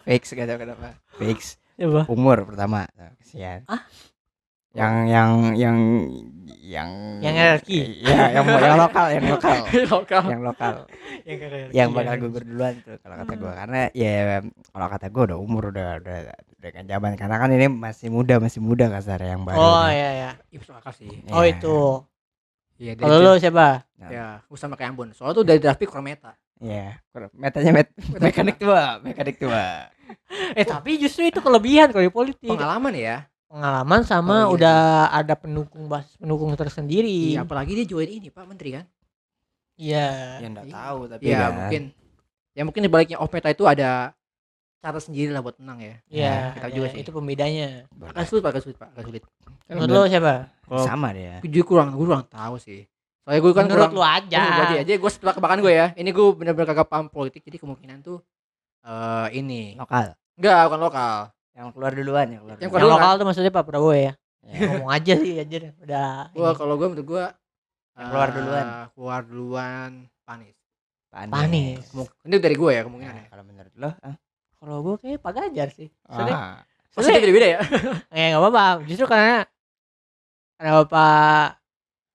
[0.03, 0.99] Fix gak tau kenapa.
[1.15, 1.55] Fix.
[1.79, 2.91] siapa Umur pertama.
[3.23, 3.63] Kesian.
[3.71, 3.87] Ah?
[4.75, 5.79] Yang yang yang
[6.61, 6.91] yang
[7.25, 7.39] Yang.
[7.67, 9.57] Iya, yang yang lokal, yang lokal.
[9.95, 10.23] Lokal.
[10.29, 10.75] yang lokal.
[11.25, 11.39] yang,
[11.73, 14.39] yang bakal gugur duluan tuh kalau kata gua karena ya
[14.71, 16.17] kalau kata gua udah umur udah udah
[16.59, 20.31] dengan zaman karena kan ini masih muda masih muda kasar yang baru oh iya ya
[20.51, 21.09] Iya, masuk akal sih.
[21.33, 21.53] oh Ya.
[21.55, 21.77] itu
[22.79, 25.11] Iya, dari kalau lu siapa Ya, gue sama kayak Ambon.
[25.11, 26.33] Soalnya tuh dari draft pick kurang meta.
[26.57, 27.89] Iya, kurang- metanya met
[28.23, 29.91] mekanik tua, mekanik tua.
[30.53, 33.29] eh tapi justru itu kelebihan kalau di politik Pengalaman ya.
[33.45, 34.79] pengalaman sama Oh, iya udah
[35.11, 38.85] ada pendukung basis pendukung tersendiri Iya, apalagi dia join ini Pak Menteri kan.
[39.75, 40.75] iya Ya enggak Iya.
[40.75, 41.53] tahu tapi Iya, kan.
[41.55, 41.83] mungkin.
[42.53, 44.13] Ya mungkin di baliknya off meta itu ada
[44.79, 45.95] cara sendiri lah buat menang ya.
[46.07, 46.99] iya kita iya, juga sih.
[47.03, 47.67] itu pembedanya
[48.01, 49.23] Agak sulit Pak, agak sulit Pak, agak sulit.
[49.67, 51.35] menurut lu siapa Kalau sama dia.
[51.41, 52.87] gue kurang, gue kurang tahu sih.
[53.21, 55.87] Soalnya gue kan menurut kurang, lu aja Gue aja, aja gue setelah kebakan gue ya.
[55.93, 58.23] Ini gue bener-bener kagak paham politik, jadi kemungkinan tuh
[58.81, 60.15] eh ini Lokal.
[60.39, 61.17] enggak bukan lokal.
[61.53, 62.57] Yang keluar duluan, yang keluar.
[62.57, 62.81] Yang duluan.
[62.81, 64.65] yang lokal tuh maksudnya Pak Prabowo ya Ya.
[64.71, 66.57] ngomong aja sih aja udah Gue ini.
[66.57, 67.25] kalau gue menurut gue
[67.93, 68.67] Yang keluar duluan.
[68.95, 69.91] Keluar duluan
[70.23, 70.57] Panis.
[71.11, 71.33] Panis.
[71.35, 71.85] Panis.
[72.23, 73.29] Ini dari gue ya kemungkinan Nah, ya.
[73.29, 74.15] kalau menurut lo, ah.
[74.59, 76.59] Kalau gue kayak Pak Ganjar sih soalnya Ah.
[76.91, 77.61] Maksudnya beda-beda ya.
[78.11, 79.47] ya nggak apa-apa justru karena
[80.57, 81.47] karena Pak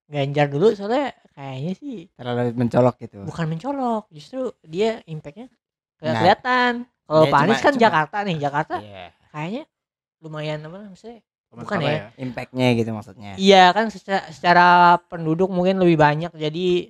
[0.05, 3.23] Ganjar dulu soalnya kayaknya sih terlalu mencolok gitu.
[3.23, 5.47] bukan mencolok justru dia impactnya
[5.95, 6.19] kelihatan Nah.
[6.19, 6.71] kelihatan
[7.03, 9.05] kalau Pak Anies kan cuma- Jakarta nih Jakarta Iya.
[9.29, 9.63] kayaknya
[10.19, 11.21] lumayan apa maksudnya
[11.53, 12.09] Bukan Sama ya.
[12.17, 13.31] Impactnya gitu maksudnya.
[13.37, 14.67] iya kan secara, secara
[15.05, 16.89] penduduk mungkin lebih banyak jadi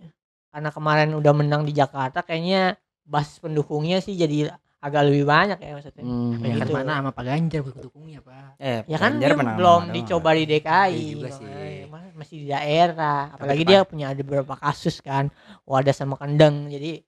[0.49, 5.71] karena kemarin udah menang di Jakarta kayaknya basis pendukungnya sih jadi agak lebih banyak ya
[5.73, 6.43] maksudnya Hmm.
[6.43, 6.75] Ya kan Gitu.
[6.75, 8.59] mana sama Pak Ganjar buat pendukungnya Pak.
[8.59, 11.47] Eh, ya kan Ganjar dia menang belum dicoba di DKI Iya juga sih.
[11.47, 15.31] makanya, mas- masih di daerah apalagi Pak- dia punya ada beberapa kasus kan
[15.63, 16.99] wadah sama kendeng jadi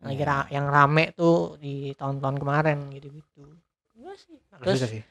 [0.00, 0.26] lagi Iya.
[0.26, 3.44] ra- yang rame tuh di tahun-tahun kemarin gitu-gitu
[4.16, 4.40] sih.
[4.50, 5.02] Agak terus sih.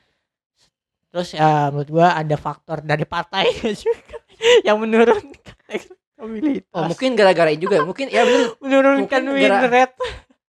[1.08, 3.46] terus ya menurut gua ada faktor dari partai
[3.80, 4.18] juga
[4.62, 5.30] yang menurunkan
[5.68, 9.96] elektabilitas Oh mungkin gara-gara juga mungkin ya bener menurunkan mungkin win rate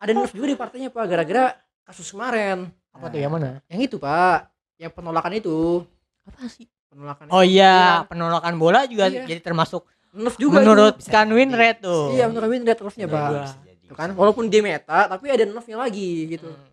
[0.04, 3.58] ada nerf juga di partainya Pak gara-gara kasus kemarin Apa tuh yang mana?
[3.66, 4.52] Yang itu, Pak.
[4.76, 5.82] Yang penolakan itu.
[6.22, 6.68] Apa sih?
[6.86, 7.26] Penolakan.
[7.32, 7.56] Oh itu.
[7.56, 9.26] iya, penolakan bola juga Iya.
[9.26, 9.82] jadi termasuk
[10.14, 11.34] Nerf juga menurut Scan jadi.
[11.34, 12.14] Winred tuh.
[12.14, 13.58] Iya, menurut Winred nerfnya, Menurut Pak.
[13.84, 16.54] Tuh kan, walaupun dia meta, tapi ada nerfnya lagi gitu.
[16.54, 16.70] Hmm.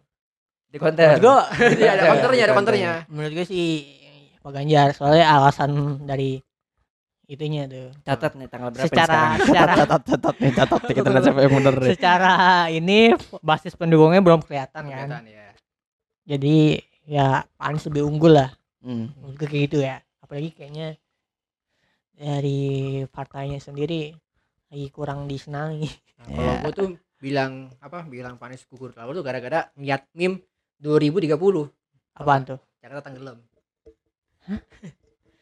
[0.69, 1.03] Di konten.
[1.17, 2.91] Menurut gua, Jadi ada counternya, ada ada counternya.
[3.09, 3.65] menurut gue sih
[4.39, 5.71] Pak Ganjar soalnya alasan
[6.01, 6.37] dari
[7.31, 7.95] itunya tuh.
[8.03, 9.39] Catat nih tanggal berapa Secara- nih sekarang.
[9.47, 11.89] secara- catat catat nih catat nih kita lihat siapa yang bener nih.
[11.95, 12.33] Secara
[12.67, 12.99] ini
[13.39, 15.07] basis pendukungnya belum kelihatan kan.
[15.07, 15.47] Kelihatan ya.
[16.27, 16.57] Jadi
[17.07, 18.49] ya Pak Anies lebih unggul lah.
[18.83, 19.07] Hmm.
[19.33, 19.97] Gue kayak gitu ya.
[20.19, 20.99] Apalagi kayaknya
[22.11, 22.61] dari
[23.07, 24.11] partainya sendiri
[24.67, 25.87] lagi kurang disenangi.
[26.19, 26.59] Nah, kalau Iya.
[26.61, 28.03] gue tuh bilang apa?
[28.03, 30.43] Bilang Panis gugur lalu tuh gara-gara niat meme
[30.77, 31.69] 2030
[32.11, 32.59] Apaan tuh?
[32.77, 33.39] Jakarta tenggelam.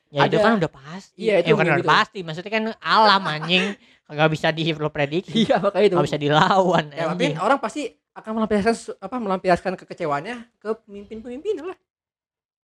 [0.09, 0.45] Ya itu Ada.
[0.45, 1.17] kan udah pasti.
[1.21, 1.89] Iya, itu Eh, bukan meme udah itu.
[1.89, 2.19] pasti.
[2.25, 3.65] Maksudnya kan alam anjing.
[4.03, 5.45] Kagak bisa di lo prediksi.
[5.45, 5.95] Iya makanya itu.
[5.95, 11.77] Gak bisa dilawan Ya, tapi orang pasti akan melampiaskan apa melampiaskan kekecewaannya ke pemimpin-pemimpin lah.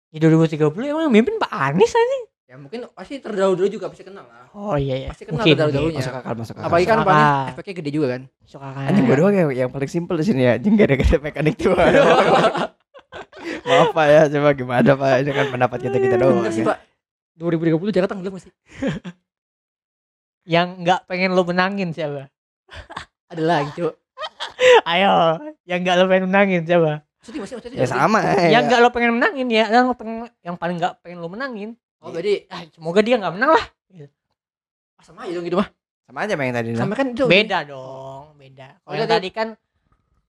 [0.08, 2.24] Di 2030 emang mimpin Pak Anies anjing.
[2.46, 4.52] Ya mungkin pasti terdahulu juga pasti kenal lah.
[4.54, 5.10] Oh iya iya.
[5.10, 6.04] Pasti kenal Mungkin, terdahulu-dahulunya.
[6.04, 6.66] Masuk akal masuk akal.
[6.68, 7.50] Apalagi kan Masuk Panis akal.
[7.50, 8.22] efeknya gede juga kan.
[8.46, 8.86] Suka kan.
[8.86, 10.52] Anjing gue doang yang, yang paling simpel di sini ya.
[10.60, 11.74] Anjing gak ada gak ada mekanik tuh.
[13.62, 15.12] Maaf Pak ya, coba gimana Pak?
[15.18, 16.44] Ini kan pendapat kita kita doang.
[16.44, 16.70] Enggak sih, ya.
[16.70, 16.78] Pak.
[17.36, 18.52] 2030 Jakarta tenggelam masih.
[20.44, 22.28] Yang nggak pengen lo menangin siapa?
[23.30, 23.94] Ada lagi, Cuk.
[24.84, 27.06] Ayo, yang nggak lo pengen menangin siapa?
[27.22, 27.78] Maksudnya masih maksudnya.
[27.78, 28.20] Ya sama.
[28.26, 28.50] eh.
[28.50, 31.70] Yang nggak lo pengen menangin ya, yang lo pengen, yang paling nggak pengen lo menangin.
[32.02, 33.66] Oh, berarti Ah, semoga dia nggak menang lah.
[34.98, 35.70] ah, sama aja dong gitu mah.
[36.10, 36.70] Sama aja yang tadi.
[36.74, 37.26] Sama kan itu.
[37.30, 38.82] Beda dong, beda.
[38.82, 39.48] Kalau Oh, yang tadi- kan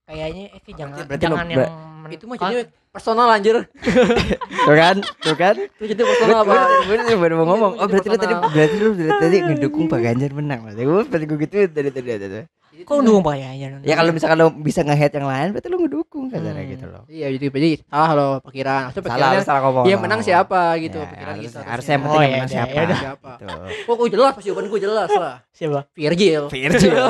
[0.05, 3.63] kayaknya eh jangan berarti lo jangan ber- yang men- Itu mah jadi personal anjir.
[4.67, 4.95] Tuh kan?
[4.99, 5.55] Tuh kan?
[5.57, 6.55] Itu jadi personal apa?
[6.83, 7.71] Gue baru mau ngomong.
[7.77, 10.59] Oh berarti lu tadi berarti lu dari tadi ngedukung Pak Ganjar menang.
[10.63, 12.21] Berarti gue berarti gue gitu dari tadi tadi.
[12.21, 12.41] tadi.
[12.83, 13.71] Kok dukung Pak Ganjar?
[13.81, 16.71] Ya kalau misalkan lu bisa nge-head yang lain berarti lu ngedukung kasarnya Hmm.
[16.71, 17.03] gitu loh.
[17.05, 18.81] Iya, jadi jadi salah lo perkiraan.
[18.89, 19.85] Maksudnya Salah salah ngomong.
[19.85, 21.59] yang menang siapa gitu, Ya, pikiran harus- kita.
[21.63, 22.73] harusnya yang Oh, penting yang ya menang udah, siapa.
[22.73, 22.83] ya.
[22.83, 23.85] Gitu.
[23.85, 25.35] Kok gue jelas pasti jawaban gue jelas lah.
[25.49, 25.79] Siapa?
[25.93, 26.41] Virgil.
[26.49, 27.05] Virgil.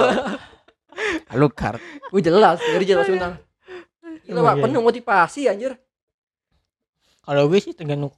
[1.33, 1.81] Lu kart.
[2.11, 3.33] Gue jelas, Virgil langsung menang.
[4.23, 4.63] Gila, Oh, Pak, iya.
[4.63, 5.73] penuh motivasi anjir.
[7.23, 8.11] Kalau gue sih tergantung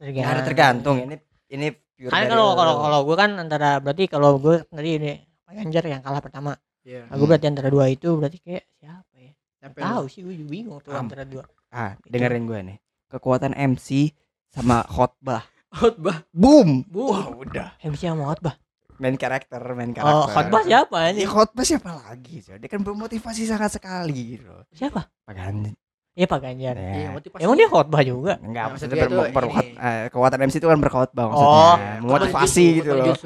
[0.00, 1.16] Ya ada tergantung ini
[1.48, 5.12] ini pure Kan kalau kalau kalau gue kan antara berarti kalau gue tadi ini
[5.44, 6.52] Pak Ganjar yang kalah pertama.
[6.84, 7.08] Iya.
[7.08, 9.32] Nah, gue berarti antara dua itu berarti kayak siapa ya?
[9.64, 11.08] Sampai Tahu sih gue juga bingung tuh Am.
[11.08, 11.44] antara dua.
[11.72, 12.76] Ah, dengerin gue nih.
[13.08, 14.12] Kekuatan MC
[14.52, 15.48] sama khotbah.
[15.72, 16.26] khotbah.
[16.36, 16.84] Boom.
[16.84, 17.08] Bu.
[17.14, 17.68] Wah, udah.
[17.80, 18.60] MC sama khotbah.
[18.94, 20.14] Main karakter, main karakter.
[20.16, 21.22] Oh, khotbah siapa Ya ini?
[21.24, 22.38] khotbah siapa lagi?
[22.40, 22.56] Coy?
[22.56, 24.46] Dia kan bermotivasi sangat sekali gitu.
[24.46, 24.62] loh.
[24.70, 25.02] Siapa?
[25.02, 25.74] Pak Ganjar.
[26.14, 26.74] Iya Pak Ganjar.
[26.76, 27.10] Iya, Ya.
[27.10, 27.40] motivasi.
[27.42, 28.32] Emang dia khotbah juga?
[28.38, 31.28] Enggak, Ya, maksudnya ber, itu ber- eh, kekuatan MC itu kan berkhotbah Oh.
[31.28, 31.90] maksudnya.
[32.00, 33.16] Memotivasi Jutsu, gitu loh.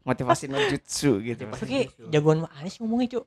[0.00, 1.44] Motivasi no jutsu gitu.
[1.44, 1.60] Motivasi.
[1.60, 1.78] Tapi
[2.08, 3.24] jagoan Anies ngomongnya, Cuk.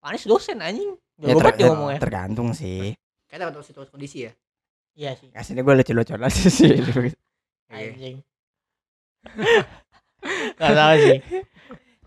[0.00, 0.94] Anies dosen anjing.
[1.16, 1.98] Ya, Jago ter- banget dia ngomongnya.
[1.98, 2.94] tergantung sih.
[3.26, 4.32] Kayaknya tahu situasi kondisi ya.
[4.94, 5.28] Iya sih.
[5.30, 6.78] Kasihnya gue lucu-lucuan aja sih.
[6.78, 7.10] Iya.
[7.90, 8.16] Anjing.
[10.54, 11.18] Gak tahu sih.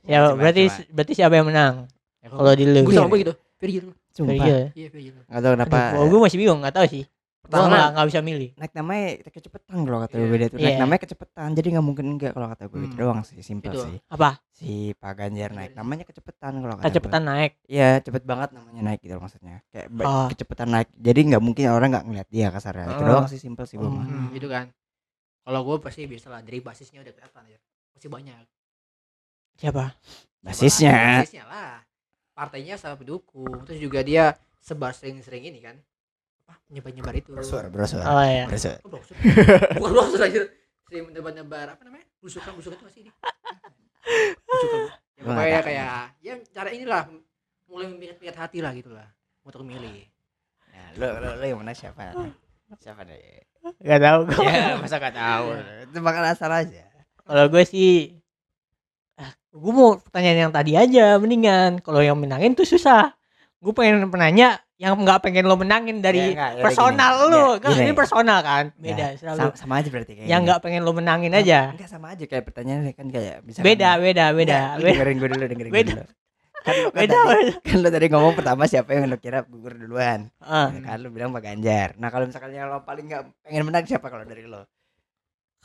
[0.04, 0.84] Ya Coba, berarti coba.
[0.92, 1.74] berarti siapa yang menang?
[2.20, 2.80] Ya, Kalau di lu.
[2.82, 3.34] gue sama gue gitu.
[3.58, 3.86] Virgil.
[4.10, 4.34] Sumpah.
[4.36, 4.60] Iya.
[4.72, 5.14] Iya, Virgil.
[5.22, 5.78] Gak tau kenapa.
[5.94, 7.04] Aduh, gue masih bingung, gak tahu sih.
[7.38, 8.50] Pertama, nggak nggak bisa milih.
[8.60, 10.34] naik namanya kecepetan kalau kata gue Iya.
[10.36, 10.80] beda tuh naik Iya.
[10.84, 13.00] namanya kecepetan jadi nggak mungkin enggak kalau kata gue gitu Hmm.
[13.00, 13.82] doang sih simpel Itu.
[13.82, 14.30] sih Apa?
[14.50, 17.52] si Pak Ganjar naik namanya kecepetan kalau kata Kecepatan naik.
[17.56, 17.72] gue.
[17.72, 20.28] iya cepet banget namanya naik gitu loh maksudnya kayak Oh.
[20.28, 23.08] kecepetan naik jadi nggak mungkin orang nggak ngeliat dia kasarnya itu Oh.
[23.08, 24.66] doang sih simpel sih gue mah Hmm, itu kan.
[25.42, 27.60] Kalau gue pasti bisa lah dari basisnya udah kelihatan ya.
[27.98, 28.46] Pasti banyak.
[29.58, 29.90] Siapa?
[30.46, 31.82] basisnya Basisnya lah.
[32.38, 33.66] Partainya sama pendukung.
[33.66, 35.82] Terus juga dia sebar sering-sering ini kan.
[36.46, 36.62] Apa?
[36.70, 37.34] Nyebar-nyebar itu.
[37.34, 38.46] brosur brosur Oh iya.
[38.46, 39.18] brosur Oh, brosur.
[39.82, 40.46] Bukan brosur aja.
[40.86, 42.06] Sering menyebar-nyebar apa namanya?
[42.22, 43.12] Busukan busukan itu masih ini.
[44.46, 44.80] Busukan.
[45.18, 47.02] Ya, pokoknya kayak ya cara inilah
[47.66, 49.10] mulai memikir hati lah gitu lah
[49.42, 50.06] untuk milih.
[50.70, 52.14] nah, lo lo lo yang mana siapa
[52.78, 53.42] siapa deh
[53.82, 54.46] Gak tahu gue.
[54.46, 55.58] ya masa gak tahu
[55.90, 56.86] itu bakal asal aja
[57.28, 58.16] Kalau gue sih
[59.16, 61.80] ah, gue mau pertanyaan yang tadi aja mendingan.
[61.80, 63.12] Kalau yang menangin tuh susah.
[63.58, 67.28] Gue pengen penanya yang nggak pengen lo menangin dari Ya, enggak, ya personal gini.
[67.28, 67.46] lo.
[67.50, 67.82] Ya, Kan gini.
[67.82, 68.64] ini personal kan?
[68.70, 69.40] Ya, Beda selalu.
[69.40, 71.60] sama, sama aja berarti kayak yang nggak pengen lo menangin aja.
[71.74, 74.54] enggak sama aja kayak pertanyaannya kan kayak bisa Beda, beda, beda.
[74.54, 74.94] Enggak, lu beda.
[74.94, 75.82] dengerin gue dulu dengerin Beda.
[75.84, 76.06] gue dulu
[76.58, 77.54] kan lo kan, Beda, tadi, beda.
[77.64, 81.32] kan lo tadi ngomong pertama siapa yang lo kira gugur duluan Ya kan lo bilang
[81.32, 84.62] Pak Ganjar nah kalau misalkan yang lo paling nggak pengen menang siapa kalau dari lo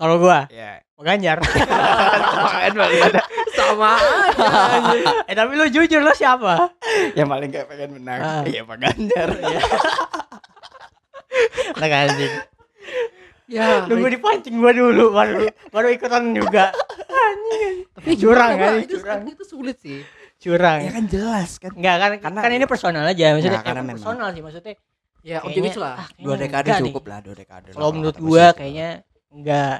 [0.03, 1.39] kalau gua ya Pak Ganjar.
[3.53, 4.99] Sama aja.
[5.29, 6.75] eh tapi lu jujur lo siapa?
[7.15, 8.43] yang paling nggak pengen menang Ah.
[8.43, 9.29] iya Pak Ganjar
[11.75, 12.33] Lah anjing.
[13.47, 13.85] ya.
[13.85, 16.73] Nunggu dipancing gua dulu baru baru ikutan juga.
[17.93, 18.83] Tapi curang, kan, Pak?
[18.83, 19.21] Itu, curang.
[19.27, 20.01] itu sulit sih.
[20.01, 20.07] ya
[20.43, 20.79] Curang.
[20.91, 23.99] kan jelas kan Enggak kan Karena- kan ini personal aja maksudnya Nggak, karena ya, memang-
[24.01, 24.73] personal sih maksudnya
[25.23, 25.95] Ya kayaknya, optimis lah.
[25.95, 26.91] ah, dua dekade enggak nih.
[26.91, 28.89] cukup lah dua dekade lah kalau menurut gua kayaknya
[29.31, 29.77] enggak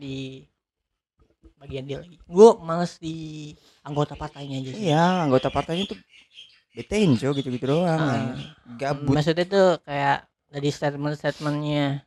[0.00, 0.48] di
[1.56, 6.00] bagian dia lagi gua males di anggota partainya aja sih iya anggota partainya tuh
[6.72, 8.32] betein cok gitu-gitu doang Ah.
[8.74, 12.02] gabut maksudnya tuh kayak dari statement-statementnya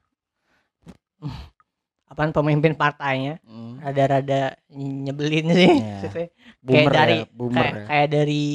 [2.05, 3.79] apaan pemimpin partainya Hmm.
[3.79, 5.71] rada-rada nyebelin sih.
[6.03, 6.27] Maksudnya
[6.61, 7.85] boomer dari- ya boomer kayak, ya.
[7.87, 8.45] kayak dari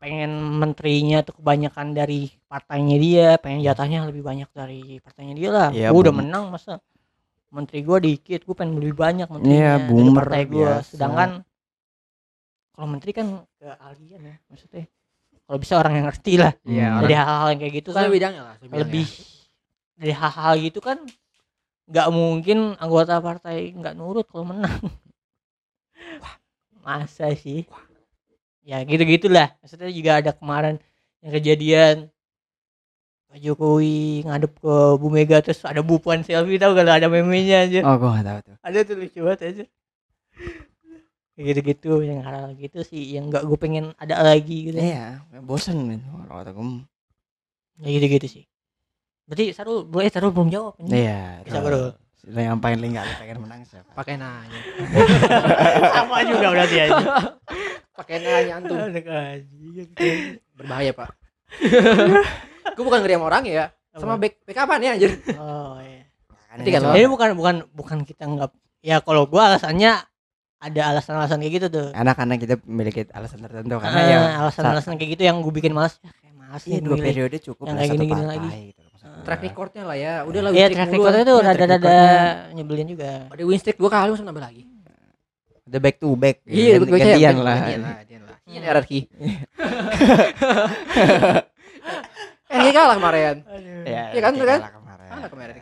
[0.00, 5.68] pengen menterinya tuh kebanyakan dari partainya dia pengen jatahnya lebih banyak dari partainya dia lah
[5.70, 6.80] Iya, gua udah menang masa
[7.50, 10.88] menteri gua dikit gua pengen lebih banyak menterinya dari boomer partai gua biasa.
[10.88, 11.30] sedangkan
[12.72, 14.84] kalau menteri kan ke ahlian ya maksudnya
[15.44, 16.94] kalau bisa orang yang ngerti lah Iya, Hmm.
[16.96, 18.54] orang- dari hal-hal yang kayak gitu Itu kan kan bidangnya lah.
[18.62, 19.06] lebih
[19.94, 20.98] dari hal-hal gitu kan
[21.84, 24.78] nggak mungkin anggota partai nggak nurut kalau menang
[26.80, 27.66] masa sih
[28.62, 30.78] ya gitu gitulah maksudnya juga ada kemarin
[31.20, 31.96] yang kejadian
[33.30, 37.62] Pak Jokowi ngadep ke Bu Mega terus ada Bu Puan selfie tau kalau ada memenya
[37.62, 38.56] aja oh gua gak tahu tuh.
[38.66, 39.64] Ada tuh lucu banget aja
[41.38, 44.82] kayak gitu-gitu yang hal gitu sih yang nggak gue pengen ada lagi gitu.
[44.82, 46.82] Iya bosan men kalau kata gua.
[47.78, 48.44] Ya gitu-gitu sih.
[49.30, 51.94] Berarti Sarul boleh Sarul belum jawab ini iya Bisa, bro.
[52.34, 53.94] yang paling nggak pengen menang siapa?
[53.94, 54.58] Pakai nanya.
[55.94, 56.98] sama juga berarti aja
[57.94, 58.76] Pakai nanya antum.
[60.58, 61.08] Berbahaya, Pak.
[62.70, 63.64] Gue bukan ngeri sama orang ya.
[63.90, 65.10] Sama back back apaan ya anjir?
[65.34, 66.02] oh iya
[66.50, 68.50] Nanti ini kan bukan bukan bukan kita nggak
[68.80, 70.02] ya kalau gua alasannya
[70.58, 75.10] ada alasan-alasan kayak gitu tuh karena-karena kita memiliki alasan tertentu karena Ah, ya alasan-alasan kayak
[75.14, 77.90] gitu yang gue bikin malas ya kayak malas iya nih dua periode cukup yang kayak
[77.92, 78.48] gini-gini lagi.
[78.68, 78.80] gitu.
[79.20, 80.12] Track recordnya lah ya.
[80.22, 81.96] Udah lah Iya streak track recordnya tuh Iya, rada-rada
[82.52, 84.62] nyebelin juga Ada win streak dua kali masa nambah lagi.
[85.66, 88.36] udah back to back Iya, gantian lah Gantian lah, gantian lah.
[88.44, 88.60] Ini Hmm.
[88.60, 88.98] hierarki.
[92.50, 93.36] Kan dia kalah kemarin.
[93.86, 94.60] ya Iya kan, kayak kan?
[94.60, 95.06] kalah kemarin.
[95.06, 95.54] Kalah kemarin.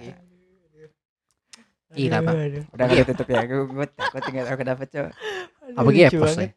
[1.89, 2.35] Gila, Pak.
[2.69, 2.97] udah Iya.
[3.01, 5.09] kita tutup ya gue gue takut tinggal tahu kenapa cok
[5.73, 6.51] Apa gepos nih?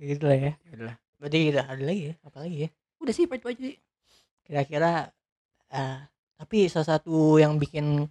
[0.00, 0.94] gitu lah ya Udah.
[1.20, 2.68] berarti kita ada lagi ya apa lagi ya
[2.98, 3.76] Udah sih, Pak, aja sih.
[4.42, 5.12] kira-kira
[5.68, 5.98] eh,
[6.34, 8.08] tapi salah satu yang bikin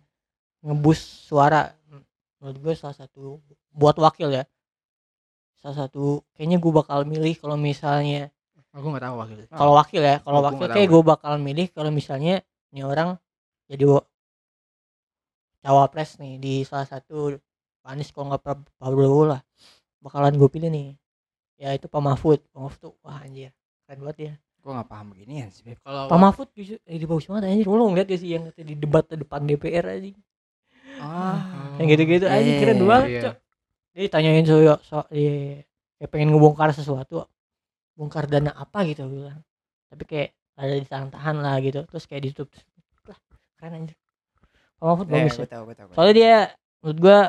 [0.62, 1.74] ngebus suara
[2.38, 4.46] menurut gue salah satu buat wakil ya
[5.58, 8.30] salah satu kayaknya gue bakal milih kalau misalnya
[8.72, 9.38] Aku enggak tahu wakil.
[9.52, 12.40] kalau wakil ya kalau Oh, wakil nggak kayak gue bakal milih kalau misalnya
[12.72, 13.20] ini orang
[13.68, 14.08] jadi wa-
[15.62, 17.36] cawapres nih di salah satu
[17.82, 19.42] Pak Anies kalau nggak Pra- Prabowo lah.
[20.02, 20.88] Bakalan gue pilih nih.
[21.58, 22.40] Ya itu Pak Mahfud.
[22.50, 23.52] Pak Mahfud tuh wah anjir.
[23.86, 27.26] Keren banget ya gue nggak paham beginian sih Kalau Pak Mahfud justru eh, di bagus
[27.26, 27.66] banget anjir.
[27.66, 30.10] Lo ngeliat gak sih yang di debat depan DPR aja
[31.02, 31.74] ah.
[31.82, 33.22] Yang gitu-gitu aja keren iya, banget iya.
[33.26, 33.36] Cok.
[33.92, 34.56] dia ditanyain so,
[34.86, 35.66] so dia
[35.98, 37.26] kayak pengen ngebongkar sesuatu
[38.02, 39.46] bongkar dana apa gitu gue bilang
[39.86, 42.50] tapi kayak ada ditahan-tahan lah gitu terus kayak ditutup
[43.06, 43.18] lah
[43.56, 43.98] keren anjir
[44.74, 45.52] Pak Mahfud ya, bagus gue ya.
[45.52, 46.34] tahu gue tahu gua soalnya dia
[46.82, 47.20] menurut gua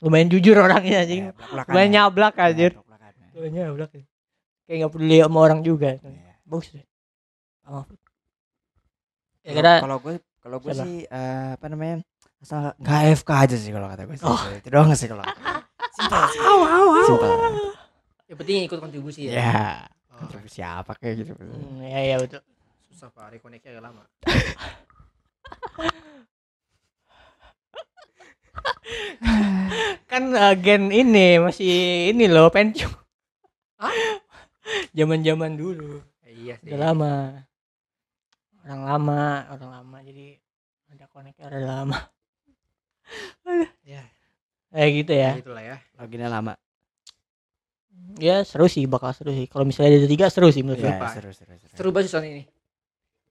[0.00, 1.32] lumayan jujur orangnya anjing Ya,
[1.62, 1.94] lumayan ya.
[2.00, 2.80] nyablak Ya, anjir ya.
[3.34, 4.04] lumayan nyablak ya.
[4.64, 6.32] kayak nggak peduli sama orang juga Iya.
[6.42, 6.84] bagus deh
[7.60, 7.98] Pak Mahfud
[9.44, 10.82] ya Kalau- gue kalau gue Siapa?
[10.82, 11.96] sih eh, apa namanya
[12.38, 14.40] asal nggak AFK aja sih kalau kata gue sih Oh.
[14.50, 15.36] itu doang sih kalau gue.
[15.96, 16.20] simpel
[17.04, 17.32] simpel
[18.24, 19.32] yang penting ikut kontribusi ya.
[19.36, 21.34] ya Oh, kontribusi apa kayak gitu.
[21.34, 22.38] Hmm, ya ya betul.
[22.86, 24.06] Susah Pak, rekoneksi agak lama.
[30.10, 32.94] kan agen ini masih ini loh pensiun
[33.82, 33.90] Hah?
[34.94, 35.98] zaman-zaman dulu.
[36.22, 36.70] Eh, iya sih.
[36.70, 37.42] udah lama.
[38.62, 39.98] Orang lama orang lama.
[40.06, 40.38] Jadi
[40.94, 41.98] ada koneknya udah lama.
[43.82, 44.06] Ya,
[44.72, 45.36] kayak gitu ya.
[45.36, 45.76] Ya itulah ya.
[45.98, 46.54] loginnya lama
[48.16, 50.98] ya seru sih bakal seru sih kalau misalnya ada tiga seru sih menurut gue ya,
[51.10, 52.42] seru seru seru Seru banget season ini.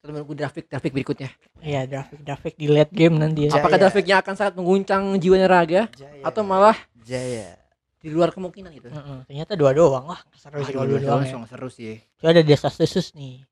[0.04, 1.32] Kita menunggu grafik grafik berikutnya.
[1.64, 3.64] Iya grafik grafik di late game nanti ya Jaya.
[3.64, 6.24] Apakah grafiknya akan sangat mengguncang jiwanya raga Jaya.
[6.28, 6.76] atau malah
[7.08, 7.56] Jaya
[8.04, 8.92] di luar kemungkinan gitu?
[8.92, 11.32] Heeh, ternyata dua doang wah seru sih kalau dua doang ya.
[11.32, 12.04] langsung seru sih.
[12.20, 13.48] Coba ada desas desus nih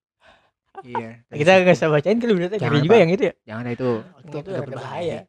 [0.83, 1.23] Iya.
[1.39, 3.89] kita nggak usah bacain kan berarti Jangan, ngeri juga yang itu ya Jangan lah itu.
[4.27, 5.19] itu, itu agak bahaya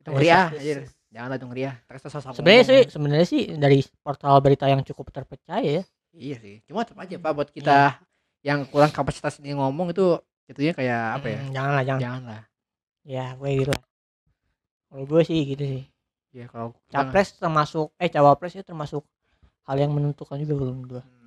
[0.00, 0.48] Itu ngeri ah,
[1.12, 1.14] Desas-desus.
[1.14, 1.14] anjir.
[1.14, 1.76] Jangan lah itu ngeri ah.
[1.84, 6.54] Terus sama sebenarnya sih sebenarnya sih dari portal berita yang cukup terpercaya ya Iya sih.
[6.64, 8.00] Cuma tetap aja Pak buat kita
[8.40, 11.38] yang kurang kapasitas ini ngomong itu jatuhnya kayak apa ya?
[11.38, 12.42] Hmm, jangan lah jangan Jangan lah.
[13.02, 13.84] ya gue gitu lah
[14.86, 15.82] kalau gue sih gitu sih
[16.32, 19.04] Iya kalau capres termasuk eh cawapres itu termasuk
[19.62, 21.21] hal yang menentukan juga belum dua Hmm.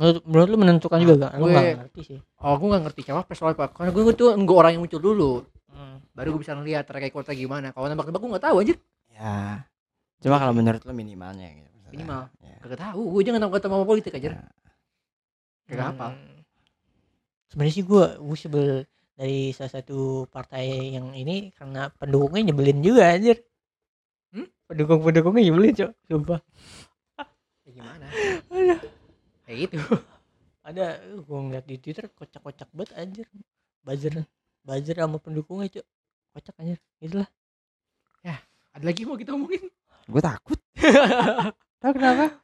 [0.00, 3.00] Menurut menurut lu menentukan juga gak lu gue- nggak ngerti sih Oh, gue gak ngerti
[3.04, 3.76] cawapres soalnya Pak.
[3.76, 5.32] Karena gue tuh nggak orang yang muncul dulu.
[5.68, 6.00] Hmm.
[6.10, 7.68] Baru gue bisa ngeliat track recordnya gimana.
[7.68, 8.76] Kalau nembak-nembak gue gak tahu anjir.
[9.10, 9.60] ya
[10.18, 11.68] cuma kalau menurut lo minimalnya gitu.
[11.90, 12.32] Minimal.
[12.40, 12.56] ya.
[12.64, 13.00] Gak tahu.
[13.10, 14.40] Gue jangan tahu kata mau politik aja.
[15.68, 15.84] Ya.
[15.86, 16.10] Hafal.
[16.10, 16.40] Hmm.
[17.46, 18.66] sebenarnya sih gue gue sebel
[19.12, 23.36] dari salah satu partai yang ini karena pendukungnya nyebelin juga anjir
[24.30, 24.46] Hmm?
[24.64, 26.40] pendukung pendukungnya nyebelin cok sumpah
[27.62, 28.06] Ya gimana?
[29.50, 29.76] Kayak gitu.
[30.70, 33.26] ada gue ngeliat di twitter kocak kocak banget anjir.
[33.82, 34.22] Buzzer
[34.62, 35.86] buzzer sama pendukungnya cok
[36.38, 36.78] kocak anjir.
[37.02, 37.26] Itulah.
[38.70, 39.66] Ada lagi mau kita omongin?
[40.10, 40.58] gue takut.
[41.82, 42.38] Tahu kenapa?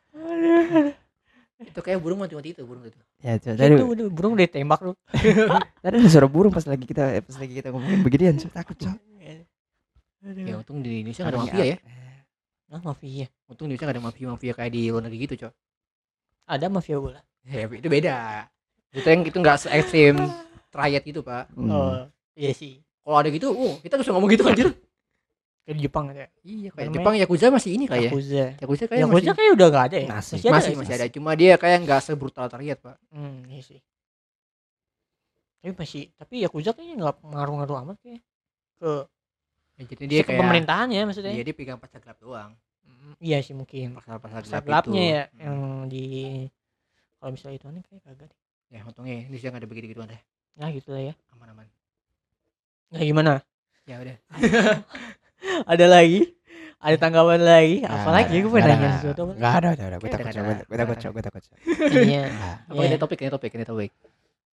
[1.58, 2.98] Itu kayak burung mati-mati itu burung itu.
[3.24, 4.92] ya coba tadi itu udah burung ditembak lu
[5.82, 8.00] tadi ada suara burung pas lagi kita pas lagi kita ngomongin.
[8.04, 8.52] Beginian Cok.
[8.52, 8.96] takut cok
[10.26, 11.76] Ya untung di Indonesia nggak ada mafia ya.
[12.66, 13.26] nah mafia.
[13.46, 15.52] Untung di Indonesia nggak ada mafia-mafia kayak di luar negeri gitu, Cok.
[16.46, 18.46] Ada mafia bola Ya, itu beda.
[18.90, 20.18] Itu yang itu nggak se ekstrim
[20.66, 21.46] triad gitu, Pak.
[21.54, 21.70] Hmm.
[21.70, 22.02] oh
[22.34, 24.74] iya sih Kalau ada gitu, oh, kita bisa ngomong gitu anjir.
[25.62, 28.10] kayak di Jepang ya Iya, kayak Jepang Yakuza masih ini kayak ya.
[28.10, 30.36] Yakuza Yakuza kayak Yakuza masih kayak udah gak ada ya Masih.
[30.36, 31.06] ada masih masih ada.
[31.10, 32.96] Cuma dia kayak nggak sebrutal triad, Pak.
[33.10, 33.78] Hmm, iya sih.
[35.58, 38.22] Tapi masih, tapi Yakuza kayaknya nggak ngaruh-ngaruh amat kayak
[38.78, 38.90] ke,
[39.76, 41.30] Ya, jadi dia ke kayak pemerintahan ya maksudnya.
[41.30, 42.56] Dia, dia pegang pasar gelap doang.
[43.18, 43.94] Iya sih mungkin.
[43.96, 45.12] Pasar gelap gelapnya itu.
[45.12, 45.38] ya Hmm.
[45.40, 46.04] yang di
[47.16, 48.40] kalau misalnya itu aneh kayak kagak deh.
[48.68, 50.20] Ya, untungnya Indonesia nggak ada begitu gituan deh.
[50.54, 51.14] Nah gitu lah ya.
[51.30, 51.66] Aman-aman.
[52.88, 53.32] Nah gimana?
[53.84, 54.16] Ya udah.
[55.66, 56.34] Ada lagi?
[56.76, 57.76] Ada tanggapan lagi?
[57.80, 58.30] Nggak Apa lagi?
[58.30, 58.74] ada, Gue pengen ada.
[58.76, 59.32] nanya sesuatu apa?
[59.32, 59.96] Nggak ada, nggak ada.
[59.96, 60.36] Gue takut, Cok.
[60.36, 60.62] ada.
[60.62, 61.10] Gue takut, Cok.
[61.10, 61.56] Gue takut, Cok.
[62.04, 62.22] Iya.
[62.36, 62.86] Nah, Apa Iya.
[62.86, 63.90] ini topik, ini topik, ini topik.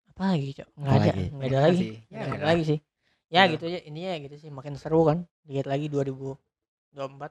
[0.09, 0.69] Apa lagi, Cok?
[0.73, 1.03] Nggak ada.
[1.03, 1.25] lagi?
[1.27, 1.89] Nggak ada lagi.
[2.07, 2.79] Ya, Nggak ada lagi sih.
[3.27, 3.51] Ya Udah.
[3.51, 3.79] gitu aja.
[3.83, 4.49] Ini ya gitu sih.
[4.49, 5.19] Makin seru kan.
[5.45, 6.39] Lihat lagi 2024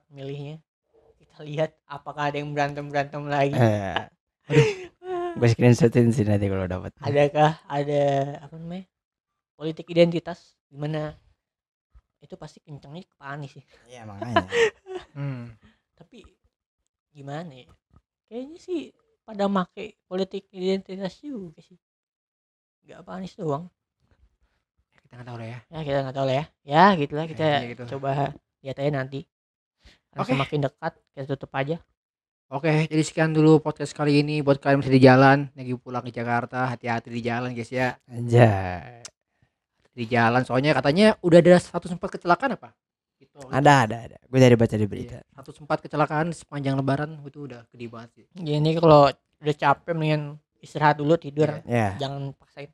[0.09, 0.55] milihnya.
[1.41, 3.55] Lihat apakah ada yang berantem-berantem lagi.
[3.57, 4.05] Eh,
[5.39, 6.91] gue screenshotin sih nanti kalau dapat.
[7.01, 8.03] adakah ada
[8.43, 8.85] apa namanya
[9.55, 11.15] politik identitas gimana
[12.19, 14.45] itu pasti kencangnya ke Pak Anies sih Iya makanya.
[15.11, 15.51] Hmm.
[15.91, 16.23] tapi
[17.11, 17.67] gimana ya
[18.27, 18.81] kayaknya sih
[19.27, 21.75] pada make politik identitas juga sih
[22.87, 23.67] nggak Pak Anies doang
[25.03, 25.59] Kita nggak tahu lah ya.
[25.67, 27.83] ya kita nggak tahu lah ya ya gitulah kita iya gitu.
[27.97, 28.31] coba
[28.63, 29.19] lihat aja nanti
[30.11, 30.31] Karena Oke.
[30.35, 31.77] semakin dekat kita tutup aja
[32.51, 36.11] Oke, jadi sekian dulu podcast kali ini buat kalian masih di jalan, lagi pulang ke
[36.11, 37.95] Jakarta, hati-hati di jalan guys ya.
[38.11, 39.07] Anjay.
[39.95, 42.75] Di jalan soalnya katanya udah ada satu sempat kecelakaan apa?
[43.23, 43.39] Gitu.
[43.47, 44.17] Ada, ada, ada.
[44.27, 45.23] Gue dari baca di berita.
[45.23, 48.25] Iya, satu sempat kecelakaan sepanjang lebaran itu udah gede banget sih.
[48.35, 50.23] jadi kalau udah capek mendingan
[50.59, 51.95] istirahat dulu tidur Ya.
[52.03, 52.67] jangan paksain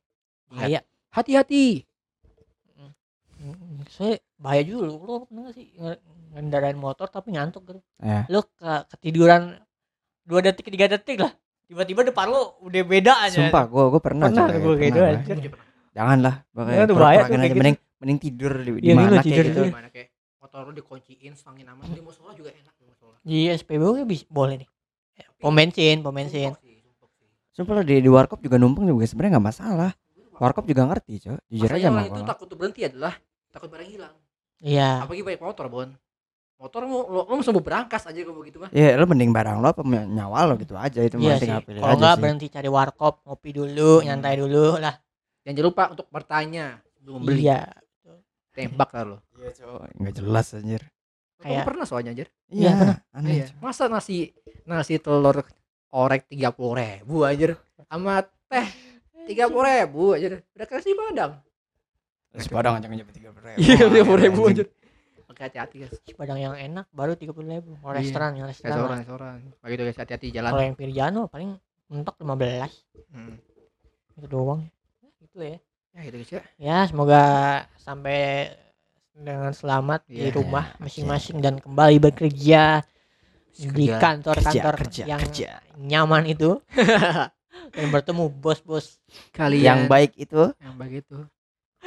[0.49, 0.81] bahaya
[1.13, 1.85] Hati-hati.
[3.93, 6.01] Saya bahaya juga lu lu pernah gak sih nge-
[6.33, 8.25] ngendarain motor tapi ngantuk gitu Ya.
[8.29, 9.57] lu ke ketiduran
[10.23, 11.33] dua detik tiga detik lah
[11.67, 14.25] tiba-tiba depan lu udah beda aja Sumpah, gue gue pernah.
[14.31, 15.51] Pernah tuh gua kayak pernah, gitu, anjir.
[15.91, 17.35] Jangan lah, pokoknya Jangan tuh, bahaya tuh aja.
[17.35, 17.57] kayak gitu.
[17.59, 19.57] Mending mending tidur di, di Iya, mana kayak tidur gitu.
[19.57, 19.65] tuh.
[19.67, 20.07] Gimana kayak
[20.39, 23.17] motor lu dikunciin, stangin aman, di musola juga enak di musola.
[23.27, 24.69] iya SPBU nya bisa boleh nih
[25.41, 26.53] pom bensin pom bensin
[27.51, 29.91] Sumpah lo di, di warkop juga numpang juga sebenarnya nggak masalah.
[30.37, 31.37] Warkop juga ngerti, coy.
[31.49, 32.05] Jujur aja mah.
[32.05, 33.17] itu takut berhenti adalah
[33.49, 34.13] takut barang hilang.
[34.59, 35.89] Iya Apalagi baik motor, Bon.
[36.57, 38.73] Motor lu lo, lo langsung berangkas aja kalau begitu mah.
[38.73, 41.61] Ya, lo mending barang lo apa nyawa lo gitu aja itu iya mah sih tinggal
[41.61, 42.21] pilih kalau aja nggak sih.
[42.25, 44.05] berhenti cari warkop ngopi dulu Hmm.
[44.07, 44.95] nyantai dulu lah
[45.39, 47.41] Dan jangan lupa untuk bertanya sebelum membeli.
[47.43, 47.61] iya
[48.51, 49.17] Tembak lah lo.
[49.37, 49.89] Iya, coy.
[49.95, 50.81] Enggak jelas anjir.
[51.37, 52.27] Kayak pernah soalnya anjir.
[52.49, 52.97] Iya, Iya, pernah.
[53.13, 53.31] aneh.
[53.37, 53.45] Iya.
[53.61, 54.17] Masa nasi
[54.65, 55.37] nasi telur
[55.87, 57.53] orek tiga puluh ribu anjir
[57.85, 58.67] sama teh
[59.23, 61.37] tiga puluh ribu anjir udah kasih padang
[62.31, 63.57] Terus padang aja nyampe 30 ribu.
[63.57, 64.67] iya tiga puluh ribu anjir.
[65.27, 65.91] Oke hati-hati guys.
[65.91, 67.75] Nasi padang yang enak baru tiga puluh ribu.
[67.75, 67.99] Kalau Iya.
[67.99, 68.73] restoran yang restoran.
[68.73, 69.37] Restoran restoran.
[69.59, 70.49] Begitu guys hati-hati jalan.
[70.51, 71.49] Kalau yang Pirjano paling
[71.87, 72.71] mentok 15
[73.09, 73.35] Hmm.
[74.13, 74.61] itu doang.
[74.99, 75.57] Ya, gitu ya.
[75.91, 76.41] Ya gitu guys ya.
[76.57, 77.21] Ya semoga
[77.77, 78.51] sampai
[79.11, 80.35] dengan selamat di Iya.
[80.35, 82.85] rumah Iya, masing-masing dan kembali bekerja
[83.51, 85.57] di kantor-kantor kerja, yang kerja.
[85.75, 86.61] nyaman itu.
[87.67, 89.01] Dan bertemu bos-bos
[89.33, 89.65] kalian.
[89.65, 90.53] Yang baik itu.
[90.61, 91.17] Yang begitu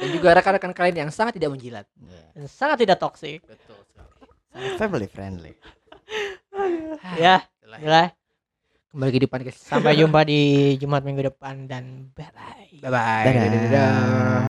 [0.01, 1.85] dan juga rekan-rekan kalian yang sangat tidak menjilat
[2.33, 5.53] dan sangat tidak toksik betul sekali family friendly.
[7.15, 7.77] ya Itulah.
[7.79, 8.07] itulah.
[8.91, 10.41] kembali ke depan guys sampai jumpa di
[10.81, 14.50] Jumat minggu depan dan bye bye bye bye Dadah.